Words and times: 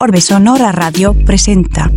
Orbe 0.00 0.20
Sonora 0.20 0.70
Radio 0.70 1.12
presenta. 1.12 1.90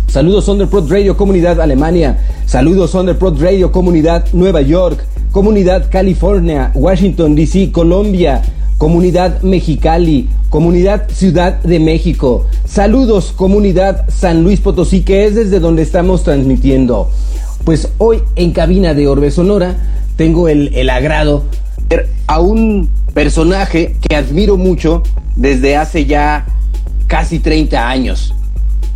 Saludos 0.06 0.46
Underprod 0.46 0.88
Radio 0.88 1.16
Comunidad 1.16 1.60
Alemania. 1.60 2.16
Saludos 2.46 2.94
Underprod 2.94 3.42
Radio 3.42 3.72
Comunidad 3.72 4.24
Nueva 4.32 4.60
York. 4.60 5.04
Comunidad 5.32 5.90
California, 5.90 6.70
Washington 6.76 7.34
DC, 7.34 7.72
Colombia. 7.72 8.40
Comunidad 8.78 9.42
Mexicali, 9.42 10.28
Comunidad 10.48 11.10
Ciudad 11.10 11.60
de 11.60 11.80
México. 11.80 12.46
Saludos, 12.66 13.32
Comunidad 13.32 14.08
San 14.08 14.44
Luis 14.44 14.60
Potosí, 14.60 15.00
que 15.02 15.24
es 15.26 15.34
desde 15.34 15.58
donde 15.58 15.82
estamos 15.82 16.22
transmitiendo. 16.22 17.10
Pues 17.64 17.88
hoy 17.98 18.22
en 18.36 18.52
cabina 18.52 18.94
de 18.94 19.08
Orbe 19.08 19.32
Sonora 19.32 19.76
tengo 20.14 20.46
el, 20.46 20.72
el 20.72 20.88
agrado 20.88 21.42
a 22.28 22.38
un 22.38 22.88
personaje 23.12 23.96
que 24.00 24.14
admiro 24.14 24.56
mucho 24.56 25.02
desde 25.34 25.76
hace 25.76 26.04
ya 26.04 26.46
casi 27.10 27.40
30 27.40 27.90
años. 27.90 28.32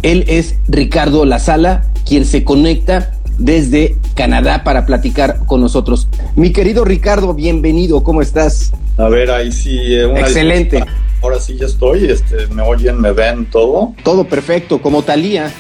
Él 0.02 0.24
es 0.28 0.54
Ricardo 0.68 1.24
La 1.24 1.40
Sala, 1.40 1.82
quien 2.06 2.24
se 2.24 2.44
conecta 2.44 3.12
desde 3.38 3.96
Canadá 4.14 4.62
para 4.62 4.86
platicar 4.86 5.44
con 5.46 5.60
nosotros. 5.60 6.06
Mi 6.36 6.52
querido 6.52 6.84
Ricardo, 6.84 7.34
bienvenido, 7.34 8.04
¿cómo 8.04 8.22
estás? 8.22 8.72
A 8.98 9.08
ver, 9.08 9.32
ahí 9.32 9.50
sí. 9.50 9.76
Eh, 9.80 10.04
Excelente. 10.16 10.84
Ahora 11.22 11.40
sí 11.40 11.56
ya 11.58 11.66
estoy, 11.66 12.06
este, 12.06 12.46
me 12.48 12.62
oyen, 12.62 13.00
me 13.00 13.10
ven, 13.10 13.46
todo. 13.46 13.94
Todo 14.04 14.24
perfecto, 14.24 14.80
como 14.80 15.02
Talía. 15.02 15.50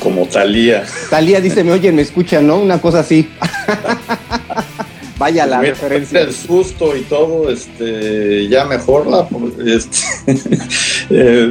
Como 0.00 0.26
Talía. 0.26 0.84
Talía 1.08 1.40
dice, 1.40 1.64
me 1.64 1.72
oyen, 1.72 1.96
me 1.96 2.02
escuchan, 2.02 2.46
¿no? 2.46 2.58
Una 2.58 2.78
cosa 2.78 3.00
así. 3.00 3.26
Vaya 5.18 5.46
la 5.46 5.60
referencia. 5.60 6.20
El 6.20 6.32
susto 6.32 6.96
y 6.96 7.02
todo, 7.02 7.50
este, 7.50 8.48
ya 8.48 8.64
mejor 8.64 9.06
la, 9.06 9.28
este, 9.66 9.98
eh, 11.10 11.50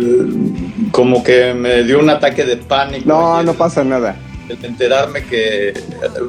como 0.91 1.23
que 1.23 1.53
me 1.53 1.83
dio 1.83 1.99
un 1.99 2.09
ataque 2.09 2.45
de 2.45 2.57
pánico. 2.57 3.07
No, 3.07 3.43
no 3.43 3.53
pasa 3.53 3.83
nada. 3.83 4.15
enterarme 4.63 5.23
que 5.25 5.73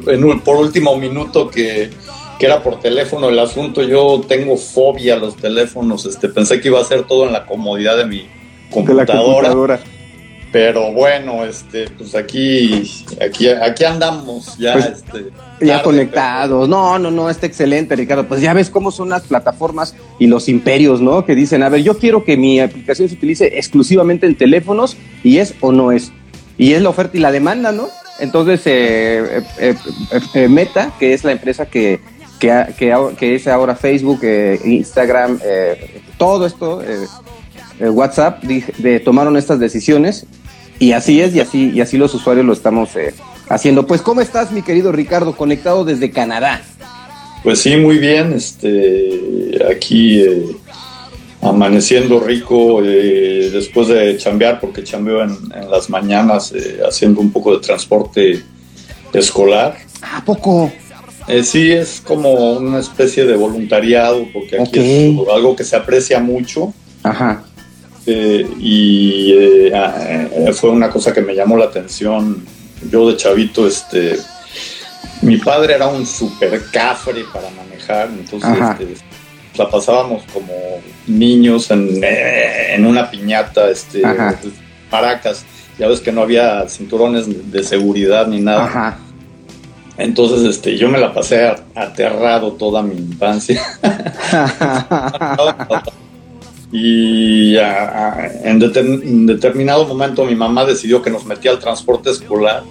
en 0.09 0.41
por 0.41 0.57
último 0.57 0.97
minuto 0.97 1.49
que 1.49 1.91
que 2.39 2.47
era 2.47 2.62
por 2.62 2.81
teléfono 2.81 3.29
el 3.29 3.39
asunto. 3.39 3.83
Yo 3.83 4.23
tengo 4.27 4.57
fobia 4.57 5.15
a 5.15 5.19
los 5.19 5.37
teléfonos. 5.37 6.07
Este, 6.07 6.29
pensé 6.29 6.61
que 6.61 6.69
iba 6.69 6.81
a 6.81 6.85
ser 6.85 7.05
todo 7.05 7.27
en 7.27 7.33
la 7.33 7.45
comodidad 7.45 7.97
de 7.97 8.07
mi 8.07 8.29
computadora. 8.71 9.81
Pero 10.51 10.93
bueno, 10.93 11.45
este, 11.45 11.91
pues 11.91 12.15
aquí, 12.15 12.91
aquí, 13.21 13.49
aquí 13.49 13.85
andamos 13.85 14.57
ya, 14.57 14.75
pues, 14.75 14.87
este, 14.87 15.27
ya 15.61 15.83
conectados. 15.83 16.69
No, 16.69 16.99
no, 16.99 17.11
no, 17.11 17.31
está 17.31 17.47
excelente, 17.47 17.97
Ricardo. 17.97 18.27
Pues 18.27 18.41
ya 18.41 18.53
ves 18.53 18.71
cómo 18.71 18.91
son 18.91 19.09
las 19.09 19.23
plataformas 19.23 19.95
y 20.19 20.27
los 20.27 20.49
imperios, 20.49 21.01
¿no? 21.01 21.25
Que 21.25 21.35
dicen, 21.35 21.63
a 21.63 21.69
ver, 21.69 21.83
yo 21.83 21.99
quiero 21.99 22.25
que 22.25 22.37
mi 22.37 22.61
aplicación 22.61 23.09
se 23.09 23.15
utilice 23.15 23.59
exclusivamente 23.59 24.27
en 24.27 24.37
teléfonos 24.37 24.97
y 25.23 25.39
es 25.39 25.55
o 25.61 25.73
no 25.73 25.93
es. 25.93 26.13
Y 26.57 26.73
es 26.73 26.83
la 26.83 26.89
oferta 26.89 27.17
y 27.17 27.21
la 27.21 27.33
demanda, 27.33 27.73
¿no? 27.73 27.89
Entonces, 28.19 28.63
eh, 28.65 29.43
eh, 29.59 29.75
eh, 30.35 30.49
Meta, 30.49 30.93
que 30.99 31.15
es 31.15 31.25
la 31.25 31.33
empresa 31.33 31.67
que 31.67 32.01
que, 32.39 32.53
que, 33.19 33.35
es 33.35 33.49
ahora 33.49 33.75
Facebook, 33.75 34.21
Instagram, 34.65 35.41
todo 36.19 36.47
esto, 36.47 36.81
WhatsApp, 37.81 38.45
de, 38.45 39.01
tomaron 39.01 39.37
estas 39.37 39.59
decisiones 39.59 40.25
y 40.79 40.93
así 40.93 41.21
es 41.21 41.35
y 41.35 41.41
así, 41.41 41.73
y 41.75 41.81
así 41.81 41.99
los 41.99 42.15
usuarios 42.15 42.47
lo 42.47 42.53
estamos 42.53 42.91
haciendo. 43.49 43.87
Pues, 43.87 44.03
¿cómo 44.03 44.21
estás, 44.21 44.53
mi 44.53 44.63
querido 44.63 44.93
Ricardo, 44.93 45.37
conectado 45.37 45.85
desde 45.85 46.11
Canadá? 46.11 46.63
Pues 47.43 47.61
sí, 47.61 47.77
muy 47.77 47.99
bien, 47.99 48.33
este, 48.33 49.59
aquí 49.71 50.25
amaneciendo 51.41 52.19
rico 52.19 52.83
después 52.83 53.89
de 53.89 54.17
chambear, 54.17 54.61
porque 54.61 54.83
chambeo 54.83 55.23
en, 55.23 55.37
en 55.55 55.71
las 55.71 55.89
mañanas 55.89 56.53
haciendo 56.87 57.21
un 57.21 57.31
poco 57.31 57.57
de 57.57 57.61
transporte 57.61 58.43
escolar. 59.13 59.77
¿A 60.03 60.25
poco? 60.25 60.71
Eh, 61.29 61.45
sí, 61.45 61.71
es 61.71 62.01
como 62.01 62.57
una 62.57 62.79
especie 62.79 63.27
de 63.27 63.37
voluntariado, 63.37 64.27
porque 64.33 64.61
aquí 64.61 64.81
es 64.81 65.29
algo 65.33 65.55
que 65.55 65.65
se 65.65 65.77
aprecia 65.77 66.21
mucho. 66.21 66.73
Ajá. 67.03 67.45
Eh, 68.07 68.47
y 68.59 69.33
eh, 69.37 69.73
ah, 69.75 70.53
fue 70.55 70.71
una 70.71 70.89
cosa 70.89 71.13
que 71.13 71.21
me 71.21 71.35
llamó 71.35 71.59
la 71.59 71.67
atención. 71.67 72.43
Yo 72.91 73.11
de 73.11 73.16
chavito, 73.16 73.66
este, 73.66 74.19
mi 75.22 75.37
padre 75.37 75.75
era 75.75 75.89
un 75.89 76.06
super 76.06 76.62
cafre 76.71 77.25
para 77.33 77.50
manejar, 77.50 78.09
entonces 78.09 78.50
este, 78.50 78.94
la 79.56 79.69
pasábamos 79.69 80.22
como 80.33 80.53
niños 81.06 81.71
en, 81.71 82.03
en 82.03 82.87
una 82.87 83.11
piñata, 83.11 83.69
este, 83.71 84.03
maracas. 84.91 85.44
Ya 85.78 85.87
ves 85.87 86.00
que 86.00 86.11
no 86.11 86.22
había 86.22 86.69
cinturones 86.69 87.53
de 87.53 87.62
seguridad 87.62 88.27
ni 88.27 88.41
nada. 88.41 88.65
Ajá. 88.65 88.99
Entonces, 89.97 90.44
este, 90.44 90.77
yo 90.77 90.88
me 90.88 90.99
la 90.99 91.12
pasé 91.12 91.55
aterrado 91.75 92.53
toda 92.53 92.83
mi 92.83 92.97
infancia. 92.97 93.61
y 96.71 97.56
en, 97.56 99.27
determinado 99.27 99.87
momento 99.87 100.25
mi 100.25 100.34
mamá 100.34 100.65
decidió 100.65 101.01
que 101.01 101.11
nos 101.11 101.25
metía 101.25 101.51
al 101.51 101.59
transporte 101.59 102.11
escolar 102.11 102.62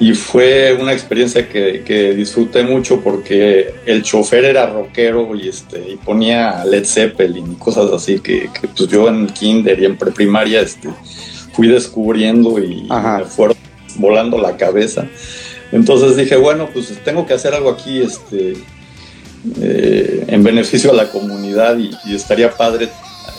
y 0.00 0.14
fue 0.14 0.76
una 0.80 0.92
experiencia 0.92 1.48
que, 1.48 2.14
disfruté 2.16 2.62
mucho 2.62 3.00
porque 3.00 3.74
el 3.86 4.02
chofer 4.02 4.44
era 4.44 4.66
rockero 4.66 5.34
y 5.34 5.48
este 5.48 5.92
y 5.92 5.96
ponía 5.96 6.64
Led 6.64 6.84
Zeppelin 6.84 7.52
y 7.52 7.54
cosas 7.56 7.92
así 7.92 8.20
que, 8.20 8.50
pues 8.76 8.88
yo 8.88 9.08
en 9.08 9.26
kinder 9.28 9.80
y 9.80 9.84
en 9.84 9.96
preprimaria 9.96 10.60
este 10.60 10.88
fui 11.52 11.68
descubriendo 11.68 12.58
y 12.60 12.82
me 12.84 13.24
fueron 13.24 13.56
volando 13.96 14.38
la 14.38 14.56
cabeza. 14.56 15.08
Entonces 15.72 16.16
dije, 16.16 16.36
bueno, 16.36 16.68
pues 16.72 16.96
tengo 17.04 17.26
que 17.26 17.34
hacer 17.34 17.52
algo 17.52 17.70
aquí 17.70 18.00
este, 18.00 18.54
eh, 19.60 20.24
en 20.26 20.42
beneficio 20.42 20.90
a 20.90 20.94
la 20.94 21.10
comunidad 21.10 21.76
y, 21.78 22.14
estaría 22.14 22.50
padre 22.50 22.88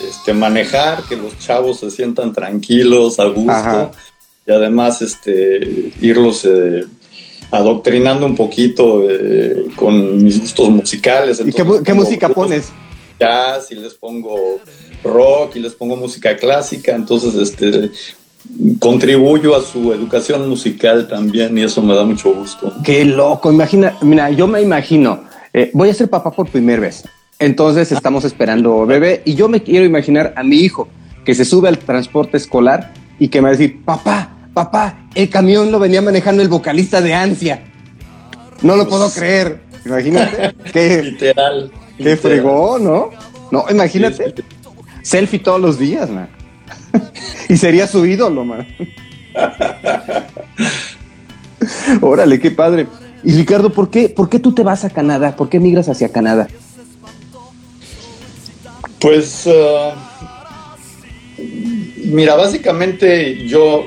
este, 0.07 0.33
manejar, 0.33 1.03
que 1.03 1.15
los 1.15 1.37
chavos 1.39 1.79
se 1.79 1.91
sientan 1.91 2.33
tranquilos, 2.33 3.19
a 3.19 3.25
gusto, 3.25 3.91
y 4.45 4.51
además 4.51 5.01
este, 5.01 5.91
irlos 6.01 6.45
eh, 6.45 6.85
adoctrinando 7.51 8.25
un 8.25 8.35
poquito 8.35 9.09
eh, 9.09 9.65
con 9.75 10.23
mis 10.23 10.39
gustos 10.39 10.69
musicales. 10.69 11.41
¿Y 11.45 11.51
qué, 11.51 11.93
música 11.93 12.29
pones? 12.29 12.71
Jazz 13.19 13.71
y 13.71 13.75
les 13.75 13.93
pongo 13.95 14.59
rock 15.03 15.57
y 15.57 15.59
les 15.59 15.73
pongo 15.73 15.95
música 15.95 16.37
clásica, 16.37 16.95
entonces 16.95 17.35
este 17.35 17.91
contribuyo 18.79 19.55
a 19.55 19.61
su 19.61 19.93
educación 19.93 20.47
musical 20.47 21.07
también 21.07 21.57
y 21.57 21.63
eso 21.63 21.81
me 21.81 21.93
da 21.93 22.03
mucho 22.03 22.33
gusto. 22.33 22.73
Qué 22.83 23.05
loco, 23.05 23.51
imagina, 23.51 23.97
mira, 24.01 24.29
yo 24.29 24.47
me 24.47 24.61
imagino, 24.61 25.23
eh, 25.53 25.71
voy 25.73 25.89
a 25.89 25.93
ser 25.93 26.09
papá 26.09 26.31
por 26.31 26.49
primera 26.49 26.81
vez, 26.81 27.03
entonces 27.39 27.91
estamos 27.91 28.25
esperando 28.25 28.85
bebé 28.85 29.21
y 29.25 29.35
yo 29.35 29.47
me 29.47 29.63
quiero 29.63 29.85
imaginar 29.85 30.33
a 30.35 30.43
mi 30.43 30.57
hijo 30.57 30.87
que 31.25 31.33
se 31.33 31.45
sube 31.45 31.69
al 31.69 31.77
transporte 31.77 32.37
escolar 32.37 32.93
y 33.19 33.27
que 33.27 33.39
me 33.39 33.43
va 33.43 33.49
a 33.49 33.57
decir, 33.57 33.83
papá, 33.83 34.29
papá, 34.53 35.07
el 35.15 35.29
camión 35.29 35.71
lo 35.71 35.79
venía 35.79 36.01
manejando 36.01 36.41
el 36.41 36.49
vocalista 36.49 37.01
de 37.01 37.13
Ansia. 37.13 37.63
No 38.61 38.75
lo 38.75 38.87
puedo 38.87 39.09
creer. 39.11 39.61
Imagínate. 39.85 40.53
qué, 40.73 41.03
literal. 41.03 41.71
Qué 41.97 42.17
fregón, 42.17 42.83
¿no? 42.83 43.09
No, 43.51 43.65
imagínate. 43.69 44.33
Selfie 45.01 45.39
todos 45.39 45.61
los 45.61 45.79
días, 45.79 46.09
man. 46.09 46.29
y 47.49 47.57
sería 47.57 47.87
su 47.87 48.05
ídolo, 48.05 48.45
man. 48.45 48.67
Órale, 52.01 52.39
qué 52.39 52.51
padre. 52.51 52.87
Y 53.23 53.33
Ricardo, 53.33 53.71
¿por 53.71 53.89
qué, 53.89 54.09
¿por 54.09 54.29
qué 54.29 54.39
tú 54.39 54.53
te 54.53 54.63
vas 54.63 54.85
a 54.85 54.89
Canadá? 54.89 55.35
¿Por 55.35 55.49
qué 55.49 55.59
migras 55.59 55.89
hacia 55.89 56.09
Canadá? 56.09 56.47
Pues, 58.99 59.45
uh, 59.45 59.91
mira, 62.05 62.35
básicamente 62.35 63.47
yo 63.47 63.85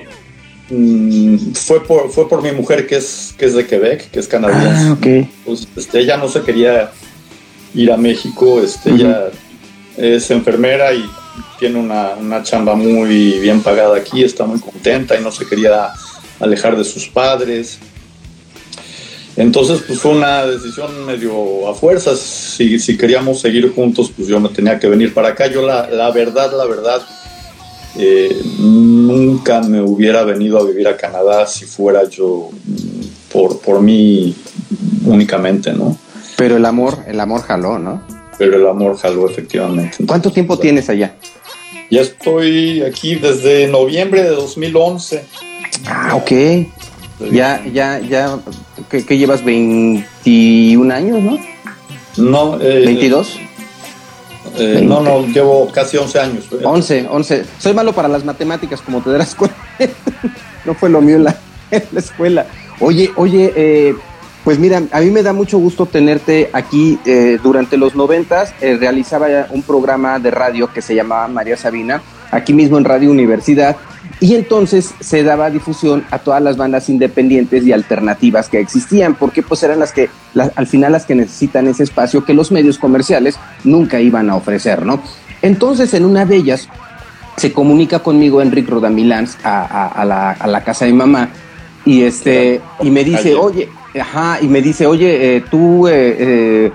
mm, 0.71 1.53
fue 1.53 1.85
por 1.85 2.11
fue 2.11 2.29
por 2.29 2.43
mi 2.43 2.53
mujer 2.53 2.87
que 2.87 2.97
es 2.97 3.35
que 3.37 3.47
es 3.47 3.55
de 3.55 3.67
Quebec, 3.67 4.11
que 4.11 4.21
es 4.21 4.29
canadiense. 4.29 4.87
Ah, 4.89 4.93
ok. 4.93 5.29
Pues, 5.45 5.69
este, 5.77 6.01
ella 6.01 6.17
no 6.17 6.29
se 6.29 6.43
quería 6.43 6.93
ir 7.75 7.93
a 7.93 7.97
México, 7.97 8.61
este, 8.61 8.91
ella 8.91 9.31
es 9.97 10.31
enfermera 10.31 10.93
y 10.95 11.05
tiene 11.59 11.79
una, 11.79 12.15
una 12.19 12.43
chamba 12.43 12.75
muy 12.75 13.39
bien 13.39 13.63
pagada 13.63 13.97
aquí, 13.97 14.23
está 14.25 14.45
muy 14.45 14.61
contenta 14.61 15.19
y 15.19 15.23
no 15.23 15.31
se 15.31 15.47
quería 15.47 15.91
alejar 16.41 16.77
de 16.77 16.85
sus 16.85 17.09
padres. 17.09 17.79
Entonces, 19.37 19.83
pues 19.87 19.99
fue 19.99 20.13
una 20.13 20.45
decisión 20.47 21.07
medio 21.07 21.69
a 21.69 21.75
fuerzas. 21.75 22.19
Si, 22.19 22.79
si 22.79 22.99
queríamos 22.99 23.41
seguir 23.41 23.73
juntos, 23.75 24.13
pues 24.15 24.29
yo 24.29 24.39
me 24.41 24.51
tenía 24.51 24.79
que 24.79 24.89
venir 24.89 25.15
para 25.15 25.29
acá. 25.29 25.47
Yo 25.47 25.67
la, 25.67 25.89
la 25.89 26.11
verdad, 26.11 26.53
la 26.57 26.67
verdad, 26.67 27.03
eh, 27.97 28.43
nunca 28.59 29.61
me 29.63 29.81
hubiera 29.81 30.23
venido 30.25 30.59
a 30.59 30.65
vivir 30.65 30.87
a 30.89 30.97
Canadá 30.97 31.47
si 31.47 31.65
fuera 31.65 32.09
yo 32.09 32.51
mm, 32.65 33.33
por, 33.33 33.61
por 33.61 33.81
mí 33.81 34.35
únicamente, 35.07 35.73
¿no? 35.73 35.97
Pero 36.37 36.57
el 36.57 36.67
amor, 36.67 36.99
el 37.07 37.21
amor 37.21 37.43
jaló, 37.43 37.79
¿no? 37.79 38.03
Pero 38.39 38.57
el 38.57 38.67
amor 38.67 38.99
jaló, 38.99 39.29
efectivamente. 39.29 39.99
¿Cuánto 40.07 40.31
tiempo 40.31 40.59
tienes 40.59 40.89
allá? 40.89 41.17
Ya 41.91 42.01
estoy 42.01 42.83
aquí 42.83 43.17
desde 43.17 43.69
noviembre 43.69 44.23
de 44.23 44.31
2011. 44.31 45.25
Ah, 45.87 46.17
ok. 46.17 46.33
Ya, 47.31 47.63
ya, 47.73 47.99
ya, 48.01 48.39
¿qué, 48.91 49.05
qué 49.05 49.19
llevas? 49.19 49.45
21 49.45 50.93
años, 50.95 51.21
¿no? 51.23 51.39
No, 52.17 52.59
eh, 52.61 52.85
¿22? 52.87 53.27
eh, 54.59 54.83
no, 54.85 55.01
no, 55.01 55.27
llevo 55.27 55.71
casi 55.73 55.97
11 55.97 56.19
años. 56.21 56.45
eh. 56.53 56.61
11, 56.63 57.07
11. 57.11 57.45
Soy 57.59 57.75
malo 57.75 57.93
para 57.93 58.09
las 58.09 58.25
matemáticas, 58.25 58.81
como 58.83 59.01
te 59.01 59.11
darás 59.11 59.35
cuenta. 59.37 59.57
no 60.65 60.75
fue 60.75 60.89
lo 60.91 61.01
mío 61.01 61.17
en 61.17 61.25
la, 61.25 61.37
en 61.71 61.83
la 61.93 62.01
escuela. 62.01 62.47
Oye, 62.81 63.11
oye, 63.17 63.53
eh, 63.55 63.95
pues 64.45 64.59
mira, 64.59 64.83
a 64.91 65.01
mí 65.01 65.11
me 65.11 65.23
da 65.23 65.33
mucho 65.33 65.59
gusto 65.59 65.87
tenerte 65.87 66.51
aquí. 66.53 66.99
Eh, 67.07 67.39
durante 67.43 67.77
los 67.77 67.95
noventas 67.95 68.53
eh, 68.61 68.77
realizaba 68.79 69.29
un 69.51 69.63
programa 69.63 70.19
de 70.19 70.31
radio 70.33 70.73
que 70.73 70.83
se 70.83 70.95
llamaba 70.95 71.29
María 71.29 71.57
Sabina, 71.57 72.03
aquí 72.31 72.53
mismo 72.53 72.77
en 72.79 72.85
Radio 72.85 73.11
Universidad, 73.11 73.77
y 74.21 74.35
entonces 74.37 74.95
se 75.01 75.23
daba 75.25 75.51
difusión 75.51 76.05
a 76.11 76.19
todas 76.19 76.41
las 76.43 76.57
bandas 76.57 76.89
independientes 76.89 77.65
y 77.67 77.73
alternativas 77.73 78.49
que 78.49 78.61
existían, 78.61 79.15
porque 79.15 79.43
pues 79.43 79.63
eran 79.63 79.81
las 79.81 79.93
que, 79.93 80.11
al 80.57 80.67
final 80.67 80.93
las 80.93 81.07
que 81.07 81.15
necesitan 81.15 81.67
ese 81.67 81.83
espacio 81.83 82.25
que 82.25 82.35
los 82.35 82.53
medios 82.53 82.79
comerciales 82.79 83.39
nunca 83.65 84.01
iban 84.01 84.31
a 84.31 84.37
ofrecer, 84.37 84.87
¿no? 84.87 85.03
Entonces 85.43 85.93
en 85.95 86.05
una 86.05 86.25
de 86.25 86.37
ellas 86.37 86.69
se 87.37 87.53
comunica 87.53 87.99
conmigo 88.01 88.41
Enrique 88.43 88.71
Rodamilans 88.71 89.39
a, 89.43 89.63
a- 89.63 89.89
a 89.89 90.05
la, 90.05 90.31
a 90.33 90.47
la 90.47 90.63
casa 90.63 90.85
de 90.85 90.93
mi 90.93 90.99
mamá 90.99 91.31
y 91.85 92.03
este 92.03 92.61
y 92.81 92.91
me 92.91 93.03
dice, 93.03 93.35
oye, 93.35 93.69
ajá, 94.01 94.39
y 94.41 94.47
me 94.47 94.63
dice, 94.63 94.87
oye, 94.87 95.37
eh, 95.37 95.45
tú 95.51 95.89
eh, 95.89 96.17
eh, 96.19 96.73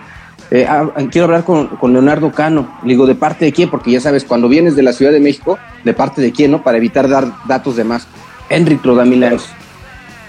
eh, 0.50 0.66
ah, 0.68 0.90
quiero 1.12 1.26
hablar 1.26 1.44
con, 1.44 1.70
Leonardo 1.94 2.32
Cano. 2.32 2.80
Le 2.84 2.90
digo, 2.90 3.06
¿de 3.06 3.16
parte 3.16 3.46
de 3.46 3.52
quién? 3.52 3.70
Porque 3.70 3.92
ya 3.92 4.00
sabes, 4.00 4.24
cuando 4.24 4.48
vienes 4.48 4.76
de 4.76 4.84
la 4.84 4.94
Ciudad 4.94 5.12
de 5.12 5.20
México, 5.20 5.58
¿de 5.84 5.94
parte 5.94 6.22
de 6.22 6.32
quién, 6.32 6.52
no? 6.52 6.64
Para 6.64 6.78
evitar 6.78 7.10
dar 7.10 7.28
datos 7.48 7.76
de 7.76 7.84
más. 7.84 8.08
Enrique 8.50 8.82
Rodamilans. 8.84 9.44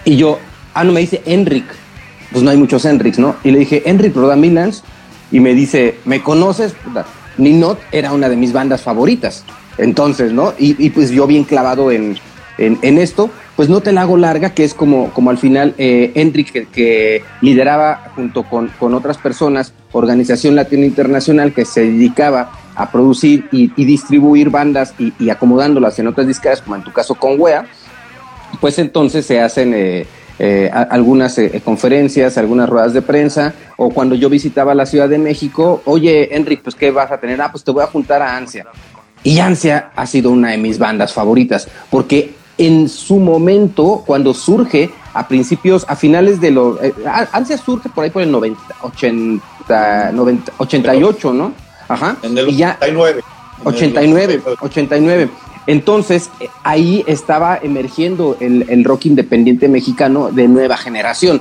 Y 0.04 0.16
yo, 0.16 0.38
ah, 0.74 0.84
no, 0.84 0.92
me 0.92 1.00
dice 1.00 1.22
Enric. 1.24 1.64
Pues 2.32 2.42
no 2.42 2.50
hay 2.50 2.56
muchos 2.56 2.84
Enrics, 2.84 3.18
¿no? 3.18 3.36
Y 3.44 3.50
le 3.50 3.60
dije, 3.60 3.82
Enrique 3.86 4.18
Rodamilans. 4.18 4.82
Y 5.30 5.40
me 5.40 5.54
dice, 5.54 5.98
¿me 6.04 6.22
conoces? 6.22 6.74
Ninot 7.36 7.78
era 7.92 8.12
una 8.12 8.28
de 8.28 8.36
mis 8.36 8.52
bandas 8.52 8.82
favoritas. 8.82 9.44
Entonces, 9.76 10.32
¿no? 10.32 10.54
Y, 10.58 10.84
y 10.84 10.90
pues 10.90 11.10
yo 11.10 11.26
bien 11.26 11.44
clavado 11.44 11.92
en, 11.92 12.18
en, 12.56 12.78
en 12.82 12.98
esto, 12.98 13.30
pues 13.58 13.68
no 13.68 13.80
te 13.80 13.90
la 13.90 14.02
hago 14.02 14.16
larga, 14.16 14.50
que 14.50 14.62
es 14.62 14.72
como, 14.72 15.10
como 15.10 15.30
al 15.30 15.36
final 15.36 15.74
eh, 15.78 16.12
que, 16.72 17.24
lideraba 17.40 18.12
junto 18.14 18.44
con, 18.44 18.68
con 18.78 18.94
otras 18.94 19.18
personas, 19.18 19.72
Organización 19.90 20.54
Latina 20.54 20.86
Internacional, 20.86 21.52
que 21.52 21.64
se 21.64 21.80
dedicaba 21.80 22.52
a 22.76 22.92
producir 22.92 23.48
y, 23.50 23.66
distribuir 23.84 24.50
bandas 24.50 24.94
y, 24.96 25.28
acomodándolas 25.28 25.98
en 25.98 26.06
otras 26.06 26.28
disqueras, 26.28 26.62
como 26.62 26.76
en 26.76 26.84
tu 26.84 26.92
caso 26.92 27.16
con 27.16 27.34
Wea, 27.36 27.66
pues 28.60 28.78
entonces 28.78 29.26
se 29.26 29.40
hacen 29.40 29.74
eh, 29.74 30.06
eh, 30.38 30.70
algunas 30.72 31.36
eh, 31.38 31.60
conferencias, 31.64 32.38
algunas 32.38 32.68
ruedas 32.68 32.92
de 32.92 33.02
prensa, 33.02 33.54
o 33.76 33.90
cuando 33.90 34.14
yo 34.14 34.30
visitaba 34.30 34.72
la 34.72 34.86
Ciudad 34.86 35.08
de 35.08 35.18
México, 35.18 35.82
oye, 35.84 36.36
Enric, 36.36 36.62
pues 36.62 36.76
¿qué 36.76 36.92
vas 36.92 37.10
a 37.10 37.18
tener? 37.18 37.42
Ah, 37.42 37.50
pues 37.50 37.64
te 37.64 37.72
voy 37.72 37.82
a 37.82 37.88
juntar 37.88 38.22
a 38.22 38.36
Ansia. 38.36 38.66
Y 39.24 39.40
Ansia 39.40 39.90
ha 39.96 40.06
sido 40.06 40.30
una 40.30 40.50
de 40.50 40.58
mis 40.58 40.78
bandas 40.78 41.12
favoritas, 41.12 41.66
porque 41.90 42.37
en 42.58 42.88
su 42.88 43.18
momento, 43.20 44.02
cuando 44.04 44.34
surge 44.34 44.90
a 45.14 45.26
principios, 45.28 45.86
a 45.88 45.96
finales 45.96 46.40
de 46.40 46.50
los... 46.50 46.78
eh, 46.82 46.92
surge 47.64 47.88
por 47.88 48.04
ahí 48.04 48.10
por 48.10 48.22
el 48.22 48.30
90, 48.30 48.60
80, 48.82 50.12
90, 50.12 50.52
88, 50.58 51.32
¿no? 51.32 51.52
Ajá. 51.88 52.16
En 52.22 52.36
el 52.36 52.48
y 52.48 52.56
ya 52.56 52.76
89. 52.80 53.20
En 53.20 53.60
el 53.60 53.64
89, 53.64 54.42
89. 54.60 55.30
Entonces, 55.68 56.30
eh, 56.40 56.48
ahí 56.64 57.04
estaba 57.06 57.58
emergiendo 57.62 58.36
el, 58.40 58.66
el 58.68 58.84
rock 58.84 59.06
independiente 59.06 59.68
mexicano 59.68 60.30
de 60.32 60.48
nueva 60.48 60.76
generación. 60.76 61.40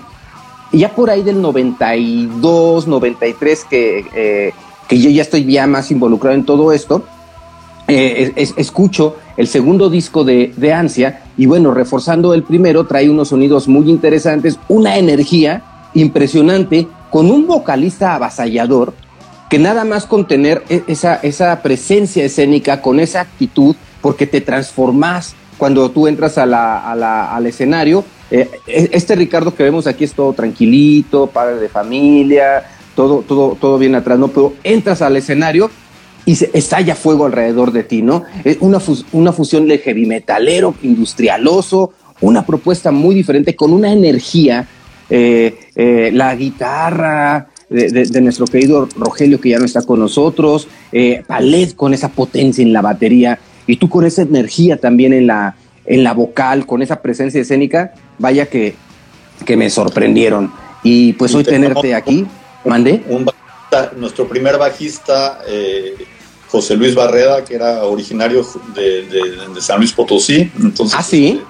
Y 0.71 0.79
ya 0.79 0.89
por 0.89 1.09
ahí 1.09 1.23
del 1.23 1.41
92, 1.41 2.87
93, 2.87 3.65
que, 3.65 4.05
eh, 4.13 4.53
que 4.87 4.99
yo 4.99 5.09
ya 5.09 5.21
estoy 5.21 5.45
ya 5.45 5.65
más 5.65 5.91
involucrado 5.91 6.35
en 6.35 6.45
todo 6.45 6.73
esto, 6.73 7.03
eh, 7.88 8.34
es- 8.36 8.50
es- 8.51 8.57
escucho 8.57 9.16
el 9.38 9.48
segundo 9.48 9.89
disco 9.89 10.24
de, 10.24 10.54
de 10.57 10.74
Ansia 10.74 11.22
y 11.38 11.45
bueno, 11.45 11.74
reforzando 11.74 12.34
el 12.34 12.44
primero, 12.44 12.86
trae 12.86 13.10
unos 13.10 13.29
sonidos 13.29 13.67
muy 13.67 13.89
interesantes, 13.89 14.60
una 14.67 14.98
energía 14.98 15.63
impresionante, 15.94 16.88
con 17.12 17.29
un 17.32 17.48
vocalista 17.48 18.15
avasallador, 18.15 18.94
que 19.50 19.60
nada 19.60 19.86
más 19.86 20.06
con 20.06 20.27
tener 20.27 20.63
e- 20.70 20.84
esa, 20.88 21.15
esa 21.15 21.62
presencia 21.62 22.24
escénica, 22.25 22.82
con 22.82 23.00
esa 23.00 23.22
actitud, 23.22 23.75
porque 24.01 24.27
te 24.27 24.41
transformas 24.41 25.36
cuando 25.58 25.89
tú 25.89 26.08
entras 26.08 26.38
a 26.38 27.36
al 27.36 27.46
escenario. 27.46 28.03
Eh, 28.29 28.50
e- 28.67 28.89
este 28.91 29.15
Ricardo 29.15 29.56
que 29.56 29.63
vemos 29.63 29.88
aquí 29.88 30.03
es 30.03 30.13
todo 30.13 30.34
tranquilito, 30.34 31.27
padre 31.27 31.56
de 31.56 31.70
familia, 31.70 32.63
todo, 32.96 33.24
todo, 33.27 33.58
todo 33.60 33.77
bien 33.77 33.96
atrás, 33.96 34.20
¿no? 34.20 34.27
Pero 34.27 34.53
entras 34.63 35.01
al 35.01 35.15
escenario 35.17 35.70
y 36.27 36.36
se 36.36 36.50
estalla 36.53 36.93
fuego 36.93 37.25
alrededor 37.25 37.72
de 37.72 37.84
ti, 37.84 38.01
¿no? 38.01 38.24
Es 38.43 38.57
una, 38.60 38.79
fus- 38.81 39.05
una 39.13 39.31
fusión 39.31 39.65
de 39.67 39.77
heavy 39.79 40.05
metalero, 40.05 40.75
industrialoso, 40.84 41.93
una 42.19 42.46
propuesta 42.46 42.91
muy 42.91 43.15
diferente, 43.15 43.55
con 43.55 43.72
una 43.72 43.93
energía, 43.93 44.67
eh, 45.10 45.57
eh, 45.75 46.12
la 46.13 46.36
guitarra 46.36 47.48
de, 47.69 47.89
de- 47.89 48.05
de 48.05 48.22
nuestro 48.22 48.46
querido 48.46 48.89
Rogelio, 48.98 49.39
que 49.39 49.50
ya 49.50 49.57
no 49.60 49.63
está 49.65 49.81
con 49.84 50.00
nosotros, 50.00 50.67
eh, 50.91 51.24
Palet 51.25 51.74
con 51.75 51.93
esa 51.93 52.10
potencia 52.10 52.62
en 52.62 52.74
la 52.74 52.81
batería, 52.81 53.39
y 53.65 53.77
tú 53.77 53.88
con 53.88 54.05
esa 54.05 54.22
energía 54.24 54.75
también 54.77 55.13
en 55.13 55.27
la, 55.27 55.55
en 55.86 56.03
la 56.03 56.13
vocal, 56.13 56.65
con 56.65 56.81
esa 56.81 57.01
presencia 57.01 57.39
escénica, 57.39 57.93
vaya 58.19 58.48
que, 58.48 58.75
que 59.46 59.55
me 59.55 59.69
sorprendieron. 59.69 60.51
Y 60.84 61.13
pues 61.13 61.34
hoy 61.34 61.46
tenerte 61.46 61.96
aquí, 61.96 62.25
mandé. 62.65 63.01
un 63.10 63.24
bajista, 63.25 63.93
nuestro 63.98 64.27
primer 64.27 64.57
bajista, 64.57 65.39
eh, 65.48 65.93
José 66.50 66.75
Luis 66.75 66.96
Barreda, 66.96 67.44
que 67.44 67.56
era 67.56 67.84
originario 67.84 68.46
de, 68.74 69.04
de- 69.08 69.48
de 69.54 69.62
San 69.62 69.77
Luis 69.80 69.92
Potosí. 69.94 70.51
Entonces, 70.62 70.98
Ah, 70.98 71.04
sí. 71.04 71.27
este, 71.27 71.46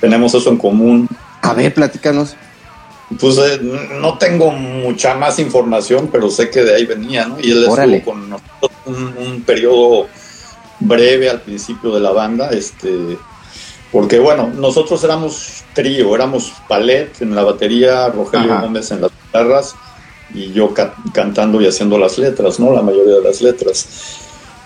tenemos 0.00 0.34
eso 0.34 0.50
en 0.50 0.56
común. 0.58 1.08
A 1.42 1.52
ver, 1.54 1.72
platícanos. 1.74 2.34
Pues 3.20 3.38
eh, 3.38 3.60
no 4.00 4.18
tengo 4.18 4.50
mucha 4.50 5.14
más 5.14 5.38
información, 5.38 6.08
pero 6.10 6.28
sé 6.28 6.50
que 6.50 6.64
de 6.64 6.74
ahí 6.74 6.84
venía, 6.86 7.26
¿no? 7.26 7.38
Y 7.40 7.52
él 7.52 7.66
Órale. 7.68 7.98
estuvo 7.98 8.12
con 8.14 8.30
nosotros 8.30 8.70
un, 8.86 9.14
un 9.16 9.42
periodo 9.42 10.08
breve 10.80 11.30
al 11.30 11.40
principio 11.40 11.92
de 11.94 12.00
la 12.00 12.10
banda, 12.10 12.50
este, 12.50 13.16
porque 13.92 14.18
bueno, 14.18 14.50
nosotros 14.54 15.02
éramos 15.04 15.62
trío, 15.72 16.14
éramos 16.16 16.52
Palet 16.68 17.22
en 17.22 17.34
la 17.34 17.44
batería, 17.44 18.08
Rogelio 18.08 18.52
Ajá. 18.52 18.62
Gómez 18.62 18.90
en 18.90 19.00
las 19.02 19.10
guitarras 19.24 19.74
y 20.34 20.52
yo 20.52 20.74
ca- 20.74 20.94
cantando 21.14 21.60
y 21.62 21.66
haciendo 21.68 21.98
las 21.98 22.18
letras, 22.18 22.58
¿no? 22.58 22.72
La 22.72 22.82
mayoría 22.82 23.14
de 23.14 23.22
las 23.22 23.40
letras. 23.40 24.18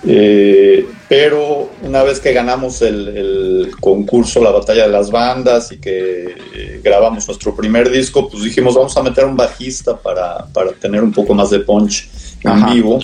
Eh, 0.06 0.88
pero 1.08 1.70
una 1.82 2.02
vez 2.02 2.20
que 2.20 2.32
ganamos 2.32 2.80
el, 2.80 3.70
concurso, 3.80 4.42
la 4.42 4.50
batalla 4.50 4.84
de 4.86 4.92
las 4.92 5.10
bandas 5.10 5.72
y 5.72 5.78
que 5.78 6.34
eh, 6.54 6.80
grabamos 6.82 7.26
nuestro 7.26 7.54
primer 7.54 7.90
disco, 7.90 8.28
pues 8.28 8.44
dijimos 8.44 8.74
vamos 8.74 8.96
a 8.96 9.02
meter 9.02 9.24
un 9.24 9.36
bajista 9.36 9.96
para, 9.96 10.46
tener 10.80 11.02
un 11.02 11.12
poco 11.12 11.34
más 11.34 11.50
de 11.50 11.60
punch 11.60 12.08
en 12.42 12.66
vivo. 12.72 13.00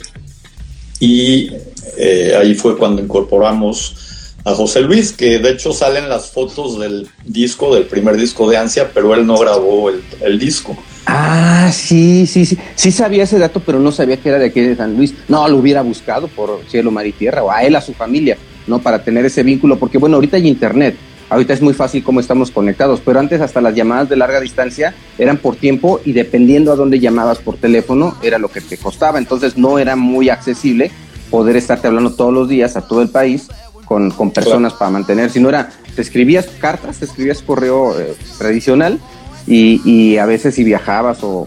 Y 0.99 1.51
eh, 1.99 2.35
ahí 2.39 2.55
fue 2.55 2.79
cuando 2.79 3.03
incorporamos 3.03 4.35
a 4.45 4.55
José 4.55 4.81
Luis, 4.81 5.13
que 5.13 5.39
de 5.39 5.51
hecho 5.51 5.73
salen 5.73 6.09
las 6.09 6.31
fotos 6.31 6.79
del 6.79 7.09
disco, 7.25 7.75
del 7.75 7.85
primer 7.85 8.17
disco 8.17 8.49
de 8.49 8.57
Ansia, 8.57 8.93
pero 8.95 9.15
él 9.15 9.27
no 9.27 9.37
grabó 9.37 9.91
el 9.91 10.39
disco. 10.39 10.77
Ah, 11.07 11.71
sí, 11.73 12.27
sí, 12.27 12.45
sí. 12.45 12.59
Sí 12.75 12.91
sabía 12.91 13.23
ese 13.23 13.39
dato, 13.39 13.61
pero 13.61 13.79
no 13.79 13.93
sabía 13.93 14.17
que 14.17 14.29
era 14.29 14.39
de 14.39 14.47
aquí 14.47 14.61
de 14.61 14.77
San 14.77 14.97
Luis. 14.97 15.15
No, 15.29 15.47
lo 15.49 15.57
hubiera 15.57 15.83
buscado 15.83 16.27
por 16.27 16.61
cielo, 16.69 16.91
mar 16.91 17.07
y 17.07 17.13
tierra, 17.13 17.45
o 17.45 17.51
a 17.51 17.63
él, 17.63 17.77
a 17.77 17.81
su 17.81 17.95
familia, 17.95 18.37
¿no? 18.67 18.81
Para 18.81 19.03
tener 19.03 19.25
ese 19.25 19.45
vínculo, 19.45 19.79
porque 19.79 19.99
bueno, 19.99 20.17
ahorita 20.17 20.37
hay 20.37 20.49
internet. 20.49 20.97
Ahorita 21.29 21.55
es 21.55 21.63
muy 21.63 21.75
fácil 21.75 22.05
cómo 22.05 22.21
estamos 22.21 22.53
conectados, 22.53 23.01
pero 23.05 23.19
antes 23.19 23.41
hasta 23.41 23.61
las 23.61 23.75
llamadas 23.75 24.09
de 24.09 24.17
larga 24.17 24.41
distancia 24.41 24.95
eran 25.19 25.39
por 25.39 25.57
tiempo 25.57 26.01
y 26.05 26.13
dependiendo 26.13 26.71
a 26.73 26.77
dónde 26.77 27.01
llamabas 27.01 27.39
por 27.39 27.57
teléfono 27.57 28.17
era 28.23 28.39
lo 28.39 28.49
que 28.49 28.61
te 28.61 28.77
costaba. 28.77 29.19
Entonces 29.19 29.57
no 29.57 29.81
era 29.81 29.97
muy 29.97 30.29
accesible 30.29 30.93
poder 31.31 31.57
estarte 31.57 31.89
hablando 31.89 32.15
todos 32.15 32.33
los 32.33 32.49
días 32.49 32.77
a 32.77 32.83
todo 32.83 33.03
el 33.03 33.09
país 33.09 33.49
con, 33.87 34.13
con 34.13 34.31
personas 34.31 34.75
para 34.75 34.93
mantener. 34.93 35.31
Si 35.31 35.41
no 35.41 35.49
era, 35.49 35.71
te 35.97 36.03
escribías 36.03 36.47
cartas, 36.61 36.99
te 36.99 37.07
escribías 37.07 37.43
correo 37.43 37.99
eh, 37.99 38.15
tradicional 38.39 39.01
y, 39.47 40.17
a 40.17 40.27
veces 40.27 40.55
si 40.55 40.65
viajabas 40.65 41.19
o, 41.23 41.47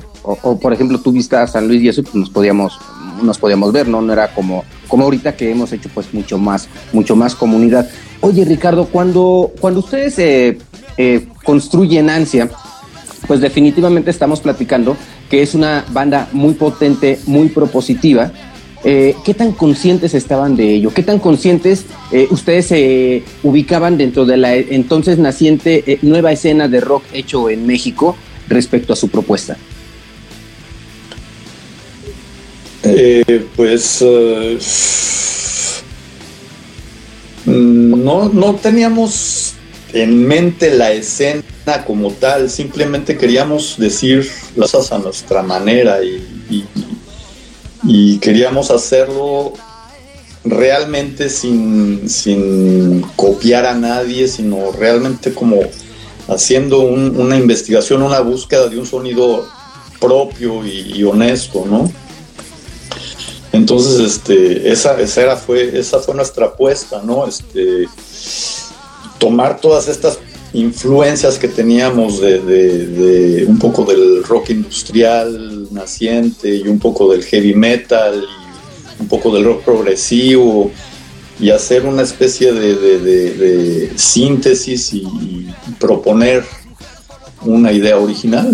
por 0.62 0.74
ejemplo 0.74 1.00
tú 1.00 1.12
viste 1.12 1.36
a 1.36 1.48
San 1.48 1.68
Luis 1.68 1.82
y 1.82 1.89
eso 1.89 2.03
pues 2.03 2.15
nos 2.15 2.29
podíamos 2.29 2.77
nos 3.22 3.38
podíamos 3.38 3.74
ver 3.74 3.88
no 3.88 4.01
no 4.01 4.13
era 4.13 4.34
como 4.34 4.63
como 4.88 5.03
ahorita 5.03 5.36
que 5.36 5.51
hemos 5.51 5.74
hecho 5.74 5.89
pues 5.94 6.13
mucho 6.13 6.38
más 6.38 6.70
mucho 6.94 7.15
más 7.15 7.36
comunidad. 7.36 7.89
Oye 8.22 8.46
Ricardo 8.46 8.86
cuando 8.86 9.51
cuando 9.60 9.82
ustedes 9.82 10.18
eh, 10.20 10.58
eh, 10.98 11.27
construyen 11.44 12.10
Ansia 12.10 12.50
pues 13.27 13.41
definitivamente 13.41 14.10
estamos 14.12 14.39
platicando 14.39 14.96
que 15.29 15.41
es 15.41 15.53
una 15.53 15.86
banda 15.91 16.27
muy 16.32 16.53
potente 16.53 17.20
muy 17.27 17.50
propositiva 17.50 18.32
eh, 18.84 19.16
¿Qué 19.26 19.34
tan 19.34 19.52
conscientes 19.52 20.14
estaban 20.14 20.56
de 20.56 20.76
ello? 20.76 20.94
¿Qué 20.94 21.04
tan 21.04 21.20
conscientes 21.20 21.86
eh, 22.14 22.28
ustedes 22.32 22.68
se 22.68 23.24
ubicaban 23.44 23.98
dentro 23.98 24.26
de 24.26 24.38
la 24.38 24.56
entonces 24.56 25.18
naciente 25.18 25.84
eh, 25.86 26.00
nueva 26.02 26.32
escena 26.32 26.70
de 26.70 26.80
rock 26.80 27.04
hecho 27.12 27.50
en 27.50 27.68
México 27.68 28.16
respecto 28.48 28.94
a 28.94 28.96
su 28.96 29.10
propuesta? 29.10 29.58
pues 33.56 34.04
no, 37.46 38.30
no 38.30 38.56
teníamos 38.56 39.54
en 39.94 40.28
mente 40.28 40.74
la 40.74 40.92
escena 40.92 41.44
como 41.86 42.12
tal, 42.14 42.50
simplemente 42.50 43.16
queríamos 43.18 43.76
decir 43.78 44.28
las 44.56 44.72
cosas 44.72 44.94
a 44.94 45.00
nuestra 45.00 45.44
manera 45.44 46.04
y 46.04 46.40
y 46.50 46.66
queríamos 48.19 48.72
hacerlo 48.72 49.53
realmente 50.43 51.29
sin, 51.29 53.01
copiar 53.15 53.65
a 53.65 53.74
nadie, 53.74 54.27
sino 54.27 54.72
realmente 54.72 55.34
como 55.34 55.60
haciendo 56.27 56.81
una 56.81 57.36
investigación, 57.36 58.03
una 58.03 58.19
búsqueda 58.19 58.67
de 58.67 58.77
un 58.77 58.86
sonido 58.86 59.48
propio 60.00 60.65
y, 60.65 61.03
honesto, 61.03 61.65
¿no? 61.65 61.91
Entonces, 63.51 64.00
este, 64.00 64.72
esa, 64.72 65.00
esa, 65.01 65.36
fue, 65.36 65.77
esa 65.77 66.00
fue 66.00 66.13
nuestra 66.13 66.46
apuesta, 66.48 67.01
¿no? 67.03 67.25
Este, 67.25 67.88
tomar 69.17 69.60
todas 69.60 69.88
estas 69.88 70.19
influencias 70.53 71.38
que 71.38 71.48
teníamos 71.48 72.22
de, 72.22 73.46
un 73.48 73.60
poco 73.60 73.86
del 73.86 74.24
rock 74.24 74.50
industrial 74.51 75.68
naciente 75.72 76.56
y 76.56 76.68
un 76.68 76.79
poco 76.79 77.12
del 77.12 77.24
heavy 77.24 77.53
metal 77.53 78.24
y 78.98 79.01
un 79.01 79.08
poco 79.08 79.34
del 79.34 79.46
rock 79.46 79.63
progresivo 79.63 80.72
y 81.39 81.51
hacer 81.51 81.86
una 81.86 82.01
especie 82.01 82.51
de, 82.51 83.91
síntesis 83.96 84.94
y, 84.94 85.50
proponer 85.79 86.44
una 87.41 87.72
idea 87.72 87.98
original. 87.98 88.53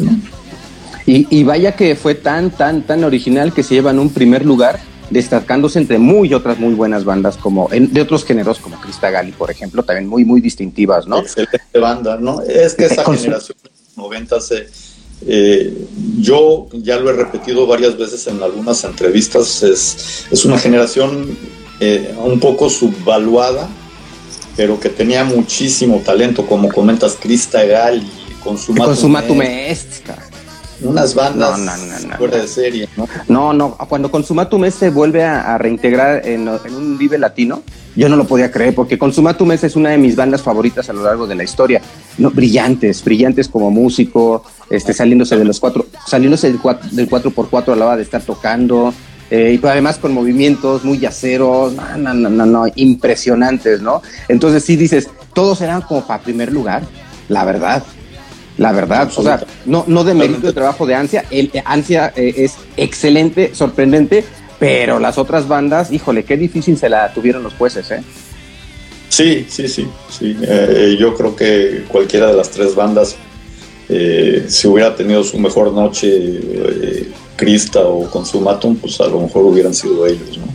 Y, 1.07 1.27
y, 1.35 1.43
vaya 1.43 1.75
que 1.75 1.95
fue 1.95 2.15
tan, 2.15 2.51
tan, 2.51 2.83
tan 2.83 3.03
original 3.03 3.53
que 3.53 3.63
se 3.63 3.75
lleva 3.75 3.91
en 3.91 3.99
un 3.99 4.09
primer 4.09 4.45
lugar 4.45 4.79
destacándose 5.09 5.79
entre 5.79 5.99
muy 5.99 6.33
otras 6.33 6.59
muy 6.59 6.73
buenas 6.73 7.05
bandas 7.05 7.37
como 7.37 7.69
de 7.69 8.01
otros 8.01 8.25
géneros 8.25 8.59
como 8.59 8.79
Crista 8.79 9.09
Gali, 9.09 9.31
por 9.31 9.51
ejemplo, 9.51 9.83
también 9.83 10.07
muy 10.07 10.25
muy 10.25 10.41
distintivas, 10.41 11.07
¿no? 11.07 11.19
Excelente 11.19 11.79
banda, 11.79 12.17
¿no? 12.17 12.41
Es 12.41 12.75
que 12.75 12.85
esa 12.85 13.03
generación 13.13 13.57
de 13.63 13.69
los 13.69 13.97
90 13.97 14.41
se 14.41 14.67
eh, 15.25 15.87
yo 16.19 16.67
ya 16.73 16.97
lo 16.97 17.09
he 17.09 17.13
repetido 17.13 17.65
varias 17.65 17.97
veces 17.97 18.27
en 18.27 18.43
algunas 18.43 18.83
entrevistas, 18.83 19.63
es, 19.63 20.25
es 20.29 20.45
una 20.45 20.59
generación 20.59 21.37
eh, 21.79 22.13
un 22.23 22.39
poco 22.39 22.69
subvaluada, 22.69 23.69
pero 24.55 24.79
que 24.79 24.89
tenía 24.89 25.23
muchísimo 25.23 26.01
talento, 26.05 26.45
como 26.45 26.69
comentas, 26.69 27.17
Crista 27.19 27.63
Gali, 27.63 28.09
Consumatum, 28.43 28.85
Consumatum 28.85 29.41
unas 30.81 31.15
bandas 31.15 31.59
fuera 32.17 32.37
de 32.37 32.47
serie, 32.47 32.89
¿no? 32.97 33.07
No, 33.27 33.53
no, 33.53 33.77
cuando 33.89 34.11
Consumatum 34.11 34.69
se 34.71 34.89
vuelve 34.89 35.23
a, 35.23 35.57
reintegrar 35.57 36.25
en, 36.27 36.47
un 36.47 36.97
Vive 36.97 37.17
Latino, 37.17 37.63
yo 37.95 38.09
no 38.09 38.15
lo 38.15 38.25
podía 38.25 38.51
creer, 38.51 38.75
porque 38.75 38.97
Consumatum 38.97 39.51
es 39.53 39.75
una 39.75 39.91
de 39.91 39.97
mis 39.97 40.15
bandas 40.15 40.41
favoritas 40.41 40.89
a 40.89 40.93
lo 40.93 41.03
largo 41.03 41.27
de 41.27 41.35
la 41.35 41.43
historia. 41.43 41.81
No, 42.17 42.31
brillantes, 42.31 43.03
brillantes 43.03 43.47
como 43.47 43.71
músico, 43.71 44.43
este, 44.69 44.93
saliéndose 44.93 45.37
de 45.37 45.45
los 45.45 45.59
cuatro, 45.59 45.85
saliéndose 46.05 46.47
del, 46.47 46.59
cuatro, 46.59 46.89
del 46.91 47.09
4x4 47.09 47.73
a 47.73 47.75
la 47.75 47.85
hora 47.85 47.97
de 47.97 48.03
estar 48.03 48.21
tocando, 48.21 48.93
eh, 49.31 49.59
y 49.61 49.65
además 49.65 49.97
con 49.97 50.13
movimientos 50.13 50.83
muy 50.83 50.99
yaceros, 50.99 51.73
no, 51.73 52.13
no, 52.13 52.29
no, 52.29 52.45
no, 52.45 52.65
impresionantes, 52.75 53.81
¿no? 53.81 54.01
Entonces 54.27 54.63
sí 54.63 54.75
dices, 54.75 55.09
todos 55.33 55.61
eran 55.61 55.81
como 55.81 56.05
para 56.05 56.21
primer 56.21 56.51
lugar, 56.51 56.83
la 57.27 57.43
verdad. 57.43 57.83
La 58.57 58.71
verdad, 58.71 59.11
o 59.15 59.21
sea, 59.21 59.43
no, 59.65 59.83
no 59.87 60.03
mérito 60.03 60.47
el 60.47 60.53
trabajo 60.53 60.85
de 60.85 60.95
Ansia. 60.95 61.25
El, 61.29 61.51
Ansia 61.65 62.13
eh, 62.15 62.33
es 62.37 62.55
excelente, 62.77 63.53
sorprendente, 63.53 64.23
pero 64.59 64.99
las 64.99 65.17
otras 65.17 65.47
bandas, 65.47 65.91
híjole, 65.91 66.23
qué 66.23 66.37
difícil 66.37 66.77
se 66.77 66.87
la 66.87 67.13
tuvieron 67.13 67.43
los 67.43 67.53
jueces, 67.53 67.91
¿eh? 67.91 68.01
Sí, 69.09 69.45
sí, 69.49 69.67
sí, 69.67 69.87
sí. 70.09 70.37
Eh, 70.41 70.95
yo 70.97 71.15
creo 71.15 71.35
que 71.35 71.83
cualquiera 71.87 72.27
de 72.27 72.33
las 72.33 72.49
tres 72.49 72.75
bandas, 72.75 73.17
eh, 73.89 74.45
si 74.47 74.67
hubiera 74.67 74.95
tenido 74.95 75.23
su 75.23 75.37
mejor 75.37 75.73
noche, 75.73 76.39
Crista 77.35 77.81
o 77.81 78.09
Consumatum, 78.09 78.77
pues 78.77 78.99
a 79.01 79.07
lo 79.07 79.19
mejor 79.19 79.43
hubieran 79.43 79.73
sido 79.73 80.05
ellos, 80.07 80.37
¿no? 80.37 80.45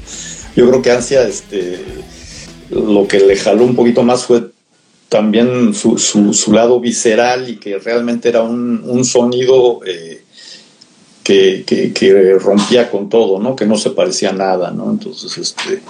Yo 0.56 0.68
creo 0.68 0.82
que 0.82 0.90
Ansia, 0.90 1.22
este, 1.22 1.78
lo 2.70 3.06
que 3.06 3.20
le 3.20 3.36
jaló 3.36 3.64
un 3.64 3.76
poquito 3.76 4.02
más 4.02 4.24
fue 4.24 4.49
también 5.10 5.74
su, 5.74 5.98
su, 5.98 6.52
lado 6.52 6.78
visceral 6.78 7.50
y 7.50 7.56
que 7.56 7.78
realmente 7.78 8.28
era 8.28 8.42
un, 8.44 9.04
sonido 9.04 9.80
eh, 9.84 10.22
que, 11.24 12.38
rompía 12.40 12.88
con 12.88 13.08
todo, 13.08 13.40
¿no? 13.40 13.56
Que 13.56 13.66
no 13.66 13.76
se 13.76 13.90
parecía 13.90 14.30
a 14.30 14.34
nada, 14.34 14.70
¿no? 14.70 14.88
Entonces, 14.88 15.36
este, 15.36 15.82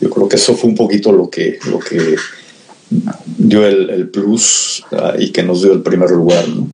yo 0.00 0.08
creo 0.08 0.26
que 0.26 0.36
eso 0.36 0.54
fue 0.54 0.70
un 0.70 0.76
poquito 0.76 1.12
lo 1.12 1.28
que, 1.28 1.58
lo 1.70 1.78
que 1.78 2.16
dio 3.36 3.66
el, 3.66 3.90
el 3.90 4.08
plus 4.08 4.82
ah, 4.92 5.16
y 5.18 5.30
que 5.30 5.42
nos 5.42 5.62
dio 5.62 5.74
el 5.74 5.82
primer 5.82 6.10
lugar, 6.10 6.48
¿no? 6.48 6.71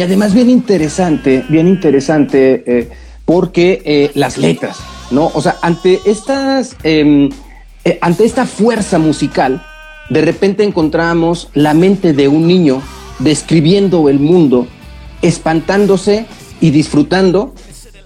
Y 0.00 0.02
además 0.02 0.32
bien 0.32 0.48
interesante, 0.48 1.44
bien 1.50 1.68
interesante, 1.68 2.64
eh, 2.66 2.88
porque 3.26 3.82
eh, 3.84 4.10
las 4.14 4.38
letras, 4.38 4.78
¿no? 5.10 5.30
O 5.34 5.42
sea, 5.42 5.58
ante 5.60 6.00
estas, 6.06 6.74
em, 6.84 7.28
eh, 7.84 7.98
ante 8.00 8.24
esta 8.24 8.46
fuerza 8.46 8.98
musical, 8.98 9.62
de 10.08 10.22
repente 10.22 10.64
encontramos 10.64 11.50
la 11.52 11.74
mente 11.74 12.14
de 12.14 12.28
un 12.28 12.46
niño 12.46 12.80
describiendo 13.18 14.08
el 14.08 14.20
mundo, 14.20 14.66
espantándose 15.20 16.24
y 16.62 16.70
disfrutando 16.70 17.52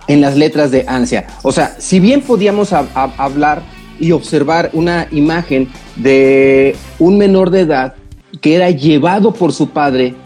en 0.08 0.20
las 0.20 0.36
letras 0.36 0.72
de 0.72 0.84
ansia. 0.88 1.28
O 1.44 1.52
sea, 1.52 1.76
si 1.78 2.00
bien 2.00 2.22
podíamos 2.22 2.72
hablar 2.72 3.62
y 4.00 4.10
observar 4.10 4.70
una 4.72 5.06
imagen 5.12 5.68
de 5.94 6.74
un 6.98 7.18
menor 7.18 7.50
de 7.50 7.60
edad 7.60 7.94
que 8.40 8.56
era 8.56 8.68
llevado 8.70 9.32
por 9.32 9.52
su 9.52 9.68
padre 9.68 10.16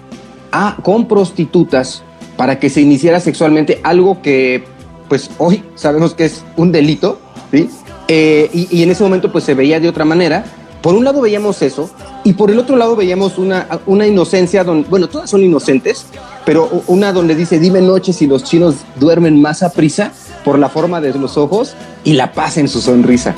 a, 0.52 0.76
con 0.82 1.08
prostitutas 1.08 2.02
para 2.36 2.58
que 2.58 2.70
se 2.70 2.80
iniciara 2.80 3.20
sexualmente, 3.20 3.80
algo 3.82 4.22
que 4.22 4.64
pues 5.08 5.30
hoy 5.38 5.64
sabemos 5.74 6.14
que 6.14 6.26
es 6.26 6.44
un 6.56 6.70
delito. 6.70 7.18
Eh, 8.08 8.50
y, 8.52 8.82
en 8.82 8.90
ese 8.90 9.02
momento 9.02 9.32
pues 9.32 9.44
se 9.44 9.54
veía 9.54 9.80
de 9.80 9.88
otra 9.88 10.04
manera. 10.04 10.44
Por 10.82 10.94
un 10.94 11.04
lado 11.04 11.20
veíamos 11.20 11.60
eso 11.62 11.90
y 12.22 12.34
por 12.34 12.50
el 12.50 12.58
otro 12.58 12.76
lado 12.76 12.94
veíamos 12.94 13.36
una, 13.36 13.66
una 13.86 14.06
inocencia, 14.06 14.62
donde, 14.62 14.88
bueno, 14.88 15.08
todas 15.08 15.28
son 15.28 15.42
inocentes, 15.42 16.06
pero 16.46 16.82
una 16.86 17.12
donde 17.12 17.34
dice, 17.34 17.58
dime 17.58 17.80
noche 17.80 18.12
si 18.12 18.28
los 18.28 18.44
chinos 18.44 18.76
duermen 18.96 19.42
más 19.42 19.64
a 19.64 19.70
prisa 19.70 20.12
por 20.44 20.58
la 20.58 20.68
forma 20.68 21.00
de 21.00 21.12
los 21.14 21.36
ojos 21.36 21.74
y 22.04 22.12
la 22.12 22.32
paz 22.32 22.58
en 22.58 22.68
su 22.68 22.80
sonrisa. 22.80 23.34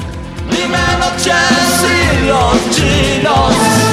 Dime 0.51 0.79
noche 0.99 1.33
si 1.81 2.27
los 2.27 2.77
chinos 2.77 3.90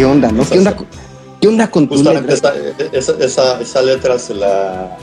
¿Qué 0.00 0.06
onda, 0.06 0.32
no? 0.32 0.48
¿Qué 0.48 0.56
onda? 0.56 0.74
¿Qué 1.42 1.48
onda 1.48 1.70
con 1.70 1.86
tu 1.86 2.02
letra? 2.02 2.24
Esa, 2.90 3.12
esa, 3.20 3.60
esa, 3.60 3.82
letra 3.82 4.18
se 4.18 4.32
la, 4.32 4.96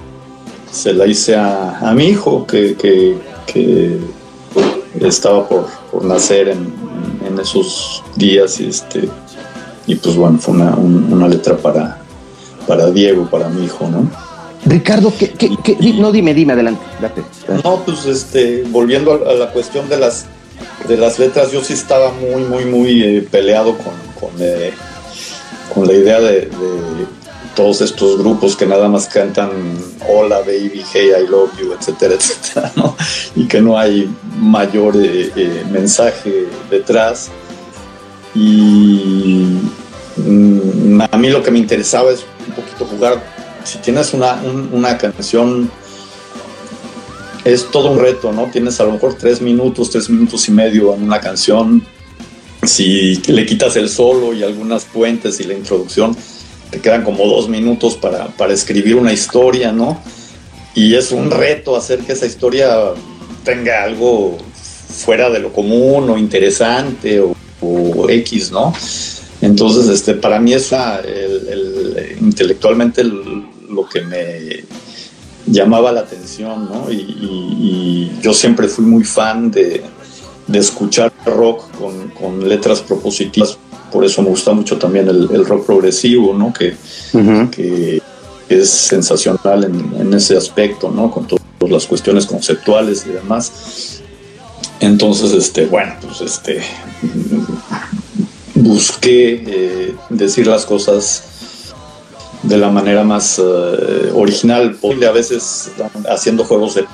se 0.71 0.91
la 0.91 1.05
hice 1.05 1.35
a, 1.35 1.77
a 1.87 1.93
mi 1.93 2.05
hijo 2.05 2.47
que, 2.47 2.75
que, 2.75 3.15
que 3.45 3.99
estaba 4.99 5.47
por, 5.47 5.67
por 5.91 6.03
nacer 6.03 6.47
en, 6.47 6.73
en, 7.27 7.39
esos 7.39 8.03
días 8.15 8.59
y 8.59 8.69
este 8.69 9.07
y 9.85 9.93
pues 9.93 10.15
bueno 10.15 10.39
fue 10.39 10.55
una, 10.55 10.75
una, 10.75 11.27
letra 11.27 11.55
para 11.57 11.99
para 12.65 12.89
Diego 12.89 13.29
para 13.29 13.49
mi 13.49 13.65
hijo 13.65 13.87
no 13.87 14.09
Ricardo 14.65 15.13
¿qué, 15.15 15.29
qué, 15.29 15.55
qué? 15.63 15.77
no 15.93 16.11
dime 16.11 16.33
dime 16.33 16.53
adelante 16.53 16.81
date, 16.99 17.21
no 17.63 17.83
pues 17.85 18.07
este 18.07 18.63
volviendo 18.63 19.13
a, 19.13 19.33
la 19.35 19.51
cuestión 19.51 19.87
de 19.89 19.97
las 19.97 20.25
de 20.87 20.97
las 20.97 21.19
letras 21.19 21.51
yo 21.51 21.63
sí 21.63 21.73
estaba 21.73 22.11
muy 22.13 22.41
muy 22.45 22.65
muy 22.65 23.03
eh, 23.03 23.27
peleado 23.29 23.77
con 23.77 24.07
con, 24.19 24.31
eh, 24.39 24.73
con 25.73 25.87
la 25.87 25.93
idea 25.93 26.19
de, 26.19 26.49
todos 27.55 27.81
estos 27.81 28.19
grupos 28.19 28.55
que 28.55 28.67
nada 28.67 28.87
más 28.87 29.07
cantan 29.07 29.49
hola 30.07 30.41
baby, 30.41 30.83
hey 30.93 31.09
I 31.19 31.27
love 31.27 31.49
you, 31.59 31.73
etcétera, 31.73 32.13
etcétera, 32.19 32.71
¿no? 32.75 32.95
y 33.35 33.47
que 33.47 33.59
no 33.59 33.79
hay 33.79 34.07
mayor 34.39 34.95
eh, 34.95 35.31
eh, 35.35 35.65
mensaje 35.71 36.45
detrás. 36.69 37.31
Y 38.35 39.57
mm, 40.17 41.01
a 41.11 41.17
mí 41.17 41.29
lo 41.29 41.41
que 41.41 41.49
me 41.49 41.57
interesaba 41.57 42.11
es 42.11 42.23
un 42.47 42.53
poquito 42.53 42.85
jugar, 42.85 43.23
si 43.63 43.79
tienes 43.79 44.13
una, 44.13 44.39
una 44.71 44.95
canción, 44.99 45.71
es 47.43 47.71
todo 47.71 47.91
un 47.91 47.99
reto, 47.99 48.31
¿no? 48.31 48.51
Tienes 48.51 48.79
a 48.79 48.83
lo 48.83 48.91
mejor 48.91 49.15
tres 49.15 49.41
minutos, 49.41 49.89
tres 49.89 50.09
minutos 50.11 50.47
y 50.47 50.51
medio 50.51 50.93
en 50.93 51.03
una 51.03 51.19
canción, 51.19 51.83
si 52.67 53.15
le 53.27 53.45
quitas 53.45 53.75
el 53.75 53.89
solo 53.89 54.33
y 54.33 54.43
algunas 54.43 54.85
puentes 54.85 55.39
y 55.39 55.43
la 55.43 55.53
introducción, 55.53 56.15
te 56.69 56.79
quedan 56.79 57.03
como 57.03 57.25
dos 57.25 57.47
minutos 57.49 57.95
para, 57.95 58.29
escribir 58.51 58.95
una 58.95 59.13
historia, 59.13 59.71
¿no? 59.71 60.01
Y 60.75 60.95
es 60.95 61.11
un 61.11 61.31
reto 61.31 61.75
hacer 61.75 61.99
que 61.99 62.13
esa 62.13 62.25
historia 62.25 62.69
tenga 63.43 63.83
algo 63.83 64.37
fuera 64.89 65.29
de 65.29 65.39
lo 65.39 65.53
común 65.53 66.09
o 66.09 66.17
interesante 66.17 67.19
o, 67.19 67.33
X, 68.09 68.51
¿no? 68.51 68.73
Entonces, 69.41 69.87
este, 69.89 70.13
para 70.13 70.39
mí 70.39 70.53
es 70.53 70.71
el, 70.71 72.17
intelectualmente 72.21 73.03
lo 73.03 73.87
que 73.91 74.01
me 74.01 74.63
llamaba 75.45 75.91
la 75.91 76.01
atención, 76.01 76.65
¿no? 76.65 76.91
y, 76.91 78.11
yo 78.21 78.33
siempre 78.33 78.67
fui 78.67 78.85
muy 78.85 79.03
fan 79.03 79.51
de, 79.51 79.81
de 80.47 80.59
escuchar 80.59 81.11
rock 81.25 81.65
con, 82.13 82.47
letras 82.47 82.81
propositivas. 82.81 83.57
Por 83.91 84.03
eso 84.05 84.21
me 84.21 84.29
gusta 84.29 84.53
mucho 84.53 84.77
también 84.77 85.07
el, 85.07 85.45
rock 85.45 85.65
progresivo, 85.65 86.33
¿no? 86.33 86.53
Que, 86.53 86.75
que 87.51 88.01
es 88.49 88.69
sensacional 88.69 89.63
en, 89.63 90.13
ese 90.13 90.37
aspecto, 90.37 90.89
¿no? 90.89 91.11
Con 91.11 91.27
todas 91.27 91.71
las 91.71 91.85
cuestiones 91.85 92.25
conceptuales 92.25 93.05
y 93.05 93.09
demás. 93.09 94.01
Entonces, 94.79 95.31
este, 95.33 95.65
bueno, 95.65 95.95
pues 96.01 96.21
este 96.21 96.61
busqué 98.55 99.43
eh, 99.45 99.95
decir 100.09 100.47
las 100.47 100.65
cosas 100.65 101.23
de 102.43 102.57
la 102.57 102.69
manera 102.69 103.03
más 103.03 103.39
eh, 103.39 104.11
original 104.13 104.75
posible, 104.75 105.07
a 105.07 105.11
veces 105.11 105.71
haciendo 106.09 106.43
juegos 106.43 106.75
de 106.75 106.85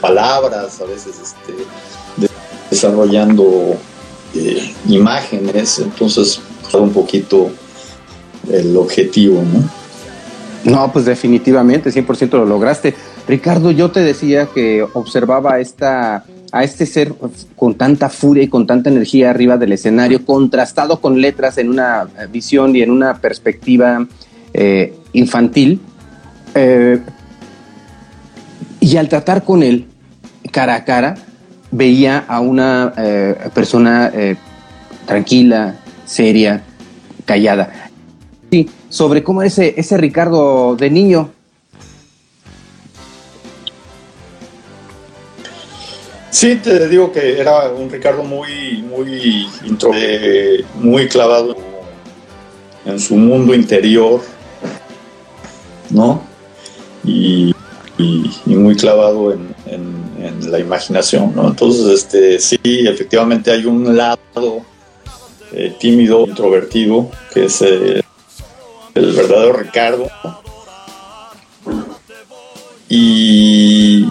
palabras, 0.00 0.80
a 0.80 0.84
veces 0.84 1.16
este, 1.22 2.28
desarrollando 2.70 3.76
eh, 4.34 4.74
imágenes, 4.88 5.78
entonces 5.78 6.40
un 6.74 6.92
poquito 6.92 7.50
el 8.50 8.76
objetivo, 8.76 9.42
¿no? 9.42 9.78
No, 10.64 10.92
pues 10.92 11.04
definitivamente, 11.04 11.90
100% 11.90 12.30
lo 12.32 12.44
lograste. 12.44 12.94
Ricardo, 13.26 13.70
yo 13.70 13.90
te 13.90 14.00
decía 14.00 14.48
que 14.52 14.84
observaba 14.92 15.60
esta, 15.60 16.24
a 16.52 16.64
este 16.64 16.84
ser 16.84 17.14
con 17.56 17.74
tanta 17.74 18.08
furia 18.10 18.42
y 18.42 18.48
con 18.48 18.66
tanta 18.66 18.90
energía 18.90 19.30
arriba 19.30 19.56
del 19.56 19.72
escenario, 19.72 20.24
contrastado 20.24 21.00
con 21.00 21.20
letras 21.20 21.58
en 21.58 21.70
una 21.70 22.08
visión 22.30 22.74
y 22.74 22.82
en 22.82 22.90
una 22.90 23.18
perspectiva 23.18 24.06
eh, 24.52 24.94
infantil. 25.12 25.80
Eh, 26.54 27.00
y 28.80 28.96
al 28.96 29.08
tratar 29.08 29.44
con 29.44 29.62
él 29.62 29.86
cara 30.50 30.74
a 30.74 30.84
cara, 30.84 31.14
veía 31.70 32.24
a 32.28 32.40
una 32.40 32.92
eh, 32.96 33.50
persona 33.54 34.10
eh, 34.14 34.36
tranquila, 35.06 35.76
seria, 36.04 36.62
callada. 37.24 37.90
Sí, 38.50 38.70
sobre 38.88 39.22
cómo 39.22 39.42
ese, 39.42 39.74
ese 39.76 39.96
Ricardo 39.96 40.76
de 40.76 40.90
niño. 40.90 41.30
Sí, 46.30 46.56
te 46.56 46.88
digo 46.88 47.10
que 47.10 47.40
era 47.40 47.70
un 47.70 47.90
Ricardo 47.90 48.22
muy, 48.22 48.82
muy, 48.82 49.48
muy 50.74 51.08
clavado 51.08 51.56
en 52.84 53.00
su 53.00 53.16
mundo 53.16 53.54
interior, 53.54 54.20
¿no? 55.90 56.22
Y, 57.04 57.54
muy 58.46 58.76
clavado 58.76 59.32
en, 59.32 59.54
en 59.66 59.97
la 60.18 60.58
imaginación, 60.58 61.34
¿no? 61.34 61.48
Entonces, 61.48 61.86
este, 61.86 62.38
sí, 62.38 62.58
efectivamente 62.62 63.50
hay 63.50 63.64
un 63.66 63.96
lado 63.96 64.18
eh, 65.52 65.74
tímido, 65.78 66.26
introvertido, 66.26 67.10
que 67.32 67.44
es 67.44 67.62
eh, 67.62 68.02
el 68.94 69.12
verdadero 69.12 69.52
Ricardo. 69.54 70.08
Y 72.88 74.08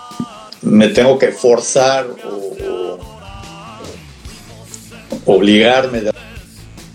me 0.62 0.88
tengo 0.90 1.18
que 1.18 1.32
forzar 1.32 2.08
o, 2.26 3.00
obligarme 5.26 6.02
de 6.02 6.12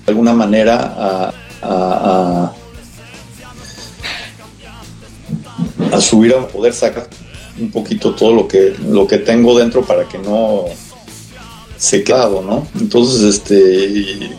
alguna 0.06 0.32
manera 0.32 1.32
a, 1.60 2.52
a 5.92 6.00
subir 6.00 6.34
a 6.34 6.48
poder 6.48 6.72
sacar 6.72 7.06
un 7.62 7.70
poquito 7.70 8.14
todo 8.14 8.34
lo 8.34 8.48
que, 8.48 8.74
lo 8.88 9.06
que 9.06 9.18
tengo 9.18 9.58
dentro 9.58 9.84
para 9.84 10.08
que 10.08 10.18
no 10.18 10.64
se 11.76 12.02
clavo, 12.02 12.42
¿no? 12.42 12.66
Entonces, 12.80 13.22
este, 13.22 14.30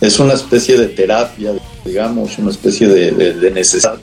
es 0.00 0.18
una 0.18 0.34
especie 0.34 0.76
de 0.76 0.88
terapia, 0.88 1.52
digamos, 1.84 2.38
una 2.38 2.50
especie 2.50 2.88
de, 2.88 3.50
necesidad 3.50 3.98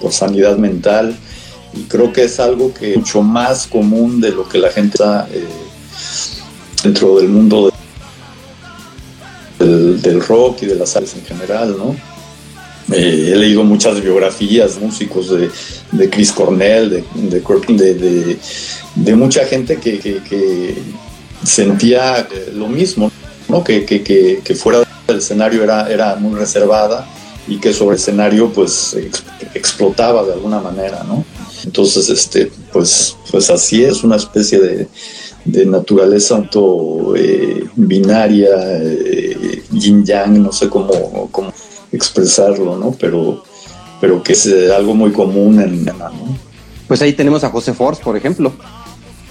por 0.00 0.12
sanidad 0.12 0.56
mental 0.56 1.16
y 1.74 1.82
creo 1.82 2.12
que 2.12 2.24
es 2.24 2.38
algo 2.40 2.72
que 2.72 2.92
es 2.92 2.98
mucho 2.98 3.22
más 3.22 3.66
común 3.66 4.20
de 4.20 4.30
lo 4.30 4.48
que 4.48 4.58
la 4.58 4.70
gente 4.70 4.94
está 4.94 5.28
eh, 5.32 5.44
dentro 6.82 7.16
del 7.16 7.28
mundo 7.28 7.72
del, 9.58 10.00
del, 10.02 10.20
rock 10.20 10.62
y 10.62 10.66
de 10.66 10.74
las 10.74 10.96
artes 10.96 11.14
en 11.14 11.24
general, 11.24 11.76
¿no? 11.76 11.96
Eh, 12.92 13.30
he 13.32 13.36
leído 13.36 13.64
muchas 13.64 14.00
biografías, 14.00 14.78
músicos 14.78 15.30
de, 15.30 15.50
de 15.92 16.10
Chris 16.10 16.30
Cornell, 16.30 16.90
de, 16.90 17.04
de, 17.14 18.38
de, 18.94 19.16
mucha 19.16 19.44
gente 19.44 19.76
que, 19.78 20.74
sentía 21.42 22.20
eh, 22.20 22.52
lo 22.54 22.68
mismo, 22.68 23.10
¿no? 23.48 23.64
que, 23.64 23.84
que, 23.84 24.54
fuera 24.54 24.84
del 25.06 25.18
escenario 25.18 25.64
era, 25.64 25.90
era 25.90 26.16
muy 26.16 26.38
reservada 26.38 27.08
y 27.48 27.58
que 27.58 27.72
sobre 27.72 27.96
el 27.96 28.00
escenario 28.00 28.52
pues 28.52 28.96
explotaba 29.54 30.24
de 30.24 30.32
alguna 30.32 30.60
manera, 30.60 31.04
¿no? 31.04 31.24
Entonces, 31.64 32.08
este, 32.08 32.50
pues, 32.72 33.16
pues 33.30 33.50
así 33.50 33.84
es 33.84 34.04
una 34.04 34.16
especie 34.16 34.60
de, 34.60 34.88
de 35.44 35.66
naturaleza 35.66 36.36
auto 36.36 37.14
eh, 37.16 37.64
binaria, 37.74 38.48
eh, 38.82 39.62
yin 39.72 40.04
yang, 40.04 40.42
no 40.42 40.52
sé 40.52 40.68
cómo, 40.68 41.28
cómo 41.30 41.52
expresarlo, 41.96 42.76
¿no? 42.76 42.92
Pero, 42.92 43.42
pero 44.00 44.22
que 44.22 44.32
es 44.32 44.46
eh, 44.46 44.74
algo 44.74 44.94
muy 44.94 45.12
común 45.12 45.60
en, 45.60 45.84
¿no? 45.84 46.38
Pues 46.86 47.02
ahí 47.02 47.12
tenemos 47.12 47.42
a 47.44 47.50
José 47.50 47.72
Force, 47.72 48.02
por 48.02 48.16
ejemplo, 48.16 48.52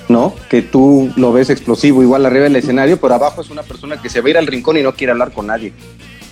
¿no? 0.10 0.34
Que 0.49 0.62
tú 0.62 1.12
lo 1.15 1.32
ves 1.32 1.49
explosivo 1.49 2.01
igual 2.01 2.25
arriba 2.25 2.43
del 2.43 2.56
escenario, 2.58 2.99
pero 2.99 3.15
abajo 3.15 3.41
es 3.41 3.49
una 3.49 3.63
persona 3.63 4.01
que 4.01 4.10
se 4.10 4.21
va 4.21 4.28
a 4.28 4.30
ir 4.32 4.38
al 4.38 4.47
rincón 4.47 4.78
y 4.78 4.84
no 4.84 4.93
quiere 4.93 5.12
hablar 5.12 5.32
con 5.32 5.47
nadie, 5.47 5.73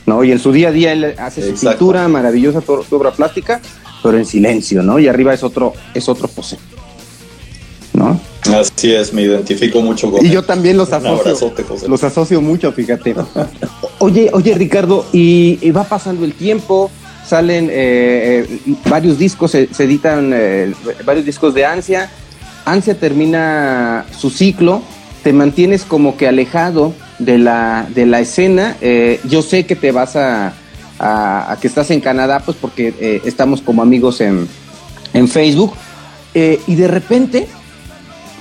¿no? 0.05 0.23
Y 0.23 0.31
en 0.31 0.39
su 0.39 0.51
día 0.51 0.69
a 0.69 0.71
día 0.71 0.91
él 0.91 1.15
hace 1.17 1.55
su 1.55 1.65
pintura 1.65 2.07
maravillosa, 2.07 2.61
su 2.61 2.95
obra 2.95 3.11
plástica, 3.11 3.61
pero 4.01 4.17
en 4.17 4.25
silencio, 4.25 4.83
¿no? 4.83 4.99
Y 4.99 5.07
arriba 5.07 5.33
es 5.33 5.43
otro, 5.43 5.73
es 5.93 6.09
otro 6.09 6.27
José. 6.27 6.57
Así 8.51 8.93
es, 8.93 9.13
me 9.13 9.21
identifico 9.21 9.81
mucho 9.81 10.11
con 10.11 10.25
Y 10.25 10.29
yo 10.29 10.43
también 10.43 10.77
los 10.77 10.91
asocio. 10.91 11.53
Los 11.87 12.03
asocio 12.03 12.41
mucho, 12.41 12.71
fíjate. 12.71 13.15
oye, 13.99 14.29
oye, 14.33 14.53
Ricardo, 14.55 15.05
y, 15.11 15.71
va 15.71 15.83
pasando 15.85 16.25
el 16.25 16.33
tiempo, 16.33 16.91
salen 17.25 17.69
eh, 17.69 18.45
eh, 18.49 18.75
varios 18.89 19.17
discos, 19.17 19.51
se, 19.51 19.69
editan 19.79 20.31
eh, 20.33 20.73
varios 21.05 21.25
discos 21.25 21.53
de 21.53 21.65
Ansia. 21.65 22.09
Ansia 22.65 22.95
termina 22.95 24.05
su 24.17 24.29
ciclo, 24.29 24.81
te 25.23 25.33
mantienes 25.33 25.83
como 25.83 26.17
que 26.17 26.27
alejado 26.27 26.93
de 27.19 27.37
la, 27.37 27.87
de 27.93 28.05
la 28.05 28.19
escena. 28.19 28.77
yo 29.29 29.41
sé 29.41 29.65
que 29.65 29.75
te 29.75 29.91
vas 29.91 30.15
a, 30.15 30.53
a, 30.99 31.57
que 31.61 31.67
estás 31.67 31.91
en 31.91 32.01
Canadá, 32.01 32.41
pues 32.43 32.57
porque 32.59 33.21
estamos 33.25 33.61
como 33.61 33.81
amigos 33.81 34.21
en, 34.21 34.47
en 35.13 35.27
Facebook. 35.27 35.73
y 36.33 36.75
de 36.75 36.87
repente 36.87 37.47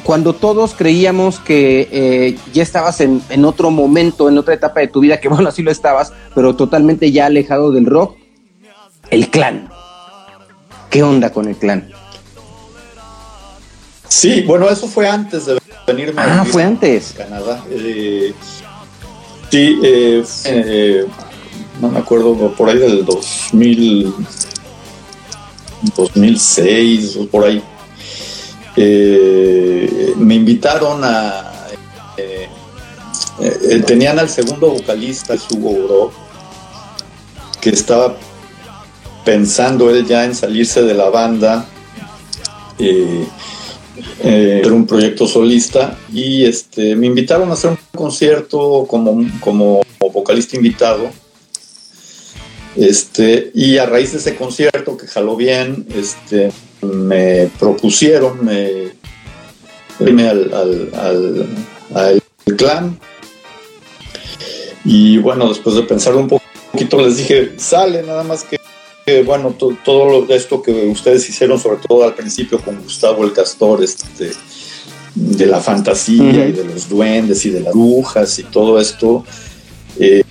cuando 0.04 0.34
todos 0.34 0.74
creíamos 0.74 1.38
que 1.38 1.88
eh, 1.92 2.38
ya 2.52 2.62
estabas 2.62 3.00
en, 3.00 3.44
otro 3.44 3.70
momento, 3.70 4.28
en 4.28 4.38
otra 4.38 4.54
etapa 4.54 4.80
de 4.80 4.88
tu 4.88 5.00
vida, 5.00 5.20
que 5.20 5.28
bueno, 5.30 5.48
así 5.48 5.62
lo 5.62 5.70
estabas, 5.70 6.12
pero 6.34 6.56
totalmente 6.56 7.12
ya 7.12 7.26
alejado 7.26 7.72
del 7.72 7.86
rock, 7.86 8.16
el 9.10 9.28
clan. 9.28 9.68
¿Qué 10.90 11.02
onda 11.02 11.30
con 11.30 11.48
el 11.48 11.56
clan? 11.56 11.90
Sí, 14.08 14.42
bueno, 14.42 14.68
eso 14.68 14.86
fue 14.86 15.08
antes 15.08 15.46
de 15.46 15.58
venirme 15.86 16.20
ah, 16.20 16.44
fue 16.44 16.62
antes. 16.62 17.14
Canadá. 17.16 17.64
Eh, 17.70 18.34
sí, 19.50 19.78
eh, 19.82 21.06
no 21.80 21.88
me 21.88 21.98
acuerdo, 21.98 22.52
por 22.52 22.68
ahí 22.68 22.78
del 22.78 23.06
2000, 23.06 24.14
2006 25.96 27.16
o 27.16 27.26
por 27.26 27.44
ahí 27.44 27.62
eh, 28.76 30.14
me 30.16 30.34
invitaron 30.34 31.02
a... 31.04 31.52
Eh, 32.16 32.48
eh, 33.40 33.82
tenían 33.86 34.18
al 34.18 34.28
segundo 34.28 34.70
vocalista, 34.70 35.34
Hugo 35.50 35.86
Bro, 35.86 36.12
que 37.60 37.70
estaba 37.70 38.16
pensando 39.24 39.90
él 39.90 40.06
ya 40.06 40.24
en 40.24 40.34
salirse 40.34 40.82
de 40.82 40.94
la 40.94 41.10
banda, 41.10 41.66
era 44.22 44.72
un 44.72 44.86
proyecto 44.86 45.26
solista, 45.26 45.96
y 46.12 46.44
este, 46.44 46.96
me 46.96 47.06
invitaron 47.06 47.50
a 47.50 47.54
hacer 47.54 47.70
un 47.70 47.78
concierto 47.94 48.86
como, 48.88 49.24
como 49.40 49.82
vocalista 50.12 50.56
invitado. 50.56 51.10
Este, 52.76 53.50
y 53.54 53.76
a 53.78 53.86
raíz 53.86 54.12
de 54.12 54.18
ese 54.18 54.34
concierto 54.34 54.96
que 54.96 55.06
jaló 55.06 55.36
bien, 55.36 55.86
este, 55.94 56.52
me 56.82 57.50
propusieron 57.58 58.44
me, 58.44 58.92
irme 60.00 60.28
al, 60.28 60.52
al, 61.94 62.22
clan. 62.56 62.98
Y 64.84 65.18
bueno, 65.18 65.48
después 65.48 65.76
de 65.76 65.82
pensar 65.82 66.16
un 66.16 66.28
poquito, 66.28 67.00
les 67.00 67.18
dije, 67.18 67.52
sale, 67.56 68.02
nada 68.02 68.24
más 68.24 68.44
que, 68.44 69.22
bueno, 69.22 69.56
todo 69.84 70.26
esto 70.28 70.60
que 70.60 70.88
ustedes 70.88 71.28
hicieron, 71.28 71.58
sobre 71.58 71.78
todo 71.86 72.04
al 72.04 72.14
principio 72.14 72.58
con 72.60 72.82
Gustavo 72.82 73.24
el 73.24 73.32
Castor, 73.32 73.82
este, 73.82 74.32
de 75.14 75.46
la 75.46 75.60
fantasía 75.60 76.48
y 76.48 76.52
de 76.52 76.64
los 76.64 76.88
duendes 76.88 77.44
y 77.44 77.50
de 77.50 77.60
las 77.60 77.74
brujas 77.74 78.38
y 78.38 78.44
todo 78.44 78.80
esto, 78.80 79.24
eh, 79.98 80.24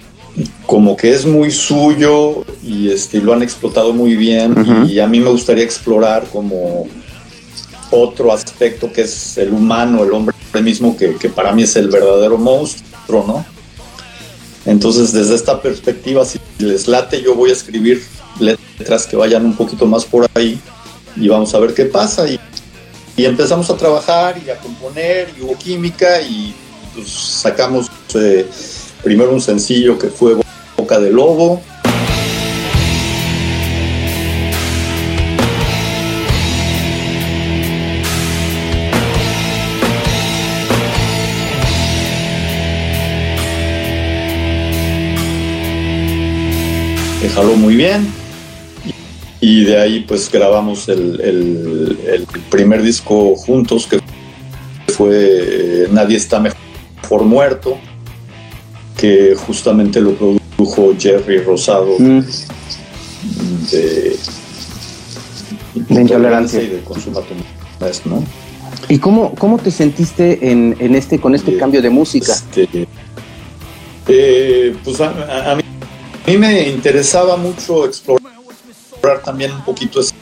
como 0.65 0.95
que 0.95 1.13
es 1.13 1.25
muy 1.25 1.51
suyo 1.51 2.45
y 2.63 2.89
este, 2.89 3.19
lo 3.19 3.33
han 3.33 3.43
explotado 3.43 3.93
muy 3.93 4.15
bien 4.15 4.55
y 4.87 4.99
a 4.99 5.07
mí 5.07 5.19
me 5.19 5.29
gustaría 5.29 5.63
explorar 5.63 6.25
como 6.31 6.87
otro 7.91 8.31
aspecto 8.31 8.91
que 8.91 9.01
es 9.01 9.37
el 9.37 9.51
humano, 9.51 10.03
el 10.03 10.11
hombre 10.11 10.35
mismo, 10.63 10.97
que, 10.97 11.29
para 11.29 11.51
mí 11.51 11.63
es 11.63 11.75
el 11.75 11.89
verdadero 11.89 12.37
monstruo, 12.37 13.25
¿no? 13.27 13.45
Entonces, 14.65 15.11
desde 15.11 15.35
esta 15.35 15.61
perspectiva, 15.61 16.23
si 16.25 16.39
les 16.59 16.87
late, 16.87 17.21
yo 17.21 17.35
voy 17.35 17.49
a 17.49 17.53
escribir 17.53 18.03
letras 18.39 19.07
que 19.07 19.15
vayan 19.15 19.45
un 19.45 19.55
poquito 19.55 19.85
más 19.85 20.05
por 20.05 20.27
ahí 20.35 20.59
y 21.15 21.27
vamos 21.27 21.53
a 21.53 21.59
ver 21.59 21.73
qué 21.73 21.85
pasa. 21.85 22.27
Y, 22.27 22.39
empezamos 23.17 23.69
a 23.69 23.77
trabajar 23.77 24.41
y 24.43 24.49
a 24.49 24.57
componer 24.57 25.29
y 25.37 25.43
hubo 25.43 25.55
química 25.55 26.19
y 26.23 26.55
pues, 26.95 27.07
sacamos 27.07 27.85
eh, 28.15 28.47
primero 29.03 29.31
un 29.31 29.41
sencillo 29.41 29.97
que 29.97 30.07
fue 30.07 30.35
Boca 30.77 30.99
de 30.99 31.11
Lobo. 31.11 31.61
Jaló 47.33 47.55
muy 47.55 47.75
bien 47.77 48.11
y 49.39 49.63
de 49.63 49.79
ahí 49.79 50.01
pues 50.01 50.29
grabamos 50.29 50.89
el, 50.89 52.27
primer 52.49 52.81
disco 52.81 53.35
juntos 53.37 53.87
que 53.87 53.99
fue 54.91 55.13
eh, 55.13 55.87
Nadie 55.91 56.17
está 56.17 56.41
mejor 56.41 57.23
muerto 57.23 57.79
que 59.01 59.33
justamente 59.35 59.99
lo 59.99 60.13
produjo 60.13 60.93
Jerry 60.97 61.39
Rosado 61.39 61.97
mm. 61.97 62.21
de, 63.71 64.15
intolerancia 65.89 66.61
y 66.61 66.67
de 66.67 66.81
consumo 66.81 67.23
¿no? 68.05 68.23
¿Y 68.89 68.99
cómo, 68.99 69.33
cómo 69.33 69.57
te 69.57 69.71
sentiste 69.71 70.51
en, 70.51 70.75
este, 70.95 71.19
con 71.19 71.33
este 71.33 71.57
cambio 71.57 71.81
de 71.81 71.89
música? 71.89 72.31
Este, 72.33 72.87
eh, 74.07 74.75
pues 74.83 75.01
a, 75.01 75.57
mí, 76.27 76.37
me 76.37 76.69
interesaba 76.69 77.37
mucho 77.37 77.85
explorar 77.85 79.23
también 79.25 79.51
un 79.51 79.63
poquito 79.65 79.99
ese, 79.99 80.13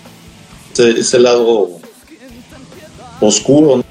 ese 0.99 1.19
lado 1.19 1.79
oscuro, 3.19 3.83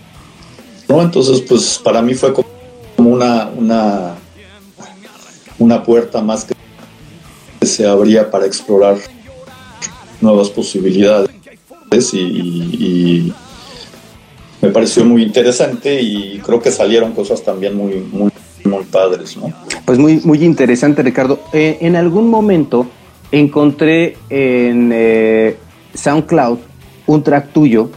¿no? 0.88 1.02
Entonces, 1.02 1.42
pues 1.42 1.78
para 1.84 2.00
mí 2.00 2.14
fue 2.14 2.32
como 2.32 2.48
una, 2.96 3.48
una 3.48 4.17
una 5.58 5.82
puerta 5.82 6.20
más 6.20 6.44
que 6.44 6.54
se 7.66 7.86
abría 7.86 8.30
para 8.30 8.46
explorar 8.46 8.96
nuevas 10.20 10.48
posibilidades 10.48 11.30
y, 12.12 13.32
me 14.60 14.70
pareció 14.70 15.04
muy 15.04 15.22
interesante 15.22 16.02
y 16.02 16.40
creo 16.44 16.60
que 16.60 16.72
salieron 16.72 17.12
cosas 17.12 17.44
también 17.44 17.76
muy, 17.76 17.94
muy, 18.10 18.32
muy 18.64 18.84
padres, 18.84 19.36
¿no? 19.36 19.52
Pues 19.84 20.00
muy, 20.00 20.20
muy 20.24 20.44
interesante, 20.44 21.00
Ricardo. 21.04 21.38
Eh, 21.52 21.78
en 21.80 21.94
algún 21.94 22.28
momento 22.28 22.88
encontré 23.30 24.16
en 24.28 24.90
eh, 24.92 25.56
SoundCloud 25.94 26.58
un 27.06 27.22
track 27.22 27.52
tuyo 27.52 27.90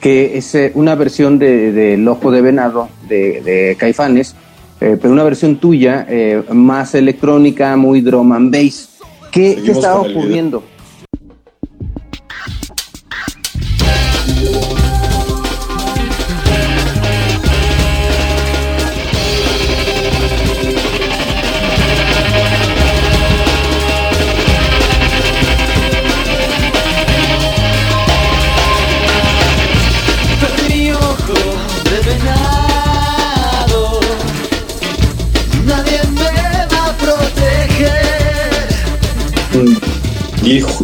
que 0.00 0.36
es 0.36 0.52
eh, 0.56 0.72
una 0.74 0.96
versión 0.96 1.38
de, 1.38 1.70
de 1.70 2.08
Ojo 2.08 2.32
de 2.32 2.42
Venado 2.42 2.88
de 3.08 3.76
Caifanes 3.78 4.34
eh, 4.80 4.98
pero 5.00 5.12
una 5.12 5.24
versión 5.24 5.56
tuya 5.56 6.06
eh, 6.08 6.42
más 6.52 6.94
electrónica, 6.94 7.76
muy 7.76 8.00
drum 8.00 8.32
and 8.32 8.52
bass. 8.52 8.88
¿Qué, 9.30 9.60
¿qué 9.64 9.72
estaba 9.72 10.00
ocurriendo? 10.00 10.62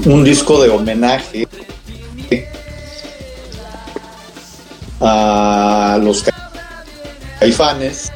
Un 0.07 0.23
disco 0.23 0.63
de 0.63 0.71
homenaje 0.71 1.49
a 5.01 5.99
los 6.03 6.25
Caifanes, 7.41 8.13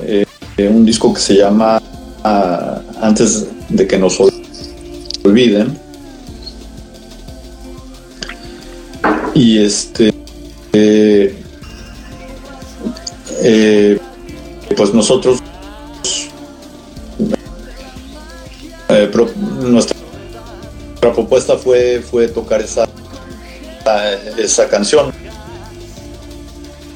eh, 0.00 0.24
un 0.58 0.86
disco 0.86 1.12
que 1.12 1.20
se 1.20 1.34
llama 1.36 1.82
ah, 2.22 2.80
Antes 3.00 3.46
de 3.68 3.86
que 3.86 3.98
nos 3.98 4.18
olviden. 5.24 5.78
Y 9.34 9.58
este, 9.58 10.12
eh, 10.72 11.36
eh, 13.42 14.00
pues 14.76 14.94
nosotros, 14.94 15.40
propuesta 21.38 21.56
fue, 21.56 22.00
fue 22.00 22.28
tocar 22.28 22.60
esa, 22.60 22.88
esa 24.36 24.68
canción. 24.68 25.12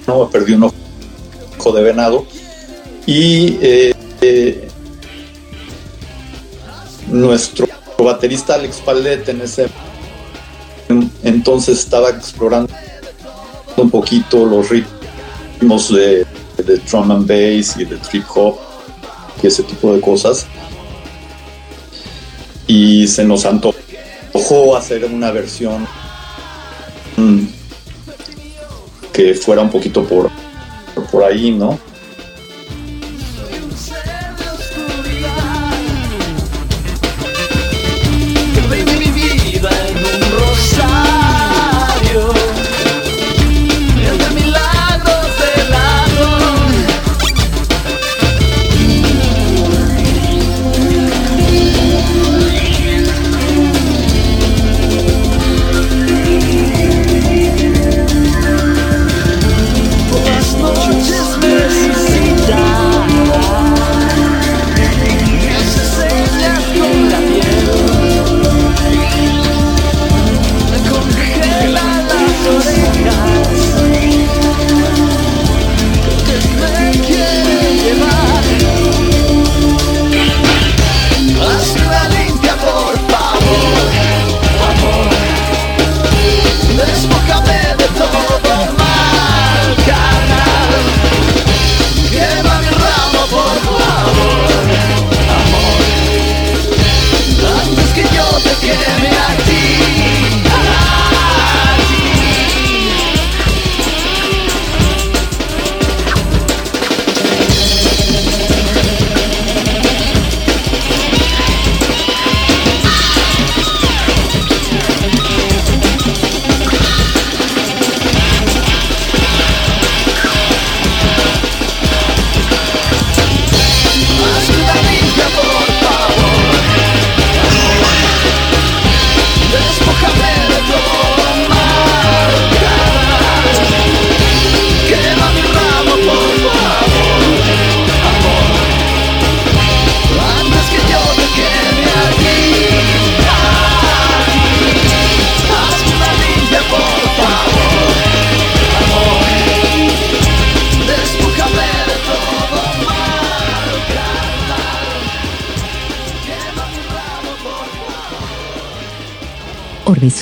No, 0.07 0.29
perdí 0.31 0.55
un 0.55 0.65
ojo 0.65 1.73
de 1.73 1.83
venado. 1.83 2.27
Y 3.07 3.59
nuestro 7.09 7.67
baterista 7.99 8.55
Alex 8.55 8.81
Palet 8.85 9.29
en 9.29 9.43
ese 9.43 9.69
entonces 11.23 11.79
estaba 11.79 12.11
explorando 12.11 12.73
un 13.77 13.91
poquito 13.91 14.45
los 14.45 14.69
ritmos 14.69 15.93
de, 15.93 16.27
de 16.59 16.77
drum 16.91 17.11
and 17.11 17.27
bass 17.27 17.77
y 17.77 17.85
de 17.85 17.97
trip 17.97 18.25
hop 18.35 18.59
y 19.43 19.47
ese 19.47 19.63
tipo 19.63 19.95
de 19.95 20.01
cosas 20.01 20.47
y 22.67 23.07
se 23.07 23.25
nos 23.25 23.45
antojó 23.45 23.77
hacer 24.77 25.05
una 25.05 25.31
versión 25.31 25.87
mm, 27.17 27.45
que 29.13 29.35
fuera 29.35 29.63
un 29.63 29.71
poquito 29.71 30.05
por, 30.05 30.31
por 31.11 31.25
ahí, 31.25 31.51
¿no? 31.51 31.79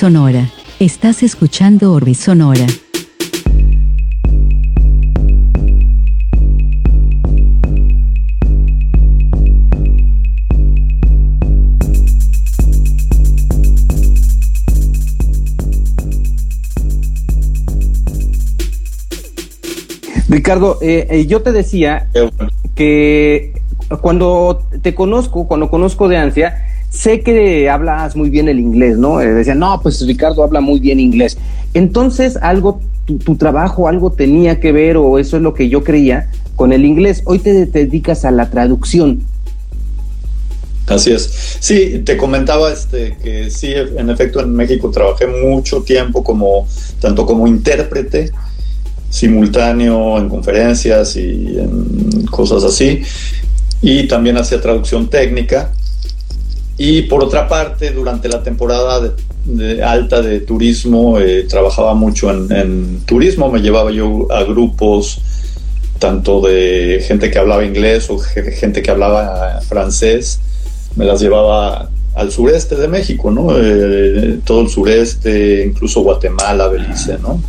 Sonora. 0.01 0.49
Estás 0.79 1.21
escuchando 1.21 1.93
Orbe 1.93 2.15
Sonora. 2.15 2.65
Ricardo, 20.27 20.79
eh, 20.81 21.05
eh, 21.11 21.27
yo 21.27 21.43
te 21.43 21.51
decía 21.51 22.09
que 22.73 23.53
cuando 24.01 24.65
te 24.81 24.95
conozco, 24.95 25.47
cuando 25.47 25.69
conozco 25.69 26.07
de 26.07 26.17
Ansia, 26.17 26.70
sé 26.91 27.21
que 27.21 27.69
hablas 27.69 28.15
muy 28.15 28.29
bien 28.29 28.49
el 28.49 28.59
inglés, 28.59 28.97
¿no? 28.97 29.21
Eh, 29.21 29.33
decían, 29.33 29.59
no, 29.59 29.79
pues 29.81 30.05
Ricardo 30.05 30.43
habla 30.43 30.61
muy 30.61 30.79
bien 30.79 30.99
inglés. 30.99 31.37
Entonces, 31.73 32.37
algo, 32.41 32.81
tu, 33.05 33.35
trabajo, 33.37 33.87
algo 33.87 34.11
tenía 34.11 34.59
que 34.59 34.71
ver, 34.71 34.97
o 34.97 35.17
eso 35.17 35.37
es 35.37 35.43
lo 35.43 35.53
que 35.53 35.69
yo 35.69 35.83
creía, 35.83 36.29
con 36.55 36.73
el 36.73 36.85
inglés. 36.85 37.21
Hoy 37.25 37.39
te, 37.39 37.65
dedicas 37.65 38.25
a 38.25 38.31
la 38.31 38.49
traducción. 38.49 39.23
Así 40.87 41.13
es. 41.13 41.57
Sí, 41.61 42.01
te 42.03 42.17
comentaba 42.17 42.71
este, 42.71 43.15
que 43.23 43.49
sí, 43.49 43.73
en 43.73 44.09
efecto, 44.09 44.41
en 44.41 44.53
México 44.53 44.91
trabajé 44.91 45.27
mucho 45.27 45.83
tiempo 45.83 46.21
como, 46.23 46.67
tanto 46.99 47.25
como 47.25 47.47
intérprete, 47.47 48.31
simultáneo 49.09 50.17
en 50.17 50.27
conferencias 50.27 51.15
y 51.15 51.57
en 51.57 52.25
cosas 52.25 52.65
así, 52.65 53.01
y 53.81 54.07
también 54.07 54.37
hacía 54.37 54.59
traducción 54.59 55.09
técnica 55.09 55.71
y 56.83 57.03
por 57.03 57.23
otra 57.23 57.47
parte, 57.47 57.91
durante 57.91 58.27
la 58.27 58.41
temporada 58.41 59.13
alta 59.85 60.21
de 60.23 60.39
turismo, 60.39 61.19
eh, 61.19 61.45
trabajaba 61.47 61.93
mucho 61.93 62.31
en, 62.31 63.01
turismo, 63.05 63.51
me 63.51 63.61
llevaba 63.61 63.91
yo 63.91 64.25
a 64.31 64.41
grupos 64.45 65.21
tanto 65.99 66.41
de 66.41 67.03
gente 67.07 67.29
que 67.29 67.37
hablaba 67.37 67.63
inglés 67.63 68.09
o 68.09 68.17
gente 68.17 68.81
que 68.81 68.89
hablaba 68.89 69.61
francés, 69.61 70.39
me 70.95 71.05
las 71.05 71.21
llevaba 71.21 71.91
al 72.15 72.31
sureste 72.31 72.75
de 72.75 72.87
México, 72.87 73.29
¿no? 73.29 73.55
Eh, 73.55 74.39
todo 74.43 74.61
el 74.61 74.69
sureste, 74.69 75.63
incluso 75.63 76.01
Guatemala, 76.01 76.67
Belice, 76.67 77.19
¿no? 77.21 77.39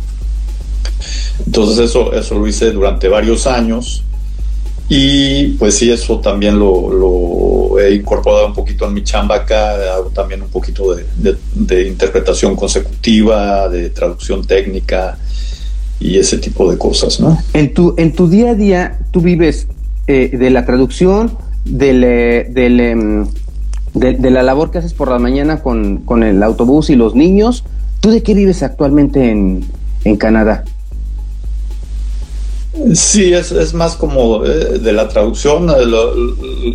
Entonces 1.43 1.89
eso, 1.89 2.13
eso 2.13 2.37
lo 2.37 2.47
hice 2.47 2.69
durante 2.69 3.07
varios 3.07 3.47
años 3.47 4.03
y 4.89 5.45
pues 5.57 5.75
sí, 5.75 5.91
eso 5.91 6.19
también 6.19 6.59
lo, 6.59 6.91
he 7.79 7.95
incorporado 7.95 8.47
un 8.47 8.53
poquito 8.53 8.85
en 8.87 8.93
mi 8.93 9.03
chamba 9.03 9.35
acá, 9.35 9.93
hago 9.93 10.09
también 10.09 10.41
un 10.41 10.49
poquito 10.49 10.95
de, 10.95 11.87
interpretación 11.87 12.55
consecutiva, 12.55 13.69
de 13.69 13.89
traducción 13.89 14.45
técnica 14.45 15.17
y 15.99 16.17
ese 16.17 16.37
tipo 16.37 16.69
de 16.69 16.77
cosas, 16.77 17.19
¿no? 17.19 17.37
En 17.53 17.73
tu, 17.73 17.93
en 17.97 18.13
tu 18.13 18.27
día 18.27 18.51
a 18.51 18.55
día, 18.55 18.99
tú 19.11 19.21
vives 19.21 19.67
eh, 20.07 20.35
de 20.37 20.49
la 20.49 20.65
traducción, 20.65 21.37
eh, 21.79 22.51
em, 22.55 23.27
de, 23.93 24.31
la 24.31 24.43
labor 24.43 24.71
que 24.71 24.79
haces 24.79 24.93
por 24.93 25.09
la 25.09 25.19
mañana 25.19 25.61
con, 25.61 26.23
el 26.23 26.43
autobús 26.43 26.89
y 26.89 26.95
los 26.95 27.15
niños. 27.15 27.63
¿Tú 28.01 28.11
de 28.11 28.21
qué 28.21 28.33
vives 28.33 28.63
actualmente 28.63 29.29
en, 29.29 29.63
en 30.03 30.17
Canadá? 30.17 30.65
Sí, 32.95 33.33
es, 33.33 33.51
es 33.51 33.73
más 33.73 33.95
como 33.95 34.43
eh, 34.43 34.79
de 34.79 34.93
la 34.93 35.07
traducción. 35.07 35.69
El, 35.69 35.93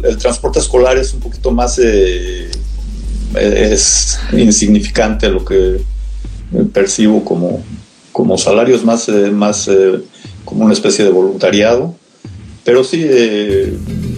el, 0.05 0.17
transporte 0.17 0.61
escolar 0.61 0.97
es 0.97 1.13
un 1.13 1.21
poquito 1.21 1.51
más. 1.51 1.79
Eh, 1.83 2.51
es 3.35 4.19
insignificante 4.33 5.29
lo 5.29 5.45
que 5.45 5.83
percibo 6.73 7.25
como, 7.25 7.63
como 8.11 8.39
salario, 8.39 8.75
es 8.75 8.85
más, 8.85 9.09
eh, 9.09 9.31
más 9.31 9.69
como 10.45 10.65
una 10.65 10.73
especie 10.73 11.05
de 11.05 11.11
voluntariado. 11.11 11.95
Pero 12.65 12.85
sí, 12.85 13.07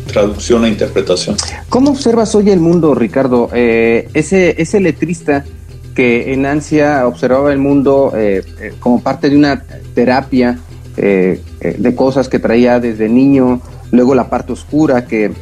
traducción 0.06 0.64
e 0.64 0.68
interpretación. 0.68 1.36
¿Cómo 1.68 1.90
observas 1.90 2.34
hoy 2.34 2.50
el 2.50 2.60
mundo, 2.60 2.94
Ricardo? 2.94 3.48
ese, 3.52 4.60
ese 4.60 4.80
letrista 4.80 5.44
que 5.94 6.32
en 6.32 6.46
ansia 6.46 7.06
observaba 7.06 7.52
el 7.52 7.58
mundo 7.58 8.12
como 8.80 9.00
parte 9.02 9.30
de 9.30 9.36
una 9.36 9.64
terapia 9.94 10.58
eh, 10.96 11.40
eh, 11.60 11.76
de 11.78 11.94
cosas 11.94 12.28
que 12.28 12.38
traía 12.38 12.80
desde 12.80 13.08
niño, 13.08 13.60
luego 13.90 14.14
la 14.14 14.28
parte 14.28 14.52
oscura 14.52 15.06
que, 15.06 15.32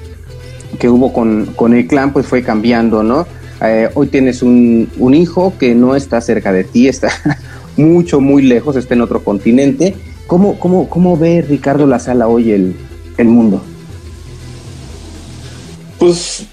que 0.78 0.88
hubo 0.88 1.12
con, 1.12 1.46
con, 1.56 1.74
el 1.74 1.87
clan, 1.87 2.12
pues 2.12 2.26
fue 2.26 2.42
cambiando, 2.42 3.02
¿no? 3.02 3.26
Eh, 3.62 3.88
hoy 3.94 4.06
tienes 4.08 4.42
un, 4.42 4.88
un, 4.98 5.14
hijo 5.14 5.54
que 5.58 5.74
no 5.74 5.96
está 5.96 6.20
cerca 6.20 6.52
de 6.52 6.64
ti, 6.64 6.87
está 6.87 7.11
mucho, 7.76 8.20
muy 8.20 8.42
lejos, 8.42 8.76
está 8.76 8.94
en 8.94 9.00
otro 9.00 9.24
continente. 9.24 9.96
¿Cómo, 10.26 10.58
cómo, 10.61 10.88
cómo 10.88 11.16
ve 11.16 11.42
Ricardo 11.42 11.87
La 11.87 11.98
Sala 11.98 12.28
hoy 12.28 12.52
el, 12.52 12.76
el 13.16 13.28
mundo? 13.28 13.62
Pues 15.98 16.44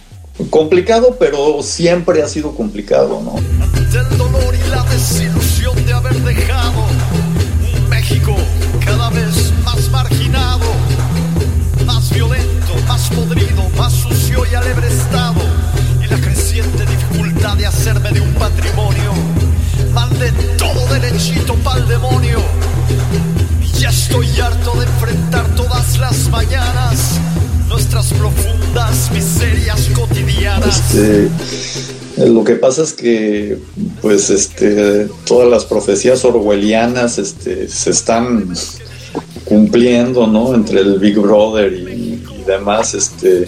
complicado, 0.50 1.18
pero 1.20 1.62
siempre 1.62 2.22
ha 2.24 2.28
sido 2.28 2.56
complicado, 2.56 3.22
¿no? 3.22 3.36
El 3.38 4.18
dolor 4.18 4.56
y 4.56 4.70
la 4.70 4.84
desilusión 4.84 5.86
de 5.86 5.94
haber 5.94 6.16
dejado 6.22 6.84
México 7.90 8.36
cada 8.84 9.10
vez 9.10 9.52
más 9.64 9.90
marginado, 9.90 10.66
más 11.86 12.10
violento, 12.12 12.74
más 12.88 13.10
podrido, 13.10 13.70
más 13.78 13.94
sucio 13.94 14.46
y 14.52 14.56
alebrestado, 14.56 15.42
y 16.04 16.08
la 16.08 16.18
creciente 16.18 16.86
dificultad 16.86 17.58
de 17.58 17.68
hacerme 17.68 18.12
de 18.12 18.22
un 18.22 18.34
patrimonio. 18.34 19.14
Mande 19.94 20.32
todo 20.58 20.88
derechito 20.88 21.56
pa'l 21.56 21.88
demonio. 21.88 22.40
Y 23.62 23.68
ya 23.80 23.90
estoy 23.90 24.40
harto 24.40 24.74
de 24.80 24.86
enfrentar 24.86 25.48
todas 25.56 25.98
las 25.98 26.30
mañanas 26.30 27.20
nuestras 27.68 28.14
profundas 28.14 29.12
miserias 29.12 29.90
cotidianas. 29.94 30.94
Este, 30.94 31.95
lo 32.18 32.44
que 32.44 32.56
pasa 32.56 32.84
es 32.84 32.94
que, 32.94 33.58
pues, 34.02 34.30
este, 34.30 35.08
todas 35.26 35.50
las 35.50 35.66
profecías 35.66 36.24
orwellianas, 36.24 37.18
este, 37.18 37.68
se 37.68 37.90
están 37.90 38.54
cumpliendo, 39.44 40.28
¿no? 40.28 40.56
Entre 40.56 40.80
el 40.80 41.00
Big 41.00 41.18
Brother 41.18 41.74
y, 41.74 42.22
demás, 42.48 42.94
este, 42.94 43.48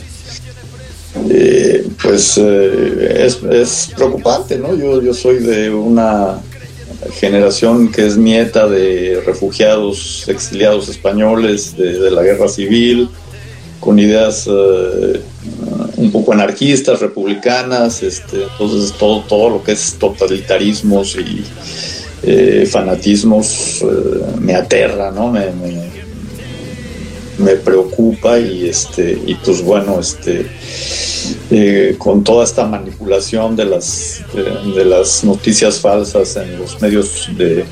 eh, 1.29 1.87
pues, 2.01 2.37
eh, 2.37 3.27
es, 3.51 3.91
preocupante, 3.95 4.57
¿no? 4.57 4.75
Yo, 4.75 5.01
yo 5.01 5.13
soy 5.13 5.37
de 5.39 5.69
una 5.69 6.41
generación 7.13 7.91
que 7.91 8.07
es 8.07 8.17
nieta 8.17 8.67
de 8.67 9.21
refugiados, 9.25 10.27
exiliados 10.27 10.89
españoles 10.89 11.77
de, 11.77 11.99
de 11.99 12.11
la 12.11 12.23
guerra 12.23 12.47
civil, 12.47 13.09
con 13.79 13.99
ideas 13.99 14.47
eh, 14.47 15.21
un 15.97 16.11
poco 16.11 16.33
anarquistas, 16.33 17.01
republicanas, 17.01 18.03
este, 18.03 18.43
entonces 18.43 18.93
todo, 18.97 19.21
todo 19.21 19.49
lo 19.49 19.63
que 19.63 19.73
es 19.73 19.95
totalitarismos 19.99 21.15
y 21.15 21.43
eh, 22.23 22.67
fanatismos 22.69 23.81
eh, 23.81 23.85
me 24.39 24.55
aterra, 24.55 25.11
¿no? 25.11 25.31
Me, 25.31 25.47
me, 27.37 27.55
preocupa 27.63 28.39
y 28.39 28.67
este 28.67 29.19
y 29.25 29.35
pues 29.35 29.61
bueno 29.61 29.99
este 29.99 30.47
con 31.99 32.23
toda 32.23 32.43
esta 32.43 32.65
manipulación 32.65 33.55
de 33.55 33.65
las 33.65 34.23
de, 34.75 34.85
las 34.85 35.23
noticias 35.23 35.79
falsas 35.79 36.35
en 36.35 36.57
los 36.57 36.81
medios 36.81 37.29
de, 37.37 37.63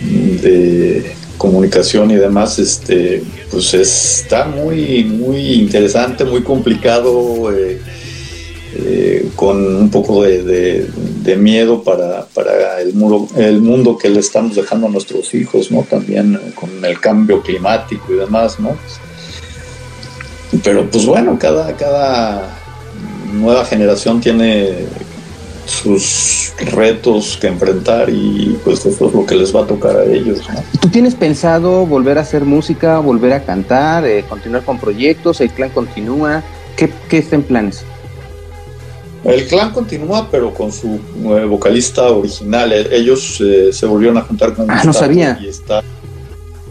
de 0.00 1.12
comunicación 1.38 2.10
y 2.10 2.16
demás, 2.16 2.58
este, 2.58 3.22
pues 3.50 3.72
está 3.72 4.44
muy, 4.44 5.04
muy 5.04 5.54
interesante, 5.54 6.24
muy 6.24 6.42
complicado, 6.42 7.50
eh, 7.56 7.80
eh, 8.76 9.28
con 9.34 9.64
un 9.64 9.90
poco 9.90 10.24
de, 10.24 10.86
miedo 11.38 11.82
para, 11.82 12.26
para 12.26 12.80
el, 12.80 12.94
mundo, 12.94 13.28
el 13.36 13.60
mundo 13.60 13.96
que 13.96 14.08
le 14.08 14.20
estamos 14.20 14.56
dejando 14.56 14.86
a 14.86 14.90
nuestros 14.90 15.34
hijos, 15.34 15.70
¿no? 15.70 15.82
También 15.82 16.38
con 16.54 16.84
el 16.84 16.98
cambio 17.00 17.42
climático 17.42 18.12
y 18.12 18.16
demás, 18.16 18.58
¿no? 18.58 18.76
Pero 20.64 20.90
pues 20.90 21.04
bueno, 21.04 21.38
cada, 21.38 21.76
cada 21.76 22.58
nueva 23.32 23.64
generación 23.66 24.20
tiene 24.20 24.86
sus 25.68 26.52
retos 26.72 27.38
que 27.40 27.46
enfrentar 27.46 28.08
y 28.08 28.58
pues 28.64 28.84
eso 28.86 29.08
es 29.08 29.14
lo 29.14 29.26
que 29.26 29.34
les 29.34 29.54
va 29.54 29.62
a 29.62 29.66
tocar 29.66 29.96
a 29.96 30.04
ellos. 30.04 30.40
¿Tú 30.80 30.88
tienes 30.88 31.14
pensado 31.14 31.86
volver 31.86 32.18
a 32.18 32.22
hacer 32.22 32.44
música, 32.44 32.98
volver 32.98 33.32
a 33.34 33.44
cantar, 33.44 34.06
eh, 34.06 34.24
continuar 34.28 34.64
con 34.64 34.78
proyectos? 34.78 35.40
¿El 35.40 35.50
clan 35.50 35.70
continúa? 35.70 36.42
¿Qué, 36.76 36.90
qué 37.08 37.18
está 37.18 37.36
en 37.36 37.42
planes? 37.42 37.84
El 39.24 39.46
clan 39.46 39.72
continúa, 39.72 40.28
pero 40.30 40.54
con 40.54 40.72
su 40.72 40.98
eh, 41.36 41.44
vocalista 41.44 42.08
original. 42.08 42.72
Eh, 42.72 42.88
ellos 42.92 43.42
se 43.72 43.86
volvieron 43.86 44.16
a 44.16 44.22
juntar 44.22 44.54
con 44.54 44.70
Ah, 44.70 44.82
no 44.84 44.92
sabía. 44.92 45.38
Y 45.42 45.48
está, 45.48 45.82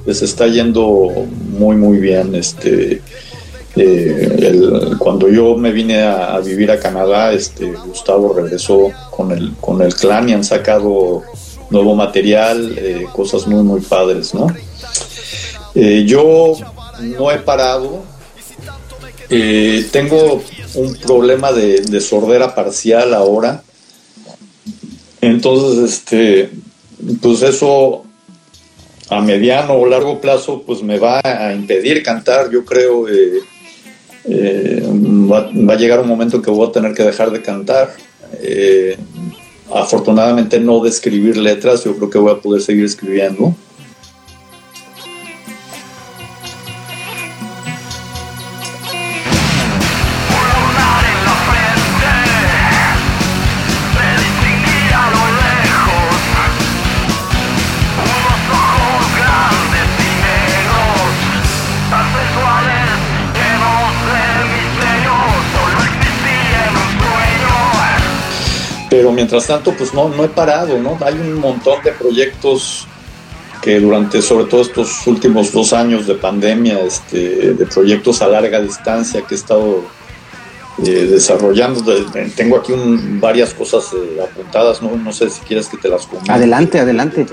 les 0.05 0.21
está 0.21 0.47
yendo 0.47 1.27
muy, 1.57 1.75
muy 1.75 1.97
bien. 1.99 2.33
Este, 2.33 3.01
eh, 3.75 4.91
cuando 4.97 5.29
yo 5.29 5.55
me 5.55 5.71
vine 5.71 6.01
a, 6.01 6.39
vivir 6.39 6.71
a 6.71 6.79
Canadá, 6.79 7.33
este, 7.33 7.71
Gustavo 7.71 8.33
regresó 8.33 8.91
con 9.11 9.31
el, 9.31 9.53
con 9.59 9.81
el 9.81 9.93
clan 9.93 10.29
y 10.29 10.33
han 10.33 10.43
sacado 10.43 11.23
nuevo 11.69 11.95
material, 11.95 12.73
eh, 12.77 13.05
cosas 13.13 13.45
muy, 13.45 13.63
muy 13.63 13.81
padres, 13.81 14.33
¿no? 14.33 14.47
Eh, 15.75 16.05
yo 16.07 16.53
no 17.17 17.31
he 17.31 17.37
parado. 17.37 18.03
tengo 19.91 20.41
un 20.75 20.95
problema 20.95 21.51
de, 21.51 22.01
sordera 22.01 22.55
parcial 22.55 23.13
ahora. 23.13 23.63
Entonces, 25.21 25.91
este, 25.91 26.49
pues 27.21 27.41
eso 27.43 28.03
a 29.09 29.21
mediano 29.21 29.73
o 29.73 29.85
largo 29.85 30.19
plazo, 30.19 30.63
pues 30.65 30.81
me 30.81 30.99
va 30.99 31.21
a 31.23 31.53
impedir 31.53 32.03
cantar, 32.03 32.49
yo 32.49 32.65
creo, 32.65 33.07
eh, 34.27 34.83
va, 35.31 35.73
a 35.73 35.77
llegar 35.77 35.99
un 35.99 36.07
momento 36.07 36.41
que 36.41 36.51
voy 36.51 36.67
a 36.67 36.71
tener 36.71 36.93
que 36.93 37.03
dejar 37.03 37.31
de 37.31 37.41
cantar. 37.41 37.93
Eh, 38.41 38.97
afortunadamente 39.73 40.59
no 40.59 40.81
de 40.81 40.89
escribir 40.89 41.37
letras, 41.37 41.83
yo 41.83 41.95
creo 41.95 42.09
que 42.09 42.17
voy 42.17 42.31
a 42.31 42.41
poder 42.41 42.61
seguir 42.61 42.85
escribiendo. 42.85 43.55
Pero 68.89 69.11
mientras 69.11 69.47
tanto, 69.47 69.73
pues 69.73 69.93
no, 69.93 70.09
no 70.09 70.23
he 70.23 70.29
parado, 70.29 70.77
¿no? 70.79 70.97
Hay 71.05 71.13
un 71.15 71.39
montón 71.39 71.83
de 71.83 71.91
proyectos 71.91 72.87
que 73.61 73.79
durante 73.79 74.21
sobre 74.21 74.45
todo 74.45 74.61
estos 74.61 75.05
últimos 75.07 75.51
dos 75.51 75.73
años 75.73 76.07
de 76.07 76.15
pandemia, 76.15 76.79
este, 76.81 77.53
de 77.53 77.65
proyectos 77.65 78.21
a 78.21 78.27
larga 78.27 78.61
distancia 78.61 79.21
que 79.23 79.35
he 79.35 79.37
estado 79.37 79.83
eh, 80.85 81.07
desarrollando. 81.09 81.81
tengo 82.35 82.57
aquí 82.57 82.73
varias 83.19 83.53
cosas 83.53 83.85
eh, 83.93 84.21
apuntadas, 84.21 84.81
¿no? 84.81 84.95
no 84.95 85.11
sé 85.11 85.29
si 85.29 85.41
quieres 85.41 85.67
que 85.67 85.77
te 85.77 85.89
las 85.89 86.05
comente. 86.05 86.31
Adelante, 86.31 86.79
adelante. 86.79 87.25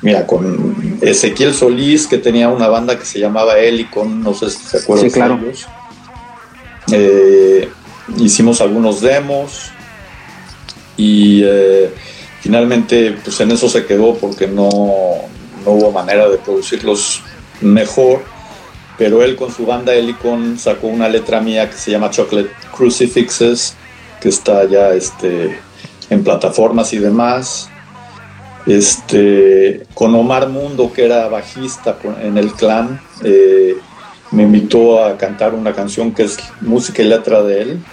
Mira, 0.00 0.26
con 0.26 0.98
Ezequiel 1.00 1.54
Solís, 1.54 2.06
que 2.06 2.18
tenía 2.18 2.48
una 2.48 2.68
banda 2.68 2.98
que 2.98 3.06
se 3.06 3.18
llamaba 3.18 3.58
Helicon, 3.58 4.22
no 4.22 4.34
sé 4.34 4.50
si 4.50 4.62
se 4.62 4.78
acuerdan 4.78 5.08
sí, 5.08 5.14
claro. 5.14 5.40
Eh, 6.92 7.70
hicimos 8.18 8.60
algunos 8.60 9.00
demos, 9.00 9.70
y 10.96 11.42
eh, 11.44 11.90
finalmente 12.40 13.16
pues 13.22 13.40
en 13.40 13.50
eso 13.50 13.68
se 13.68 13.84
quedó 13.86 14.14
porque 14.14 14.46
no, 14.46 14.68
no, 15.64 15.70
hubo 15.70 15.90
manera 15.92 16.28
de 16.28 16.38
producirlos 16.38 17.22
mejor 17.60 18.22
pero 18.96 19.22
él 19.22 19.34
con 19.34 19.52
su 19.52 19.66
banda 19.66 19.94
Helicon 19.94 20.58
sacó 20.58 20.86
una 20.86 21.08
letra 21.08 21.40
mía 21.40 21.68
que 21.68 21.76
se 21.76 21.90
llama 21.90 22.10
Chocolate 22.10 22.50
Crucifixes 22.76 23.74
que 24.20 24.28
está 24.28 24.64
ya 24.64 24.90
este, 24.94 25.58
en 26.10 26.24
plataformas 26.24 26.92
y 26.92 26.98
demás 26.98 27.70
Este, 28.66 29.82
con 29.92 30.14
Omar 30.14 30.48
Mundo, 30.48 30.90
que 30.90 31.04
era 31.04 31.28
bajista 31.28 31.98
en 32.22 32.38
el 32.38 32.52
clan, 32.52 32.98
eh, 33.22 33.76
me 34.30 34.44
invitó 34.44 35.04
a 35.04 35.18
cantar 35.18 35.52
una 35.52 35.74
canción 35.74 36.12
que 36.12 36.22
es 36.22 36.38
música 36.62 37.02
y 37.02 37.08
letra 37.08 37.42
de 37.42 37.62
él. 37.62 37.84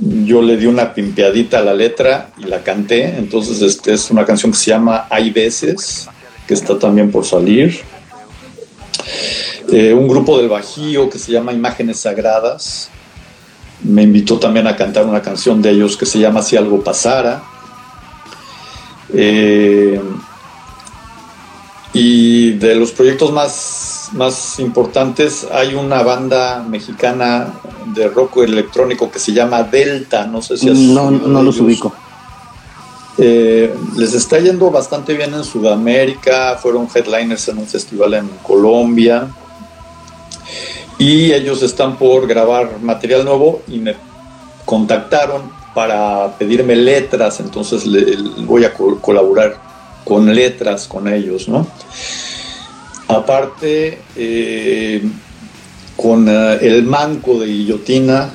Yo 0.00 0.42
le 0.42 0.56
di 0.56 0.66
una 0.66 0.92
pimpeadita 0.92 1.60
a 1.60 1.62
la 1.62 1.74
letra 1.74 2.30
y 2.38 2.44
la 2.44 2.62
canté. 2.62 3.16
Entonces, 3.16 3.62
este 3.62 3.94
es 3.94 4.10
una 4.10 4.26
canción 4.26 4.52
que 4.52 4.58
se 4.58 4.70
llama 4.70 5.06
Hay 5.08 5.30
veces, 5.30 6.08
que 6.46 6.54
está 6.54 6.78
también 6.78 7.10
por 7.10 7.24
salir. 7.24 7.80
Eh, 9.72 9.94
un 9.94 10.06
grupo 10.06 10.38
del 10.38 10.48
Bajío 10.48 11.08
que 11.08 11.18
se 11.18 11.32
llama 11.32 11.52
Imágenes 11.52 12.00
Sagradas. 12.00 12.90
Me 13.82 14.02
invitó 14.02 14.38
también 14.38 14.66
a 14.66 14.76
cantar 14.76 15.06
una 15.06 15.22
canción 15.22 15.62
de 15.62 15.70
ellos 15.70 15.96
que 15.96 16.06
se 16.06 16.18
llama 16.18 16.42
Si 16.42 16.56
algo 16.56 16.84
pasara. 16.84 17.42
Eh, 19.14 20.00
y 21.92 22.52
de 22.52 22.74
los 22.74 22.92
proyectos 22.92 23.32
más, 23.32 23.95
más 24.12 24.58
importantes 24.58 25.46
hay 25.52 25.74
una 25.74 26.02
banda 26.02 26.62
mexicana 26.62 27.54
de 27.94 28.08
rock 28.08 28.38
electrónico 28.38 29.10
que 29.10 29.18
se 29.18 29.32
llama 29.32 29.62
Delta, 29.62 30.26
no 30.26 30.42
sé 30.42 30.56
si 30.56 30.68
es 30.68 30.78
No, 30.78 31.10
no 31.10 31.42
los 31.42 31.60
ubico. 31.60 31.92
Eh, 33.18 33.74
les 33.96 34.12
está 34.12 34.38
yendo 34.38 34.70
bastante 34.70 35.14
bien 35.14 35.32
en 35.32 35.42
Sudamérica, 35.42 36.58
fueron 36.60 36.86
headliners 36.94 37.48
en 37.48 37.58
un 37.58 37.66
festival 37.66 38.12
en 38.12 38.28
Colombia 38.42 39.28
y 40.98 41.32
ellos 41.32 41.62
están 41.62 41.96
por 41.96 42.26
grabar 42.26 42.78
material 42.80 43.24
nuevo 43.24 43.62
y 43.68 43.78
me 43.78 43.96
contactaron 44.66 45.50
para 45.74 46.36
pedirme 46.38 46.76
letras, 46.76 47.40
entonces 47.40 47.86
le, 47.86 48.16
voy 48.44 48.64
a 48.64 48.72
colaborar 48.74 49.58
con 50.04 50.34
letras 50.34 50.86
con 50.86 51.08
ellos, 51.08 51.48
¿no? 51.48 51.66
Aparte, 53.08 53.98
eh, 54.16 55.02
con 55.96 56.28
eh, 56.28 56.58
el 56.62 56.82
Manco 56.82 57.38
de 57.38 57.46
Guillotina, 57.46 58.32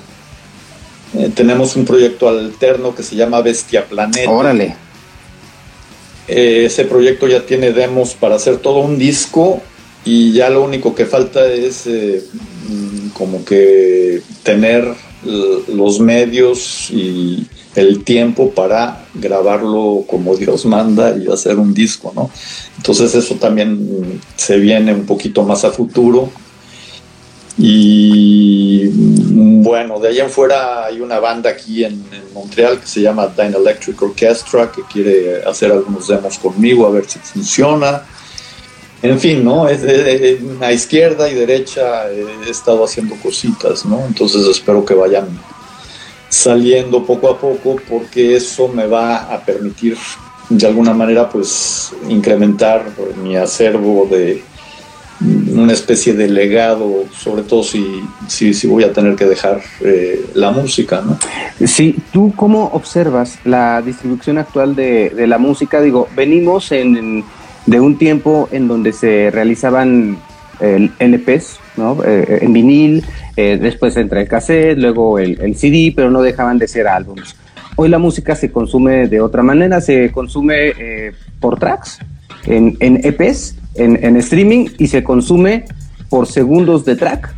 eh, 1.13 1.30
tenemos 1.36 1.76
un 1.76 1.86
proyecto 1.86 2.30
alterno 2.30 2.95
que 2.95 3.03
se 3.03 3.15
llama 3.15 3.41
Bestia 3.41 3.86
Planeta. 3.86 4.30
Órale. 4.30 4.76
ese 6.28 6.86
proyecto 6.86 7.28
ya 7.28 7.45
tiene 7.45 7.74
demos 7.74 8.13
para 8.13 8.36
hacer 8.36 8.57
todo 8.57 8.80
un 8.80 8.97
disco 8.97 9.61
y 10.05 10.32
ya 10.32 10.49
lo 10.49 10.63
único 10.63 10.95
que 10.95 11.05
falta 11.05 11.45
es 11.51 11.86
mm, 11.88 13.09
como 13.09 13.43
que 13.43 14.22
tener 14.43 14.88
los 15.24 15.99
medios 15.99 16.89
y 16.89 17.45
el 17.76 18.03
tiempo 18.03 18.51
para 18.51 19.05
grabarlo 19.13 20.03
como 20.07 20.36
Dios 20.36 20.65
manda 20.65 21.15
y 21.15 21.32
hacer 21.32 21.57
un 21.57 21.74
disco, 21.74 22.11
¿no? 22.15 22.30
Entonces 22.78 23.15
eso 23.15 23.36
también 23.36 24.19
se 24.36 24.57
viene 24.57 24.93
un 24.93 25.05
poquito 25.05 25.43
más 25.43 25.63
a 25.63 25.72
futuro. 25.72 26.30
Y 27.57 28.88
bueno, 29.61 29.99
de 29.99 30.09
allá 30.09 30.24
en 30.24 30.30
fuera 30.30 30.86
hay 30.86 30.99
una 30.99 31.19
banda 31.19 31.49
aquí 31.49 31.84
en, 31.84 32.03
Montreal 32.34 32.80
que 32.80 32.88
se 32.88 33.01
llama 33.01 33.28
Dyne 33.28 33.57
Electric 33.57 34.01
Orchestra 34.01 34.72
que 34.72 34.84
quiere 34.84 35.43
hacer 35.43 35.69
algunos 35.69 36.07
demos 36.07 36.39
conmigo 36.39 36.88
a 36.88 36.91
ver 36.91 37.05
si 37.07 37.19
funciona. 37.19 38.03
En 39.01 39.19
fin, 39.19 39.43
¿no? 39.43 39.65
A 40.61 40.72
izquierda 40.72 41.30
y 41.30 41.34
derecha 41.34 42.09
he 42.09 42.49
estado 42.49 42.86
haciendo 42.86 43.15
cositas, 43.15 43.86
¿no? 43.86 44.05
Entonces 44.05 44.45
espero 44.47 44.86
que 44.86 44.93
vayan 44.93 45.28
saliendo 46.32 47.05
poco 47.05 47.29
a 47.29 47.38
poco 47.38 47.75
porque 47.89 48.38
eso 48.38 48.69
me 48.69 48.88
va 48.88 49.34
a 49.34 49.45
permitir 49.45 49.97
de 50.49 50.65
alguna 50.65 50.93
manera 50.93 51.29
pues 51.29 51.91
incrementar 52.09 52.86
mi 53.21 53.36
acervo 53.36 54.07
de 54.09 54.41
una 55.53 55.73
especie 55.73 56.13
de 56.13 56.29
legado, 56.29 57.03
sobre 57.15 57.43
todo 57.43 57.63
si, 57.63 58.01
si, 58.27 58.53
si 58.53 58.65
voy 58.65 58.86
a 58.86 58.93
tener 58.93 59.15
que 59.15 59.25
dejar 59.25 59.61
eh, 59.82 60.25
la 60.34 60.51
música. 60.51 61.01
¿no? 61.01 61.19
Sí, 61.67 61.97
¿tú 62.13 62.34
cómo 62.36 62.71
observas 62.73 63.38
la 63.43 63.82
distribución 63.82 64.38
actual 64.38 64.73
de, 64.73 65.09
de 65.09 65.27
la 65.27 65.38
música? 65.38 65.82
Digo, 65.82 66.07
venimos 66.15 66.71
en, 66.71 67.25
de 67.65 67.79
un 67.79 67.97
tiempo 67.97 68.47
en 68.51 68.69
donde 68.69 68.93
se 68.93 69.29
realizaban 69.32 70.17
el 70.62 70.91
LPs, 70.99 71.59
¿no? 71.78 71.97
Eh, 72.03 72.39
en 72.41 72.53
vinil, 72.53 73.03
eh, 73.36 73.57
después 73.62 73.97
entra 73.97 74.22
el 74.22 74.28
cassette, 74.28 74.78
luego 74.78 75.20
el, 75.20 75.55
CD, 75.55 75.93
pero 75.95 76.12
no 76.12 76.22
dejaban 76.22 76.57
de 76.57 76.68
ser 76.68 76.88
álbumes. 76.88 77.36
Hoy 77.76 77.89
la 77.89 77.99
música 77.99 78.36
se 78.36 78.51
consume 78.51 79.07
de 79.07 79.22
otra 79.22 79.43
manera, 79.43 79.82
se 79.82 80.12
consume 80.12 80.74
eh, 80.78 81.12
por 81.39 81.57
tracks, 81.57 81.99
en, 82.45 82.76
EPs, 82.80 83.55
en, 83.76 84.16
streaming 84.18 84.68
y 84.78 84.88
se 84.88 85.03
consume 85.03 85.66
por 86.09 86.28
segundos 86.28 86.86
de 86.86 86.95
track 86.95 87.34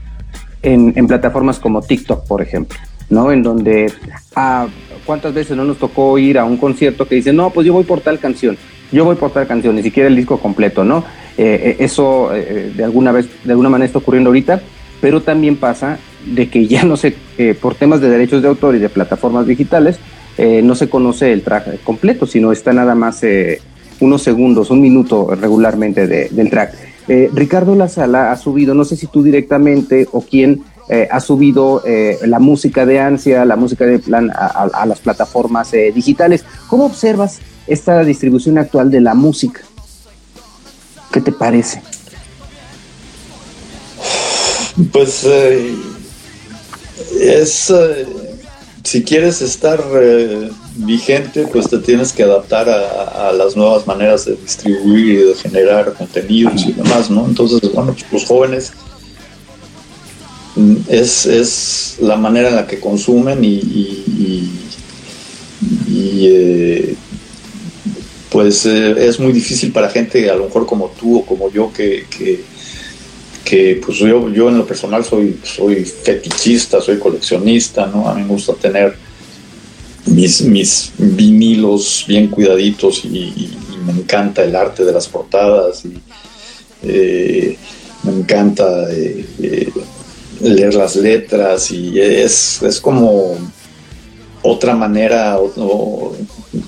en, 0.61 1.07
plataformas 1.07 1.59
como 1.59 1.82
TikTok, 1.82 2.26
por 2.26 2.41
ejemplo, 2.41 2.78
¿no? 3.09 3.32
En 3.32 3.43
donde, 3.43 3.91
ah, 4.36 4.67
¿cuántas 5.05 5.34
veces 5.34 5.55
no 5.57 5.65
nos 5.65 5.78
tocó 5.78 6.17
ir 6.17 6.39
a 6.39 6.45
un 6.45 6.57
concierto 6.57 7.07
que 7.07 7.15
dice, 7.15 7.34
no, 7.34 7.49
pues 7.49 7.67
yo 7.67 7.74
voy 7.74 7.84
por 7.84 8.01
tal 8.01 8.17
canción, 8.17 8.57
yo 8.91 9.05
voy 9.05 9.15
por 9.15 9.32
tal 9.32 9.45
canción, 9.45 9.76
ni 9.76 9.84
siquiera 9.84 10.07
el 10.07 10.15
disco 10.15 10.39
completo, 10.39 10.84
¿no? 10.84 11.03
Eh, 11.38 11.77
eso 11.79 12.29
de 12.31 12.84
alguna 12.84 13.11
vez, 13.11 13.27
de 13.43 13.51
alguna 13.51 13.69
manera 13.69 13.88
está 13.88 13.99
ocurriendo 13.99 14.29
ahorita 14.29 14.61
pero 15.03 15.21
también 15.21 15.57
pasa 15.57 15.99
de 16.25 16.49
que 16.49 16.65
ya 16.65 16.86
no 16.86 16.95
se, 16.95 17.13
eh, 17.38 17.57
por 17.61 17.75
temas 17.75 17.99
de 17.99 18.09
derechos 18.09 18.41
de 18.41 18.47
autor 18.47 18.73
y 18.77 18.79
de 18.79 18.88
plataformas 18.88 19.45
digitales, 19.45 19.97
eh, 20.38 20.61
no 20.63 20.75
se 20.75 20.88
conoce 20.88 21.34
el 21.34 21.41
track 21.41 21.84
completo, 21.84 22.25
sino 22.25 22.53
está 22.53 22.71
nada 22.71 22.95
más 22.95 23.21
eh, 23.21 23.59
unos 23.99 24.23
segundos, 24.23 24.71
un 24.71 24.79
minuto 24.79 25.36
regularmente 25.36 26.07
del 26.07 26.49
track. 26.49 26.73
Ricardo 27.34 27.75
La 27.75 27.89
Sala 27.89 28.31
ha 28.31 28.38
subido, 28.38 28.73
no 28.75 28.86
sé 28.86 28.95
si 28.95 29.07
tú 29.07 29.23
directamente 29.23 30.07
o 30.13 30.21
quién 30.21 30.63
ha 31.11 31.19
subido 31.19 31.84
la 32.25 32.39
música 32.39 32.86
de 32.86 33.01
Ansia, 33.01 33.43
la 33.43 33.57
música 33.57 33.86
de 33.86 33.99
Plan 33.99 34.31
a 34.34 34.86
las 34.86 34.99
plataformas 34.99 35.73
digitales. 35.93 36.45
¿Cómo 36.69 36.86
observas 36.86 37.41
esta 37.67 38.03
distribución 38.05 38.57
actual 38.57 38.89
de 38.89 39.01
la 39.01 39.15
música? 39.15 39.61
¿Qué 41.14 41.22
te 41.22 41.32
parece? 41.32 41.80
Pues 44.91 45.24
eh, 45.26 45.76
es, 47.22 47.70
eh, 47.70 48.07
si 48.84 49.03
quieres 49.03 49.43
estar 49.43 49.80
eh, 49.93 50.49
vigente, 50.78 51.47
pues 51.53 51.70
te 51.70 51.78
tienes 51.78 52.11
que 52.11 52.24
adaptar 52.24 52.68
a, 52.68 53.32
las 53.32 53.55
nuevas 53.55 53.86
maneras 53.86 54.26
de 54.26 54.36
distribuir 54.36 55.07
y 55.07 55.16
de 55.18 55.36
generar 55.36 55.93
contenidos 55.93 56.66
y 56.66 56.74
demás, 56.74 57.11
¿no? 57.11 57.28
Entonces, 57.28 57.61
bueno, 57.74 57.93
pues 57.93 58.11
los 58.11 58.26
jóvenes 58.26 58.72
mm, 60.55 60.76
es, 60.88 61.28
es 61.28 61.97
la 62.01 62.16
manera 62.16 62.49
en 62.49 62.55
la 62.55 62.66
que 62.66 62.80
consumen 62.80 63.43
y, 63.43 64.49
pues 68.34 68.65
es 68.65 69.19
muy 69.19 69.31
difícil 69.31 69.71
para 69.71 69.89
gente 69.89 70.29
a 70.29 70.36
lo 70.36 70.45
mejor 70.45 70.65
como 70.65 70.89
tú 70.99 71.19
o 71.19 71.25
como 71.25 71.49
yo 71.49 71.71
que 71.71 72.05
que 73.43 73.79
pues 73.86 73.97
yo, 73.97 74.29
yo 74.29 74.49
en 74.49 74.57
lo 74.57 74.65
personal 74.65 75.03
soy, 75.03 75.38
soy 75.43 75.86
fetichista, 75.86 76.81
soy 76.81 76.97
coleccionista, 76.97 77.86
¿no? 77.88 78.07
A 78.07 78.15
mí 78.15 78.21
me 78.21 78.29
gusta 78.29 78.53
tener 78.53 78.95
mis, 80.05 80.41
mis 80.41 80.91
vinilos 80.97 82.05
bien 82.07 82.27
cuidaditos 82.27 83.05
y, 83.05 83.57
me 83.86 83.91
encanta 83.91 84.45
el 84.45 84.55
arte 84.55 84.86
de 84.86 84.93
las 84.93 85.09
portadas 85.09 85.84
y 85.84 85.99
eh, 86.84 87.57
me 88.03 88.13
encanta 88.13 88.89
eh, 88.89 89.25
eh, 89.41 89.69
leer 90.39 90.73
las 90.73 90.95
letras 90.95 91.69
y 91.69 91.99
es, 91.99 92.61
es 92.63 92.79
como 92.79 93.36
otra 94.41 94.73
manera 94.73 95.38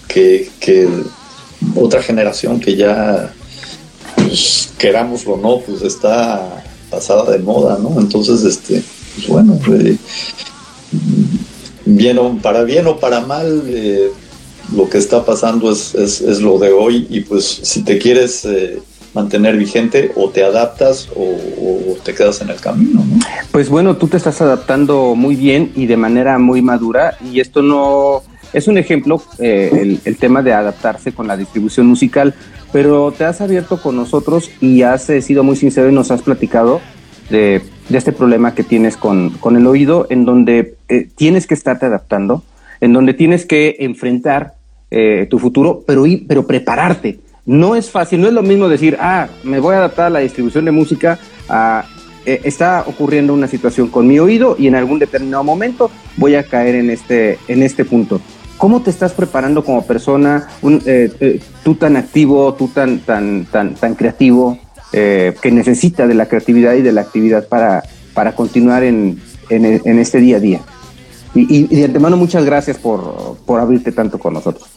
que 0.10 0.50
otra 1.76 2.02
generación 2.02 2.60
que 2.60 2.76
ya 2.76 3.34
pues, 4.16 4.74
querámoslo 4.78 5.34
o 5.34 5.38
no, 5.38 5.60
pues 5.60 5.82
está 5.82 6.64
pasada 6.90 7.32
de 7.32 7.40
moda, 7.40 7.78
¿no? 7.82 8.00
Entonces, 8.00 8.44
este, 8.44 8.84
pues 9.16 9.28
bueno, 9.28 9.60
eh, 9.72 9.98
o, 12.18 12.38
para 12.42 12.64
bien 12.64 12.88
o 12.88 12.98
para 12.98 13.22
mal, 13.22 13.64
eh, 13.68 14.12
lo 14.76 14.90
que 14.90 14.98
está 14.98 15.24
pasando 15.24 15.72
es, 15.72 15.94
es, 15.96 16.42
lo 16.42 16.58
de 16.58 16.72
hoy 16.72 17.08
y 17.10 17.22
pues 17.22 17.46
si 17.46 17.84
te 17.84 17.98
quieres 18.00 18.46
eh, 18.46 18.82
mantener 19.14 19.58
vigente 19.58 20.12
o 20.16 20.30
te 20.30 20.44
adaptas 20.44 21.08
o, 21.16 21.96
te 22.04 22.14
quedas 22.14 22.42
en 22.42 22.50
el 22.50 22.58
camino, 22.58 23.04
¿no? 23.04 23.20
Pues 23.52 23.68
bueno, 23.68 23.98
tú 23.98 24.08
te 24.08 24.18
estás 24.18 24.42
adaptando 24.42 25.16
muy 25.16 25.36
bien 25.36 25.72
y 25.76 25.88
de 25.88 25.98
manera 25.98 26.38
muy 26.38 26.62
madura 26.62 27.18
y 27.32 27.40
esto 27.40 27.64
no 27.64 28.22
es 28.58 28.68
un 28.68 28.78
ejemplo, 28.78 29.22
el, 29.40 30.00
el 30.04 30.18
tema 30.18 30.42
de 30.42 30.54
adaptarse 30.54 31.12
con 31.12 31.28
la 31.28 31.38
distribución 31.38 31.86
musical 31.86 32.34
pero 32.76 33.14
te 33.14 33.24
has 33.24 33.40
abierto 33.40 33.82
con 33.82 33.96
nosotros 33.96 34.52
y 34.60 34.82
has 34.82 35.10
eh, 35.10 35.22
sido 35.22 35.44
muy 35.44 35.56
sincero 35.56 35.90
y 35.90 35.94
nos 35.94 36.12
has 36.12 36.22
platicado 36.22 36.82
de, 37.30 37.62
este 37.90 38.12
problema 38.12 38.54
que 38.54 38.64
tienes 38.64 38.98
con, 38.98 39.30
con 39.30 39.56
el 39.56 39.66
oído, 39.66 40.08
en 40.10 40.26
donde 40.26 40.76
eh, 40.90 41.08
tienes 41.16 41.48
que 41.48 41.54
estarte 41.54 41.86
adaptando, 41.86 42.44
en 42.82 42.92
donde 42.92 43.14
tienes 43.14 43.46
que 43.46 43.78
enfrentar 43.80 44.56
eh, 44.92 45.26
tu 45.30 45.40
futuro, 45.40 45.86
pero, 45.88 46.04
pero 46.28 46.46
prepararte. 46.46 47.20
No 47.46 47.78
es 47.78 47.90
fácil, 47.90 48.20
no 48.20 48.28
es 48.28 48.34
lo 48.34 48.44
mismo 48.44 48.68
decir, 48.68 48.98
ah, 49.00 49.30
me 49.46 49.62
voy 49.62 49.76
a 49.76 49.78
adaptar 49.78 50.08
a 50.08 50.10
la 50.10 50.20
distribución 50.20 50.66
de 50.66 50.72
música, 50.72 51.18
a, 51.48 51.86
eh, 52.26 52.42
está 52.44 52.84
ocurriendo 52.86 53.34
una 53.34 53.48
situación 53.48 53.88
con 53.88 54.06
mi 54.06 54.20
oído 54.20 54.58
y 54.60 54.68
en 54.68 54.76
algún 54.76 55.00
determinado 55.00 55.46
momento 55.46 55.90
voy 56.18 56.36
a 56.36 56.44
caer 56.44 56.76
en 56.76 56.90
este, 56.90 57.40
en 57.48 57.64
este 57.64 57.86
punto. 57.86 58.20
¿Cómo 58.58 58.82
te 58.82 58.90
estás 58.90 59.14
preparando 59.14 59.64
como 59.64 59.86
persona, 59.86 60.48
eh, 60.64 61.40
tú 61.64 61.76
tan 61.76 61.98
activo, 61.98 62.54
tú 62.54 62.70
tan, 62.70 63.00
tan, 63.00 63.46
tan, 63.46 63.76
tan 63.76 63.96
creativo, 63.96 64.58
que 64.92 65.52
necesita 65.52 66.08
de 66.08 66.14
la 66.14 66.28
creatividad 66.28 66.74
y 66.76 66.82
de 66.82 66.94
la 66.94 67.02
actividad 67.02 67.50
para, 67.50 67.84
para 68.14 68.34
continuar 68.34 68.84
en, 68.84 69.22
en, 69.50 70.00
este 70.00 70.20
día 70.20 70.38
a 70.38 70.40
día? 70.40 70.62
Y, 71.34 71.64
de 71.64 71.84
antemano, 71.84 72.16
muchas 72.16 72.46
gracias 72.46 72.78
por, 72.78 73.38
por 73.46 73.60
abrirte 73.60 73.92
tanto 73.92 74.18
con 74.18 74.34
nosotros. 74.34 74.70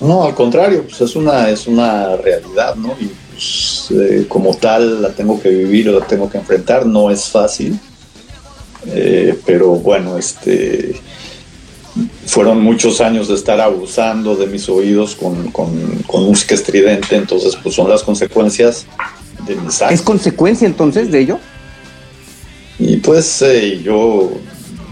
No, 0.00 0.24
al 0.24 0.34
contrario, 0.34 0.84
pues 0.84 1.00
es 1.02 1.14
una, 1.14 1.50
es 1.50 1.66
una 1.66 2.16
realidad, 2.16 2.74
¿no? 2.74 2.94
Y 2.98 3.10
pues, 3.30 3.88
eh, 3.90 4.26
como 4.28 4.54
tal 4.54 5.02
la 5.02 5.10
tengo 5.10 5.40
que 5.40 5.50
vivir 5.50 5.90
o 5.90 5.98
la 5.98 6.06
tengo 6.06 6.30
que 6.30 6.38
enfrentar, 6.38 6.86
no 6.86 7.10
es 7.10 7.28
fácil. 7.28 7.78
Eh, 8.86 9.38
pero 9.44 9.72
bueno, 9.72 10.16
este 10.16 10.94
fueron 12.30 12.60
muchos 12.62 13.00
años 13.00 13.28
de 13.28 13.34
estar 13.34 13.60
abusando 13.60 14.36
de 14.36 14.46
mis 14.46 14.68
oídos 14.68 15.16
con, 15.16 15.52
música 16.26 16.54
estridente, 16.54 17.16
entonces 17.16 17.56
pues 17.62 17.74
son 17.74 17.88
las 17.88 18.02
consecuencias 18.02 18.86
de 19.46 19.56
mis 19.56 19.80
¿Es 19.82 20.02
consecuencia 20.02 20.66
entonces 20.66 21.10
de 21.10 21.20
ello? 21.20 21.38
Y 22.78 22.96
pues 22.98 23.42
eh, 23.42 23.80
yo 23.82 24.30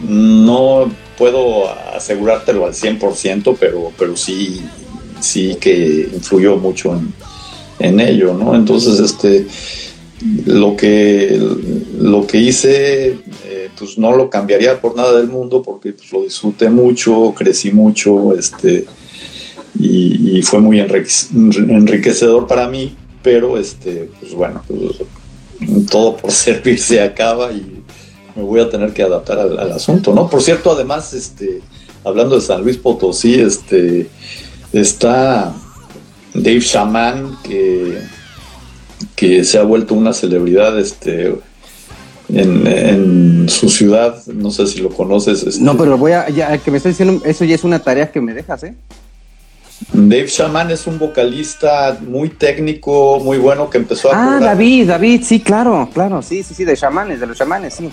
no 0.06 0.90
puedo 1.16 1.70
asegurártelo 1.94 2.66
al 2.66 2.74
100%, 2.74 3.56
pero, 3.58 3.92
pero 3.98 4.16
sí 4.16 4.62
sí 5.20 5.56
que 5.60 6.08
influyó 6.12 6.56
mucho 6.56 7.00
en, 7.78 8.00
ello, 8.00 8.34
¿no? 8.34 8.54
Entonces, 8.54 8.98
este, 8.98 9.46
lo 10.46 10.76
que, 10.76 11.40
lo 11.98 12.26
que 12.26 12.38
hice, 12.38 13.18
pues 13.78 13.98
no 13.98 14.14
lo 14.14 14.28
cambiaría 14.30 14.80
por 14.80 14.96
nada 14.96 15.18
del 15.18 15.28
mundo 15.28 15.62
porque 15.62 15.92
pues, 15.92 16.12
lo 16.12 16.22
disfruté 16.22 16.68
mucho, 16.70 17.34
crecí 17.36 17.72
mucho, 17.72 18.34
este, 18.34 18.86
y, 19.78 20.42
fue 20.42 20.60
muy 20.60 20.80
enriquecedor 20.80 22.46
para 22.46 22.68
mí, 22.68 22.96
pero, 23.22 23.58
este, 23.58 24.08
pues 24.20 24.32
bueno, 24.34 24.62
pues, 24.66 24.96
todo 25.90 26.16
por 26.16 26.30
servir 26.32 26.78
se 26.78 27.00
acaba 27.00 27.52
y 27.52 27.82
me 28.34 28.42
voy 28.42 28.60
a 28.60 28.70
tener 28.70 28.92
que 28.92 29.02
adaptar 29.02 29.38
al, 29.38 29.58
al, 29.58 29.72
asunto, 29.72 30.14
¿no? 30.14 30.28
Por 30.28 30.42
cierto, 30.42 30.72
además, 30.72 31.12
este, 31.12 31.60
hablando 32.04 32.36
de 32.36 32.40
San 32.40 32.62
Luis 32.62 32.76
Potosí, 32.76 33.34
este, 33.34 34.08
Está 34.72 35.54
Dave 36.34 36.60
Shaman, 36.60 37.38
que, 37.42 37.98
que 39.16 39.44
se 39.44 39.58
ha 39.58 39.62
vuelto 39.62 39.94
una 39.94 40.12
celebridad 40.12 40.78
este, 40.78 41.34
en, 42.28 43.48
su 43.48 43.68
ciudad. 43.68 44.24
No 44.26 44.50
sé 44.50 44.66
si 44.66 44.80
lo 44.80 44.90
conoces. 44.90 45.42
Este. 45.42 45.62
No, 45.62 45.76
pero 45.76 45.96
voy 45.96 46.12
a, 46.12 46.28
ya 46.28 46.58
que 46.58 46.70
me 46.70 46.76
estás 46.76 46.92
diciendo, 46.92 47.22
eso 47.24 47.44
ya 47.44 47.54
es 47.54 47.64
una 47.64 47.78
tarea 47.78 48.10
que 48.10 48.20
me 48.20 48.34
dejas, 48.34 48.64
¿eh? 48.64 48.74
Dave 49.92 50.26
Shaman 50.26 50.70
es 50.70 50.86
un 50.86 50.98
vocalista 50.98 51.98
muy 52.06 52.30
técnico, 52.30 53.20
muy 53.20 53.38
bueno 53.38 53.70
que 53.70 53.78
empezó 53.78 54.12
a. 54.12 54.36
Ah, 54.36 54.40
David, 54.40 54.88
David, 54.88 55.22
sí, 55.24 55.40
claro, 55.40 55.88
claro, 55.94 56.20
sí, 56.20 56.42
sí, 56.42 56.52
sí, 56.52 56.64
de 56.64 56.76
chamanes, 56.76 57.20
de 57.20 57.26
los 57.26 57.38
chamanes, 57.38 57.74
sí. 57.74 57.88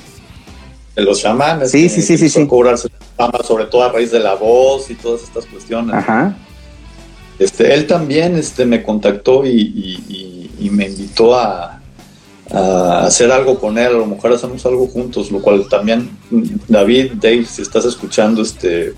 De 0.96 1.04
los 1.04 1.22
chamanes. 1.22 1.72
Sí, 1.72 1.88
sí, 1.90 2.02
sí, 2.02 2.18
sí, 2.18 2.28
sí. 2.28 2.48
cobrarse 2.48 2.90
fama, 3.16 3.40
sobre 3.44 3.66
todo 3.66 3.84
a 3.84 3.92
raíz 3.92 4.12
de 4.12 4.20
la 4.20 4.34
voz 4.34 4.90
y 4.90 4.96
todas 4.96 5.24
estas 5.24 5.46
cuestiones. 5.46 5.96
Ajá. 5.96 6.36
Este, 7.38 7.74
él 7.74 7.86
también 7.86 8.38
este, 8.38 8.66
me 8.66 8.82
contactó 8.82 9.46
y, 9.46 10.50
me 10.72 10.88
invitó 10.88 11.36
a, 11.36 11.82
hacer 12.52 13.32
algo 13.32 13.60
con 13.60 13.78
él, 13.78 13.88
a 13.88 13.92
lo 13.92 14.06
mejor 14.06 14.34
hacemos 14.34 14.66
algo 14.66 14.88
juntos, 14.88 15.32
lo 15.32 15.42
cual 15.42 15.68
también, 15.68 16.10
David, 16.68 17.14
Dave, 17.14 17.46
si 17.46 17.62
estás 17.62 17.86
escuchando, 17.86 18.42
este, 18.42 18.94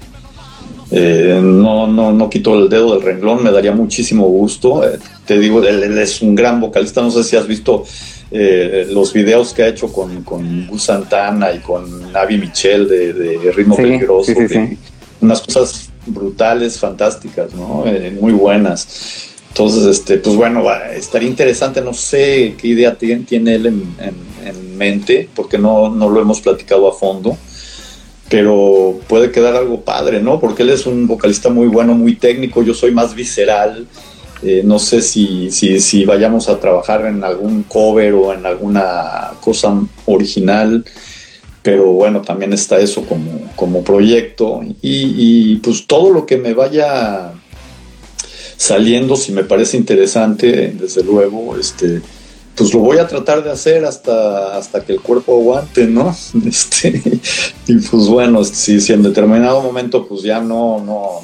eh, 0.91 1.39
no, 1.41 1.87
no, 1.87 2.11
no 2.11 2.29
quito 2.29 2.57
el 2.57 2.69
dedo 2.69 2.93
del 2.93 3.01
renglón, 3.01 3.43
me 3.43 3.51
daría 3.51 3.71
muchísimo 3.71 4.27
gusto. 4.27 4.83
Eh, 4.83 4.99
te 5.25 5.39
digo, 5.39 5.63
él, 5.63 5.97
es 5.97 6.21
un 6.21 6.35
gran 6.35 6.59
vocalista, 6.59 7.01
no 7.01 7.11
sé 7.11 7.23
si 7.23 7.35
has 7.35 7.47
visto 7.47 7.83
eh, 8.31 8.87
los 8.89 9.13
videos 9.13 9.53
que 9.53 9.63
ha 9.63 9.67
hecho 9.67 9.91
con, 9.91 10.23
con 10.23 10.67
Gus 10.67 10.83
Santana 10.83 11.51
y 11.53 11.59
con 11.59 12.11
Navi 12.11 12.37
Michel 12.37 12.87
de, 12.87 13.51
Ritmo 13.55 13.75
Peligroso, 13.75 14.33
unas 15.21 15.41
cosas 15.41 15.89
brutales, 16.05 16.79
fantásticas, 16.79 17.53
¿no? 17.53 17.83
Eh, 17.85 18.15
muy 18.19 18.33
buenas. 18.33 19.35
Entonces, 19.57 19.87
este, 19.87 20.17
pues 20.17 20.35
bueno, 20.35 20.63
estaría 20.95 21.27
interesante, 21.27 21.81
no 21.81 21.91
sé 21.91 22.53
qué 22.59 22.67
idea 22.67 22.95
tiene, 22.95 23.55
él 23.55 23.65
en, 23.65 24.77
mente, 24.77 25.27
porque 25.33 25.57
no, 25.57 25.89
no 25.89 26.09
lo 26.11 26.21
hemos 26.21 26.41
platicado 26.41 26.87
a 26.87 26.93
fondo, 26.93 27.35
pero 28.29 28.99
puede 29.07 29.31
quedar 29.31 29.55
algo 29.55 29.81
padre, 29.81 30.21
¿no? 30.21 30.39
Porque 30.39 30.61
él 30.61 30.69
es 30.69 30.85
un 30.85 31.07
vocalista 31.07 31.49
muy 31.49 31.67
bueno, 31.67 31.95
muy 31.95 32.15
técnico, 32.15 32.61
yo 32.61 32.75
soy 32.75 32.91
más 32.91 33.15
visceral, 33.15 33.87
eh, 34.43 34.61
no 34.63 34.77
sé 34.77 35.01
si, 35.01 35.49
si, 35.49 35.79
si, 35.79 36.05
vayamos 36.05 36.49
a 36.49 36.59
trabajar 36.59 37.07
en 37.07 37.23
algún 37.23 37.63
cover 37.63 38.13
o 38.13 38.33
en 38.33 38.45
alguna 38.45 39.31
cosa 39.41 39.73
original 40.05 40.85
pero 41.67 41.87
bueno, 41.87 42.21
también 42.21 42.53
está 42.53 42.79
eso 42.79 43.03
como, 43.03 43.51
como 43.57 43.83
proyecto 43.83 44.61
y, 44.81 45.57
pues 45.57 45.85
todo 45.85 46.13
lo 46.13 46.25
que 46.25 46.37
me 46.37 46.53
vaya 46.53 47.33
saliendo, 48.57 49.15
si 49.15 49.31
me 49.31 49.43
parece 49.43 49.77
interesante, 49.77 50.73
desde 50.77 51.03
luego, 51.03 51.55
este, 51.55 52.01
pues 52.55 52.73
lo 52.73 52.79
voy 52.79 52.97
a 52.97 53.07
tratar 53.07 53.43
de 53.43 53.51
hacer 53.51 53.85
hasta, 53.85 54.57
hasta 54.57 54.83
que 54.83 54.93
el 54.93 54.99
cuerpo 54.99 55.37
aguante, 55.39 55.85
¿no? 55.87 56.15
Este, 56.45 57.01
y 57.67 57.75
pues 57.77 58.07
bueno, 58.07 58.43
si, 58.43 58.81
si 58.81 58.93
en 58.93 59.03
determinado 59.03 59.61
momento 59.61 60.07
pues 60.07 60.23
ya 60.23 60.41
no, 60.41 60.83
no, 60.83 61.21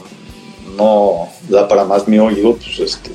no 0.78 1.30
da 1.50 1.68
para 1.68 1.84
más 1.86 2.08
mi 2.08 2.20
oído, 2.20 2.56
pues 2.56 2.80
este, 2.80 3.12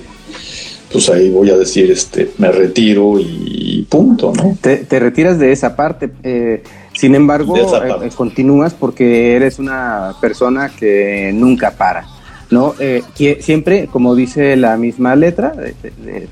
pues 0.93 1.09
ahí 1.11 1.31
voy 1.31 1.51
a 1.51 1.57
decir, 1.57 1.91
este, 1.91 2.33
me 2.39 2.51
retiro 2.51 3.19
y 3.21 3.87
punto, 3.89 4.33
¿no? 4.35 4.57
Te, 4.61 4.79
te 4.79 4.99
retiras 4.99 5.39
de 5.39 5.53
esa 5.53 5.77
parte. 5.77 6.11
Eh, 6.23 6.62
sin 6.95 7.14
embargo, 7.14 7.57
eh, 7.57 8.11
continúas 8.16 8.75
porque 8.75 9.37
eres 9.37 9.59
una 9.59 10.14
persona 10.21 10.71
que 10.71 11.31
nunca 11.33 11.71
para, 11.73 12.07
¿no? 12.51 12.74
Eh, 12.78 13.03
siempre, 13.40 13.86
como 13.86 14.14
dice 14.14 14.57
la 14.57 14.76
misma 14.76 15.16
letra, 15.16 15.55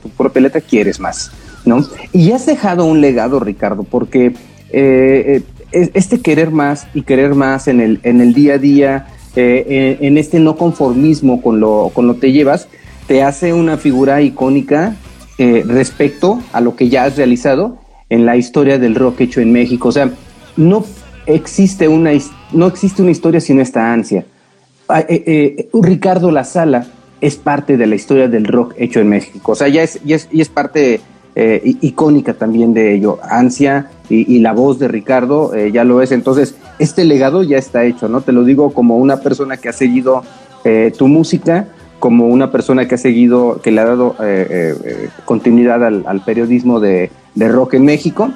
tu 0.03 0.09
propia 0.11 0.43
letra, 0.43 0.61
quieres 0.61 1.01
más, 1.01 1.31
¿no? 1.65 1.87
Y 2.13 2.33
has 2.33 2.47
dejado 2.47 2.85
un 2.85 3.01
legado, 3.01 3.41
Ricardo, 3.41 3.85
porque 3.85 4.35
eh, 4.71 5.43
este 5.73 6.21
querer 6.21 6.51
más 6.51 6.87
y 6.95 7.03
querer 7.03 7.35
más 7.35 7.69
en 7.69 7.81
el, 7.81 8.01
en 8.03 8.21
el 8.21 8.35
día 8.35 8.55
a 8.55 8.59
día, 8.59 9.07
en 9.35 10.17
este 10.17 10.41
no 10.41 10.57
conformismo 10.57 11.43
con 11.43 11.61
lo, 11.61 11.91
con 11.93 12.07
lo 12.07 12.19
que 12.19 12.33
llevas, 12.33 12.69
te 13.07 13.23
hace 13.23 13.53
una 13.53 13.77
figura 13.77 14.23
icónica 14.23 14.97
respecto 15.39 16.41
a 16.55 16.63
lo 16.63 16.75
que 16.75 16.89
ya 16.89 17.05
has 17.05 17.19
realizado 17.19 17.79
en 18.09 18.25
la 18.25 18.37
historia 18.37 18.79
del 18.79 18.95
rock 18.95 19.21
hecho 19.23 19.41
en 19.41 19.53
México. 19.53 19.89
O 19.89 19.93
sea, 19.93 20.11
no 20.57 20.85
existe 21.27 21.89
una, 21.89 22.13
no 22.53 22.67
existe 22.67 23.03
una 23.03 23.11
historia 23.11 23.41
sin 23.41 23.61
esta 23.61 23.93
ansia. 23.93 24.25
Ah, 24.89 25.01
eh, 25.01 25.23
eh, 25.27 25.69
Ricardo 25.83 26.31
La 26.31 26.45
Sala 26.45 26.87
es 27.21 27.37
parte 27.37 27.77
de 27.77 27.87
la 27.87 27.97
historia 27.97 28.29
del 28.29 28.45
rock 28.45 28.75
hecho 28.77 29.01
en 29.01 29.09
México. 29.09 29.53
O 29.53 29.55
sea, 29.55 29.69
ya 29.69 29.83
es, 29.83 30.01
ya 30.05 30.17
es, 30.17 30.29
es 30.33 30.49
parte 30.49 31.01
eh, 31.35 31.61
icónica 31.81 32.35
también 32.35 32.73
de 32.73 32.95
ello. 32.95 33.19
Ansia 33.23 33.91
y, 34.09 34.39
la 34.39 34.53
voz 34.53 34.79
de 34.79 34.87
Ricardo 34.87 35.53
ya 35.57 35.83
lo 35.83 36.01
es. 36.01 36.13
Entonces, 36.13 36.55
este 36.79 37.05
legado 37.05 37.43
ya 37.43 37.59
está 37.59 37.85
hecho, 37.85 38.09
¿no? 38.09 38.21
Te 38.21 38.31
lo 38.31 38.45
digo 38.45 38.73
como 38.73 38.99
una 38.99 39.17
persona 39.17 39.57
que 39.57 39.69
ha 39.69 39.73
seguido 39.73 40.23
tu 40.97 41.09
música, 41.09 41.67
como 41.99 42.29
una 42.29 42.53
persona 42.53 42.87
que 42.87 42.95
ha 42.95 42.99
seguido, 42.99 43.61
que 43.63 43.73
le 43.73 43.81
ha 43.81 43.85
dado 43.85 44.15
continuidad 45.25 45.85
al, 45.85 46.23
periodismo 46.25 46.79
de, 46.79 47.11
de 47.35 47.49
rock 47.49 47.75
en 47.75 47.85
México 47.85 48.31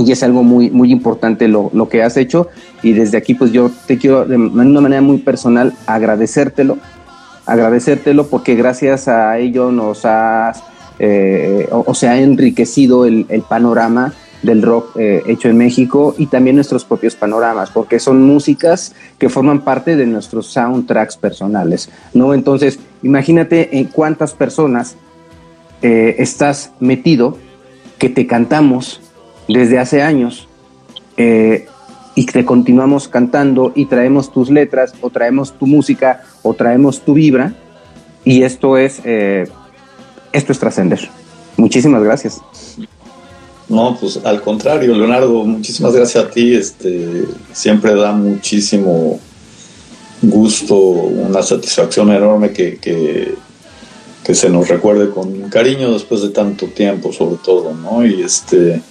y 0.00 0.12
es 0.12 0.22
algo 0.22 0.42
muy, 0.42 0.70
muy 0.70 0.92
importante 0.92 1.48
lo, 1.48 1.70
lo, 1.72 1.88
que 1.88 2.02
has 2.02 2.16
hecho 2.16 2.48
y 2.82 2.92
desde 2.92 3.18
aquí 3.18 3.34
pues 3.34 3.52
yo 3.52 3.70
te 3.86 3.98
quiero 3.98 4.24
de 4.24 4.36
una 4.36 4.80
manera 4.80 5.02
muy 5.02 5.18
personal 5.18 5.74
agradecértelo, 5.86 6.78
agradecértelo 7.46 8.26
porque 8.26 8.54
gracias 8.54 9.08
a 9.08 9.38
ello 9.38 9.70
nos 9.70 10.04
has, 10.04 10.62
eh, 10.98 11.68
o, 11.70 11.94
se 11.94 12.08
ha 12.08 12.20
enriquecido 12.20 13.04
el, 13.04 13.26
el 13.28 13.42
panorama 13.42 14.12
del 14.42 14.62
rock 14.62 14.96
eh, 14.96 15.22
hecho 15.26 15.48
en 15.48 15.58
México 15.58 16.14
y 16.16 16.26
también 16.26 16.56
nuestros 16.56 16.84
propios 16.84 17.14
panoramas, 17.14 17.70
porque 17.70 17.98
son 17.98 18.22
músicas 18.22 18.94
que 19.18 19.28
forman 19.28 19.60
parte 19.60 19.96
de 19.96 20.06
nuestros 20.06 20.46
soundtracks 20.46 21.16
personales, 21.16 21.90
¿no? 22.14 22.32
Entonces, 22.32 22.78
imagínate 23.02 23.78
en 23.78 23.84
cuántas 23.84 24.32
personas 24.32 24.96
eh, 25.82 26.16
estás 26.18 26.72
metido 26.80 27.36
que 27.98 28.08
te 28.08 28.26
cantamos 28.26 29.00
desde 29.52 29.78
hace 29.78 30.02
años. 30.02 30.48
Eh, 31.16 31.66
y 32.14 32.26
te 32.26 32.44
continuamos 32.44 33.08
cantando 33.08 33.72
y 33.74 33.86
traemos 33.86 34.32
tus 34.32 34.50
letras 34.50 34.94
o 35.00 35.10
traemos 35.10 35.52
tu 35.52 35.66
música 35.66 36.22
o 36.42 36.54
traemos 36.54 37.00
tu 37.00 37.14
vibra 37.14 37.54
y 38.24 38.42
esto 38.42 38.76
es 38.76 39.00
eh, 39.04 39.46
esto 40.32 40.52
es 40.52 40.58
trascender. 40.58 41.08
Muchísimas 41.56 42.02
gracias. 42.02 42.40
No, 43.68 43.96
pues 44.00 44.20
al 44.24 44.42
contrario, 44.42 44.94
Leonardo, 44.96 45.44
muchísimas 45.44 45.94
gracias 45.94 46.24
a 46.24 46.30
ti. 46.30 46.54
Este 46.54 47.24
siempre 47.52 47.94
da 47.94 48.12
muchísimo 48.12 49.20
gusto, 50.22 50.76
una 50.76 51.42
satisfacción 51.42 52.10
enorme 52.10 52.50
que, 52.50 52.78
que, 52.78 53.34
que, 54.24 54.34
se 54.34 54.50
nos 54.50 54.68
recuerde 54.68 55.10
con 55.10 55.48
cariño 55.48 55.92
después 55.92 56.20
de 56.20 56.30
tanto 56.30 56.66
tiempo, 56.66 57.12
sobre 57.12 57.36
todo, 57.36 57.72
¿no? 57.74 58.04
Y 58.04 58.22
este 58.22 58.82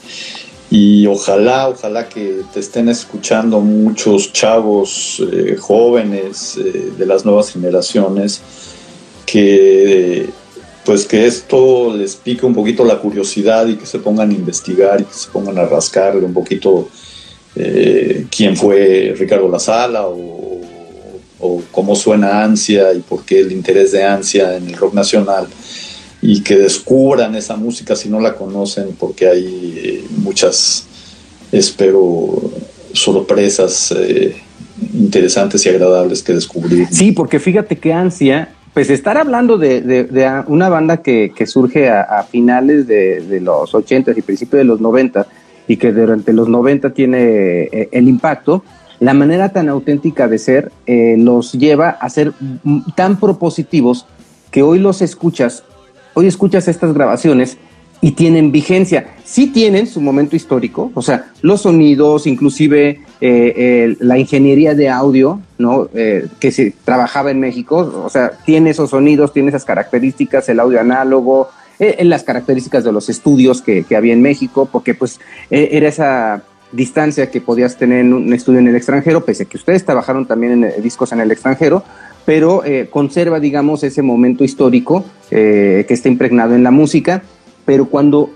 y 0.72 1.08
ojalá, 1.08 1.70
ojalá 1.70 2.08
que 2.08 2.42
te 2.54 2.60
estén 2.60 2.90
escuchando 2.90 3.60
muchos 3.60 4.32
chavos 4.32 5.22
eh, 5.32 5.56
jóvenes 5.58 6.58
eh, 6.58 6.92
de 6.96 7.06
las 7.08 7.26
nuevas 7.26 7.52
generaciones 7.52 8.42
que 9.26 10.30
pues 10.86 11.06
que 11.06 11.26
esto 11.26 11.96
les 11.96 12.16
pique 12.16 12.46
un 12.46 12.54
poquito 12.54 12.84
la 12.84 13.00
curiosidad 13.00 13.68
y 13.68 13.76
que 13.76 13.86
se 13.86 14.00
pongan 14.00 14.30
a 14.30 14.34
investigar 14.34 15.02
y 15.02 15.06
que 15.06 15.14
se 15.14 15.30
pongan 15.30 15.58
a 15.58 15.66
rascarle 15.66 16.26
un 16.26 16.34
poquito 16.34 16.88
eh, 17.56 18.26
quién 18.36 18.56
fue 18.56 19.14
Ricardo 19.18 19.50
La 19.50 19.60
Sala 19.60 20.08
o, 20.08 20.62
o, 21.40 21.62
cómo 21.72 21.96
suena 21.96 22.44
Ansia 22.44 22.94
y 22.94 23.00
por 23.00 23.24
qué 23.24 23.40
el 23.40 23.52
interés 23.52 23.92
de 23.92 24.04
Ansia 24.04 24.58
en 24.58 24.68
el 24.68 24.74
rock 24.76 24.94
nacional 24.94 25.48
y 26.22 26.42
que 26.42 26.58
descubran 26.58 27.36
esa 27.36 27.56
música 27.56 27.96
si 27.96 28.10
no 28.10 28.20
la 28.20 28.36
conocen, 28.36 28.96
porque 29.00 29.28
hay 29.28 29.74
eh, 29.78 30.04
muchas, 30.18 30.86
espero, 31.52 32.52
sorpresas 32.94 33.94
eh, 33.98 34.36
interesantes 34.94 35.66
y 35.66 35.70
agradables 35.70 36.22
que 36.22 36.34
descubrir. 36.34 36.88
Sí, 36.92 37.12
porque 37.12 37.40
fíjate 37.40 37.78
que 37.78 37.94
Ansia, 37.94 38.54
pues 38.74 38.90
estar 38.90 39.18
hablando 39.18 39.58
de, 39.58 40.44
una 40.48 40.70
banda 40.70 40.98
que, 40.98 41.32
surge 41.46 41.90
a, 41.90 42.26
finales 42.30 42.88
de, 42.88 43.40
los 43.42 43.74
80 43.74 44.12
y 44.16 44.22
principios 44.22 44.60
de 44.60 44.66
los 44.66 44.82
90 44.82 45.26
y 45.68 45.78
que 45.78 45.92
durante 45.92 46.34
los 46.34 46.50
90 46.50 46.94
tiene 46.94 47.70
eh, 47.72 47.90
el 47.92 48.08
impacto, 48.10 48.64
la 49.00 49.14
manera 49.14 49.50
tan 49.50 49.70
auténtica 49.70 50.28
de 50.28 50.38
ser 50.38 50.72
los 50.86 51.54
lleva 51.54 51.92
a 51.92 52.10
ser 52.10 52.34
tan 52.98 53.18
propositivos 53.18 54.06
que 54.52 54.62
hoy 54.62 54.80
los 54.80 55.02
escuchas 55.02 55.64
hoy 56.20 56.28
escuchas 56.28 56.68
estas 56.68 56.94
grabaciones 56.94 57.58
y 58.02 58.12
tienen 58.12 58.52
vigencia. 58.52 59.08
Sí 59.24 59.48
tienen 59.48 59.88
su 59.88 60.02
momento 60.02 60.36
histórico, 60.36 60.92
o 60.94 61.02
sea, 61.02 61.32
los 61.42 61.62
sonidos, 61.62 62.28
inclusive 62.28 63.02
eh, 63.22 63.96
la 64.00 64.18
ingeniería 64.18 64.74
de 64.74 64.90
audio, 64.90 65.40
¿no? 65.58 65.90
Eh, 65.94 66.28
que 66.40 66.52
se 66.52 66.74
trabajaba 66.84 67.32
en 67.32 67.40
México, 67.40 68.04
o 68.06 68.10
sea, 68.10 68.32
tiene 68.46 68.72
esos 68.72 68.90
sonidos, 68.90 69.32
tiene 69.32 69.50
esas 69.50 69.64
características, 69.64 70.50
el 70.50 70.60
audio 70.60 70.82
análogo, 70.82 71.50
eh, 71.80 72.04
las 72.04 72.24
características 72.24 72.84
de 72.84 72.92
los 72.92 73.08
estudios 73.08 73.62
que, 73.62 73.86
había 73.96 74.14
en 74.14 74.22
México, 74.22 74.68
porque 74.70 74.94
pues 74.94 75.22
era 75.50 75.88
esa 75.88 76.44
distancia 76.74 77.32
que 77.32 77.40
podías 77.40 77.78
tener 77.78 78.02
en 78.02 78.14
un 78.14 78.34
estudio 78.34 78.60
en 78.60 78.68
el 78.68 78.76
extranjero, 78.76 79.24
pese 79.24 79.44
a 79.44 79.46
que 79.46 79.58
ustedes 79.58 79.86
trabajaron 79.86 80.26
también 80.26 80.64
en 80.66 80.84
discos 80.84 81.14
en 81.14 81.22
el 81.22 81.32
extranjero, 81.32 81.84
pero 82.30 82.64
eh, 82.64 82.86
conserva, 82.92 83.40
digamos, 83.40 83.84
ese 83.84 84.04
momento 84.04 84.44
histórico 84.44 85.04
eh, 85.32 85.84
que 85.88 85.96
está 85.96 86.10
impregnado 86.10 86.54
en 86.54 86.62
la 86.62 86.70
música, 86.70 87.24
pero 87.66 87.88
cuando 87.88 88.30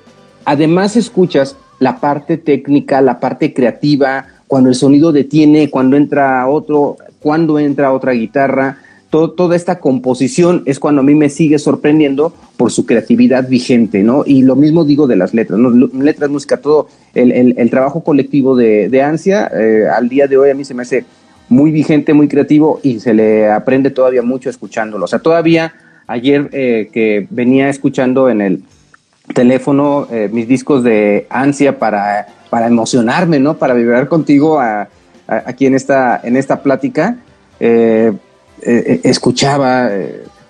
además 0.45 0.95
escuchas 0.95 1.57
la 1.77 1.99
parte 1.99 2.37
técnica, 2.37 3.01
la 3.01 3.19
parte 3.19 3.53
creativa, 3.53 4.25
cuando 4.47 4.69
el 4.69 4.75
sonido 4.75 5.11
detiene, 5.11 5.69
cuando 5.69 5.95
entra 5.95 6.47
otro, 6.47 6.97
cuando 7.19 7.59
entra 7.59 7.93
otra 7.93 8.13
guitarra, 8.13 8.79
toda 9.11 9.55
esta 9.55 9.79
composición 9.79 10.63
es 10.65 10.79
cuando 10.79 11.01
a 11.01 11.03
mí 11.03 11.13
me 11.13 11.29
sigue 11.29 11.59
sorprendiendo 11.59 12.33
por 12.57 12.71
su 12.71 12.87
creatividad 12.87 13.47
vigente, 13.47 14.01
¿no? 14.01 14.23
Y 14.25 14.41
lo 14.41 14.55
mismo 14.55 14.85
digo 14.85 15.05
de 15.05 15.17
las 15.17 15.35
letras, 15.35 15.59
¿no? 15.59 15.69
Letras, 15.69 16.31
música, 16.31 16.57
todo 16.57 16.87
el, 17.13 17.69
trabajo 17.69 18.03
colectivo 18.03 18.55
de, 18.55 19.01
Ansia, 19.03 19.51
eh, 19.53 19.85
al 19.87 20.09
día 20.09 20.25
de 20.25 20.37
hoy 20.37 20.49
a 20.49 20.55
mí 20.55 20.65
se 20.65 20.73
me 20.73 20.81
hace 20.81 21.05
muy 21.53 21.71
vigente, 21.71 22.13
muy 22.13 22.27
creativo 22.27 22.79
y 22.83 22.99
se 22.99 23.13
le 23.13 23.49
aprende 23.49 23.91
todavía 23.91 24.23
mucho 24.23 24.49
escuchándolo. 24.49 25.05
O 25.05 25.07
sea, 25.07 25.19
todavía 25.19 25.73
ayer 26.07 26.49
eh, 26.51 26.89
que 26.91 27.27
venía 27.29 27.69
escuchando 27.69 28.29
en 28.29 28.41
el 28.41 28.63
teléfono 29.33 30.07
eh, 30.11 30.29
mis 30.31 30.47
discos 30.47 30.83
de 30.83 31.27
ansia 31.29 31.77
para, 31.79 32.27
para 32.49 32.67
emocionarme, 32.67 33.39
¿no? 33.39 33.55
Para 33.57 33.75
vibrar 33.75 34.07
contigo 34.07 34.59
aquí 35.27 35.65
en 35.65 35.75
esta, 35.75 36.19
en 36.23 36.35
esta 36.35 36.61
plática, 36.61 37.17
eh, 37.59 38.11
escuchaba 38.61 39.89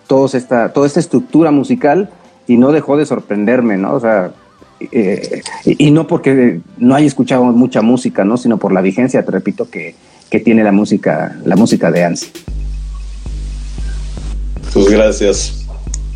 todos 0.08 0.36
esta, 0.36 0.74
toda 0.74 0.88
esta 0.88 1.00
estructura 1.00 1.52
musical 1.52 2.10
y 2.48 2.58
no 2.58 2.72
dejó 2.72 2.98
de 2.98 3.06
sorprenderme, 3.06 3.78
¿no? 3.78 3.94
O 3.94 4.00
sea, 4.00 4.32
y, 4.80 5.88
y, 5.88 5.92
no 5.92 6.08
porque 6.08 6.60
no 6.78 6.96
haya 6.96 7.08
escuchado 7.08 7.44
mucha 7.46 7.82
música, 7.82 8.26
¿no? 8.26 8.38
Sino 8.38 8.58
por 8.58 8.74
la 8.74 8.82
vigencia, 8.82 9.24
te 9.24 9.32
repito, 9.32 9.70
que, 9.70 9.96
que 10.34 10.40
tiene 10.40 10.64
la 10.64 10.72
música, 10.72 11.38
la 11.46 11.56
música 11.56 11.92
de 11.92 12.06
Ansi. 12.06 12.26
Pues 14.74 14.90
gracias, 14.90 15.68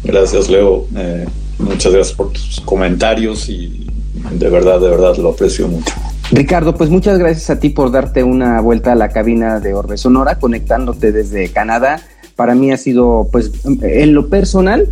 gracias 0.04 0.50
Leo, 0.50 0.88
eh, 0.96 1.28
muchas 1.60 1.94
gracias 1.94 2.18
por 2.18 2.32
tus 2.32 2.60
comentarios 2.62 3.48
y 3.48 3.86
de 4.32 4.50
verdad, 4.50 4.82
de 4.82 4.90
verdad 4.90 5.16
lo 5.18 5.30
aprecio 5.30 5.68
mucho. 5.68 5.94
Ricardo, 6.32 6.74
pues 6.74 6.90
muchas 6.90 7.20
gracias 7.20 7.52
a 7.52 7.60
ti 7.60 7.70
por 7.70 7.92
darte 7.92 8.24
una 8.24 8.60
vuelta 8.60 8.94
a 8.94 8.96
la 8.96 9.10
cabina 9.10 9.60
de 9.60 9.76
Orbe 9.76 9.98
Sonora, 9.98 10.40
conectándote 10.40 11.12
desde 11.12 11.50
Canadá. 11.50 12.02
Para 12.36 12.56
mí 12.56 12.72
ha 12.72 12.78
sido, 12.78 13.30
pues, 13.32 13.52
en 13.66 14.16
lo 14.16 14.30
personal, 14.30 14.88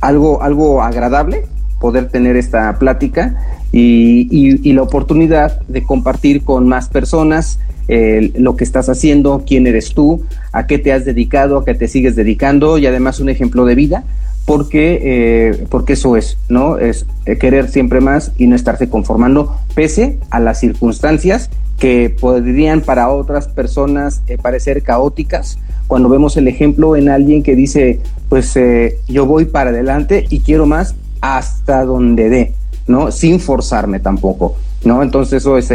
algo, 0.00 0.42
algo 0.42 0.82
agradable 0.82 1.46
poder 1.78 2.08
tener 2.08 2.34
esta 2.34 2.76
plática 2.80 3.36
y, 3.70 4.26
y 4.68 4.72
la 4.72 4.82
oportunidad 4.82 5.60
de 5.68 5.84
compartir 5.84 6.42
con 6.42 6.66
más 6.66 6.88
personas 6.88 7.60
lo 7.88 8.56
que 8.56 8.64
estás 8.64 8.88
haciendo, 8.88 9.44
quién 9.46 9.66
eres 9.66 9.92
tú, 9.94 10.24
a 10.52 10.66
qué 10.66 10.78
te 10.78 10.92
has 10.92 11.04
dedicado, 11.04 11.58
a 11.58 11.64
qué 11.64 11.74
te 11.74 11.88
sigues 11.88 12.16
dedicando 12.16 12.78
y 12.78 12.86
además 12.86 13.20
un 13.20 13.28
ejemplo 13.28 13.64
de 13.64 13.74
vida, 13.74 14.04
porque, 14.44 15.00
eh, 15.02 15.66
porque 15.70 15.94
eso 15.94 16.16
es, 16.16 16.38
¿no? 16.48 16.78
Es 16.78 17.06
eh, 17.26 17.38
querer 17.38 17.68
siempre 17.68 18.00
más 18.00 18.32
y 18.38 18.46
no 18.46 18.56
estarse 18.56 18.88
conformando 18.88 19.56
pese 19.74 20.18
a 20.30 20.40
las 20.40 20.60
circunstancias 20.60 21.50
que 21.78 22.14
podrían 22.20 22.80
para 22.80 23.10
otras 23.10 23.48
personas 23.48 24.22
eh, 24.26 24.38
parecer 24.38 24.82
caóticas, 24.82 25.58
cuando 25.86 26.08
vemos 26.08 26.36
el 26.36 26.48
ejemplo 26.48 26.96
en 26.96 27.08
alguien 27.08 27.42
que 27.42 27.54
dice, 27.54 28.00
pues 28.28 28.54
yo 29.08 29.26
voy 29.26 29.44
para 29.44 29.70
adelante 29.70 30.26
y 30.30 30.40
quiero 30.40 30.64
más 30.64 30.94
hasta 31.20 31.84
donde 31.84 32.30
dé, 32.30 32.54
¿no? 32.86 33.10
Sin 33.10 33.40
forzarme 33.40 34.00
tampoco, 34.00 34.56
¿no? 34.84 35.02
Entonces 35.02 35.42
eso 35.42 35.58
es 35.58 35.70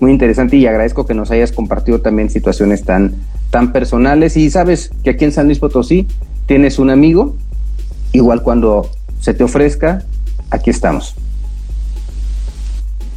muy 0.00 0.10
interesante 0.10 0.56
y 0.56 0.66
agradezco 0.66 1.06
que 1.06 1.14
nos 1.14 1.30
hayas 1.30 1.52
compartido 1.52 2.00
también 2.00 2.30
situaciones 2.30 2.84
tan, 2.84 3.14
tan 3.50 3.72
personales. 3.72 4.36
Y 4.36 4.50
sabes 4.50 4.90
que 5.04 5.10
aquí 5.10 5.24
en 5.24 5.32
San 5.32 5.46
Luis 5.46 5.58
Potosí 5.58 6.06
tienes 6.46 6.78
un 6.78 6.90
amigo, 6.90 7.36
igual 8.12 8.42
cuando 8.42 8.90
se 9.20 9.34
te 9.34 9.44
ofrezca, 9.44 10.04
aquí 10.50 10.70
estamos. 10.70 11.14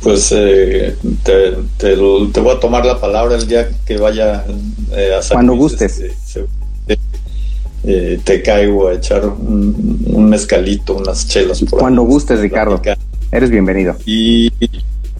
Pues 0.01 0.33
eh, 0.35 0.97
te, 1.23 1.53
te, 1.77 1.95
voy 1.95 2.55
a 2.55 2.59
tomar 2.59 2.85
la 2.85 2.99
palabra 2.99 3.35
el 3.35 3.47
día 3.47 3.69
que 3.85 3.97
vaya 3.97 4.43
eh, 4.91 5.15
a 5.17 5.21
San 5.21 5.35
Cuando 5.35 5.55
gustes. 5.55 5.97
Este, 5.99 6.45
eh, 7.85 8.19
te 8.23 8.41
caigo 8.41 8.89
a 8.89 8.93
echar 8.95 9.25
un, 9.25 10.29
mezcalito, 10.29 10.95
unas 10.95 11.27
chelas. 11.27 11.63
Cuando 11.69 12.03
gustes, 12.03 12.41
Ricardo. 12.41 12.81
Eres 13.31 13.49
bienvenido. 13.49 13.95
Y 14.05 14.51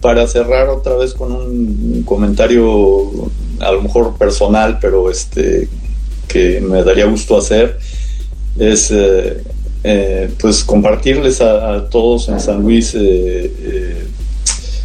para 0.04 0.26
cerrar 0.26 0.68
otra 0.68 0.96
vez 0.96 1.14
con 1.14 1.32
un 1.32 2.02
comentario 2.04 3.10
a 3.58 3.72
lo 3.72 3.80
mejor 3.80 4.18
personal, 4.18 4.78
pero 4.78 5.10
este 5.10 5.66
que 6.28 6.60
me 6.60 6.82
daría 6.82 7.06
gusto 7.06 7.38
hacer, 7.38 7.78
es 8.58 8.90
eh, 8.90 9.42
eh, 9.82 10.28
pues 10.38 10.62
compartirles 10.62 11.40
a, 11.40 11.88
todos 11.88 12.28
en 12.28 12.38
San 12.38 12.60
Luis 12.60 12.94
eh, 12.94 14.04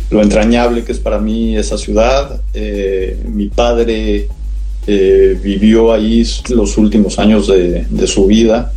lo 0.09 0.21
entrañable 0.21 0.85
que 0.85 0.93
es 0.93 0.99
para 0.99 1.19
mí 1.19 1.57
esa 1.57 1.77
ciudad. 1.77 2.39
mi 3.27 3.49
padre 3.49 4.29
vivió 4.87 5.91
ahí 5.91 6.25
los 6.47 6.77
últimos 6.77 7.19
años 7.19 7.47
de, 7.47 7.85
de 7.89 8.07
su 8.07 8.25
vida. 8.25 8.71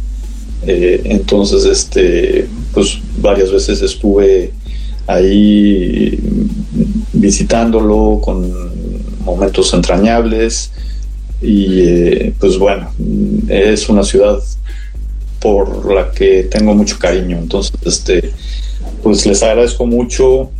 entonces, 0.67 1.65
este, 1.67 2.49
pues 2.75 2.99
varias 3.19 3.53
veces 3.53 3.81
estuve 3.81 4.51
ahí 5.07 6.19
visitándolo 7.13 8.21
con 8.23 8.53
momentos 9.25 9.73
entrañables 9.75 10.73
y 11.41 11.81
eh, 11.81 12.35
pues 12.39 12.59
bueno, 12.59 12.91
es 13.49 13.89
una 13.89 14.05
ciudad 14.05 14.39
por 15.41 15.93
la 15.93 16.11
que 16.11 16.45
tengo 16.45 16.75
mucho 16.75 16.99
cariño, 16.99 17.39
entonces 17.39 17.73
este 17.85 18.33
pues 19.03 19.27
les 19.27 19.43
agradezco 19.43 19.87
mucho 19.87 20.51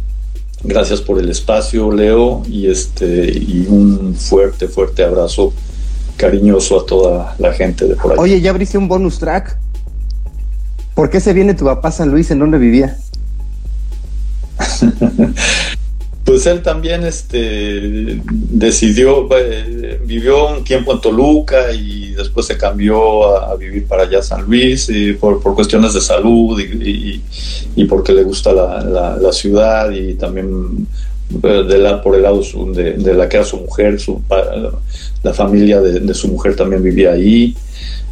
Gracias 0.65 1.01
por 1.01 1.19
el 1.19 1.29
espacio, 1.29 1.91
Leo, 1.91 2.43
y 2.49 2.71
este 2.71 3.33
y 3.33 3.67
un 3.69 4.15
fuerte, 4.15 4.69
fuerte 4.69 5.03
abrazo 5.03 5.53
cariñoso 6.17 6.81
a 6.81 6.87
toda 6.87 7.35
la 7.39 7.53
gente 7.53 7.87
de 7.87 7.97
por 7.97 8.13
ahí. 8.13 8.19
Oye, 8.21 8.41
ya 8.41 8.51
abriste 8.51 8.79
un 8.79 8.87
bonus 8.87 9.19
track. 9.19 9.59
¿Por 10.95 11.11
qué 11.11 11.19
se 11.19 11.33
viene 11.33 11.55
tu 11.55 11.65
papá 11.65 11.91
San 11.91 12.11
Luis? 12.11 12.31
¿En 12.31 12.39
dónde 12.39 12.59
vivía? 12.59 12.97
pues 16.25 16.47
él 16.47 16.63
también 16.63 17.05
este, 17.05 18.21
decidió, 18.25 19.29
eh, 19.37 20.01
vivió 20.05 20.57
un 20.57 20.65
tiempo 20.65 20.93
en 20.93 21.01
Toluca 21.01 21.73
y 21.73 22.11
después 22.11 22.47
se 22.47 22.57
cambió 22.57 23.37
a, 23.37 23.57
vivir 23.57 23.87
para 23.87 24.05
allá 24.05 24.23
San 24.23 24.45
Luis 24.45 24.89
y 24.89 25.15
por, 25.15 25.43
cuestiones 25.55 25.95
de 25.95 26.01
salud 26.01 26.61
y, 26.61 27.85
porque 27.85 28.13
le 28.13 28.23
gusta 28.23 28.53
la, 28.53 29.33
ciudad 29.33 29.91
y 29.91 30.15
también 30.15 30.87
eh, 31.43 31.65
de 31.69 31.79
la, 31.79 32.01
por 32.03 32.15
el 32.15 32.23
lado 32.23 32.41
de, 32.73 33.15
la 33.15 33.29
que 33.29 33.39
era 33.39 33.45
su 33.45 33.59
mujer, 33.59 33.99
su, 33.99 34.23
la 35.23 35.35
familia 35.35 35.81
de, 35.81 36.15
su 36.15 36.29
mujer 36.29 36.55
también 36.55 36.83
vivía 36.83 37.13
ahí. 37.13 37.55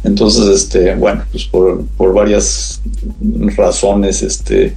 Entonces, 0.03 0.47
este, 0.47 0.95
bueno, 0.95 1.23
pues 1.31 1.45
por, 1.45 1.85
por 1.97 2.13
varias 2.13 2.81
razones, 3.55 4.23
este, 4.23 4.73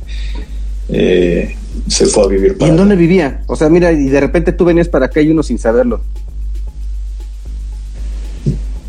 eh, 0.89 1.57
se 1.89 2.07
fue 2.07 2.25
a 2.25 2.27
vivir 2.29 2.59
para 2.59 2.69
¿Y 2.69 2.71
en 2.71 2.77
dónde 2.77 2.97
vivía? 2.97 3.43
O 3.47 3.57
sea, 3.57 3.69
mira, 3.69 3.93
y 3.93 4.09
de 4.09 4.21
repente 4.21 4.53
tú 4.53 4.65
venías 4.65 4.89
para 4.89 5.07
acá 5.07 5.21
y 5.21 5.31
uno 5.31 5.43
sin 5.43 5.59
saberlo. 5.59 6.01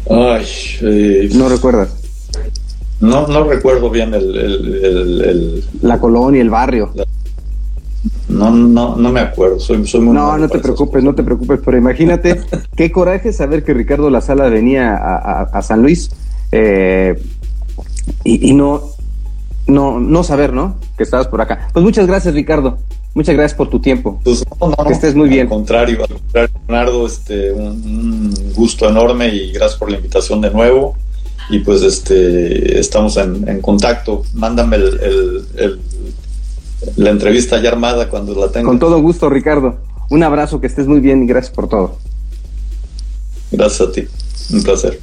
Ay, 0.09 0.45
eh, 0.81 1.29
no 1.33 1.49
recuerdas. 1.49 1.89
No, 3.01 3.27
no 3.27 3.43
recuerdo 3.43 3.89
bien 3.89 4.13
el, 4.13 5.63
la 5.81 5.99
colonia, 5.99 6.41
el 6.41 6.49
barrio. 6.49 6.91
no, 8.29 8.51
no, 8.51 8.95
no 8.95 9.11
me 9.11 9.19
acuerdo. 9.19 9.59
Soy, 9.59 9.85
soy 9.85 10.01
muy 10.01 10.13
no, 10.13 10.37
no 10.37 10.47
te 10.47 10.59
preocupes, 10.59 11.03
no 11.03 11.13
te 11.13 11.23
preocupes. 11.23 11.59
Pero 11.63 11.77
imagínate 11.77 12.41
qué 12.75 12.91
coraje 12.91 13.33
saber 13.33 13.63
que 13.63 13.73
Ricardo 13.73 14.09
La 14.09 14.21
Sala 14.21 14.47
venía 14.49 14.95
a, 14.95 15.61
San 15.61 15.81
Luis 15.81 16.09
eh, 16.51 17.19
y, 18.23 18.49
y, 18.51 18.53
no, 18.53 18.94
no, 19.67 19.99
no 19.99 20.23
saber, 20.23 20.53
¿no? 20.53 20.75
Que 20.97 21.03
estabas 21.03 21.27
por 21.27 21.41
acá. 21.41 21.67
Pues 21.73 21.83
muchas 21.83 22.07
gracias, 22.07 22.33
Ricardo. 22.33 22.77
Muchas 23.13 23.35
gracias 23.35 23.57
por 23.57 23.69
tu 23.69 23.79
tiempo. 23.79 24.19
Pues 24.23 24.43
que 24.87 24.93
estés 24.93 25.15
muy 25.15 25.29
bien. 25.29 25.47
Contrario, 25.47 26.01
al 26.03 26.09
contrario, 26.09 26.55
Leonardo, 26.67 27.07
este, 27.07 27.51
un, 27.53 28.33
gusto 28.53 28.89
enorme 28.89 29.29
y 29.29 29.51
gracias 29.53 29.79
por 29.79 29.89
la 29.89 29.97
invitación 29.97 30.41
de 30.41 30.51
nuevo. 30.51 30.95
Y 31.49 31.59
pues 31.59 31.81
este, 31.81 32.79
estamos 32.79 33.17
en, 33.17 33.61
contacto. 33.61 34.23
Mándame 34.33 34.75
el, 34.77 35.79
la 36.97 37.09
entrevista 37.09 37.61
ya 37.61 37.69
armada 37.69 38.09
cuando 38.09 38.35
la 38.35 38.51
tenga. 38.51 38.67
Con 38.67 38.79
todo 38.79 39.01
gusto, 39.01 39.29
Ricardo. 39.29 39.77
Un 40.09 40.23
abrazo, 40.23 40.59
que 40.59 40.67
estés 40.67 40.87
muy 40.87 40.99
bien 40.99 41.23
y 41.23 41.27
gracias 41.27 41.53
por 41.53 41.69
todo. 41.69 41.97
Gracias 43.51 43.87
a 43.87 43.91
ti. 43.91 44.07
Un 44.53 44.63
placer. 44.63 44.99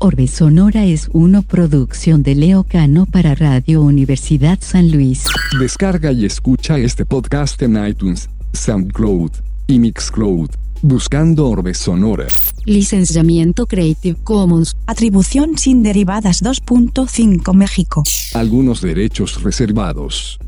Orbe 0.00 0.28
Sonora 0.28 0.84
es 0.84 1.10
una 1.12 1.42
producción 1.42 2.22
de 2.22 2.36
Leo 2.36 2.62
Cano 2.62 3.04
para 3.06 3.34
Radio 3.34 3.82
Universidad 3.82 4.60
San 4.60 4.92
Luis. 4.92 5.24
Descarga 5.58 6.12
y 6.12 6.24
escucha 6.24 6.78
este 6.78 7.04
podcast 7.04 7.60
en 7.62 7.84
iTunes, 7.84 8.30
SoundCloud 8.52 9.32
y 9.66 9.80
Mixcloud, 9.80 10.50
buscando 10.82 11.48
Orbe 11.48 11.74
Sonora. 11.74 12.28
Licenciamiento 12.64 13.66
Creative 13.66 14.16
Commons. 14.22 14.76
Atribución 14.86 15.58
sin 15.58 15.82
derivadas 15.82 16.44
2.5 16.44 17.52
México. 17.52 18.04
Algunos 18.34 18.80
derechos 18.80 19.42
reservados. 19.42 20.38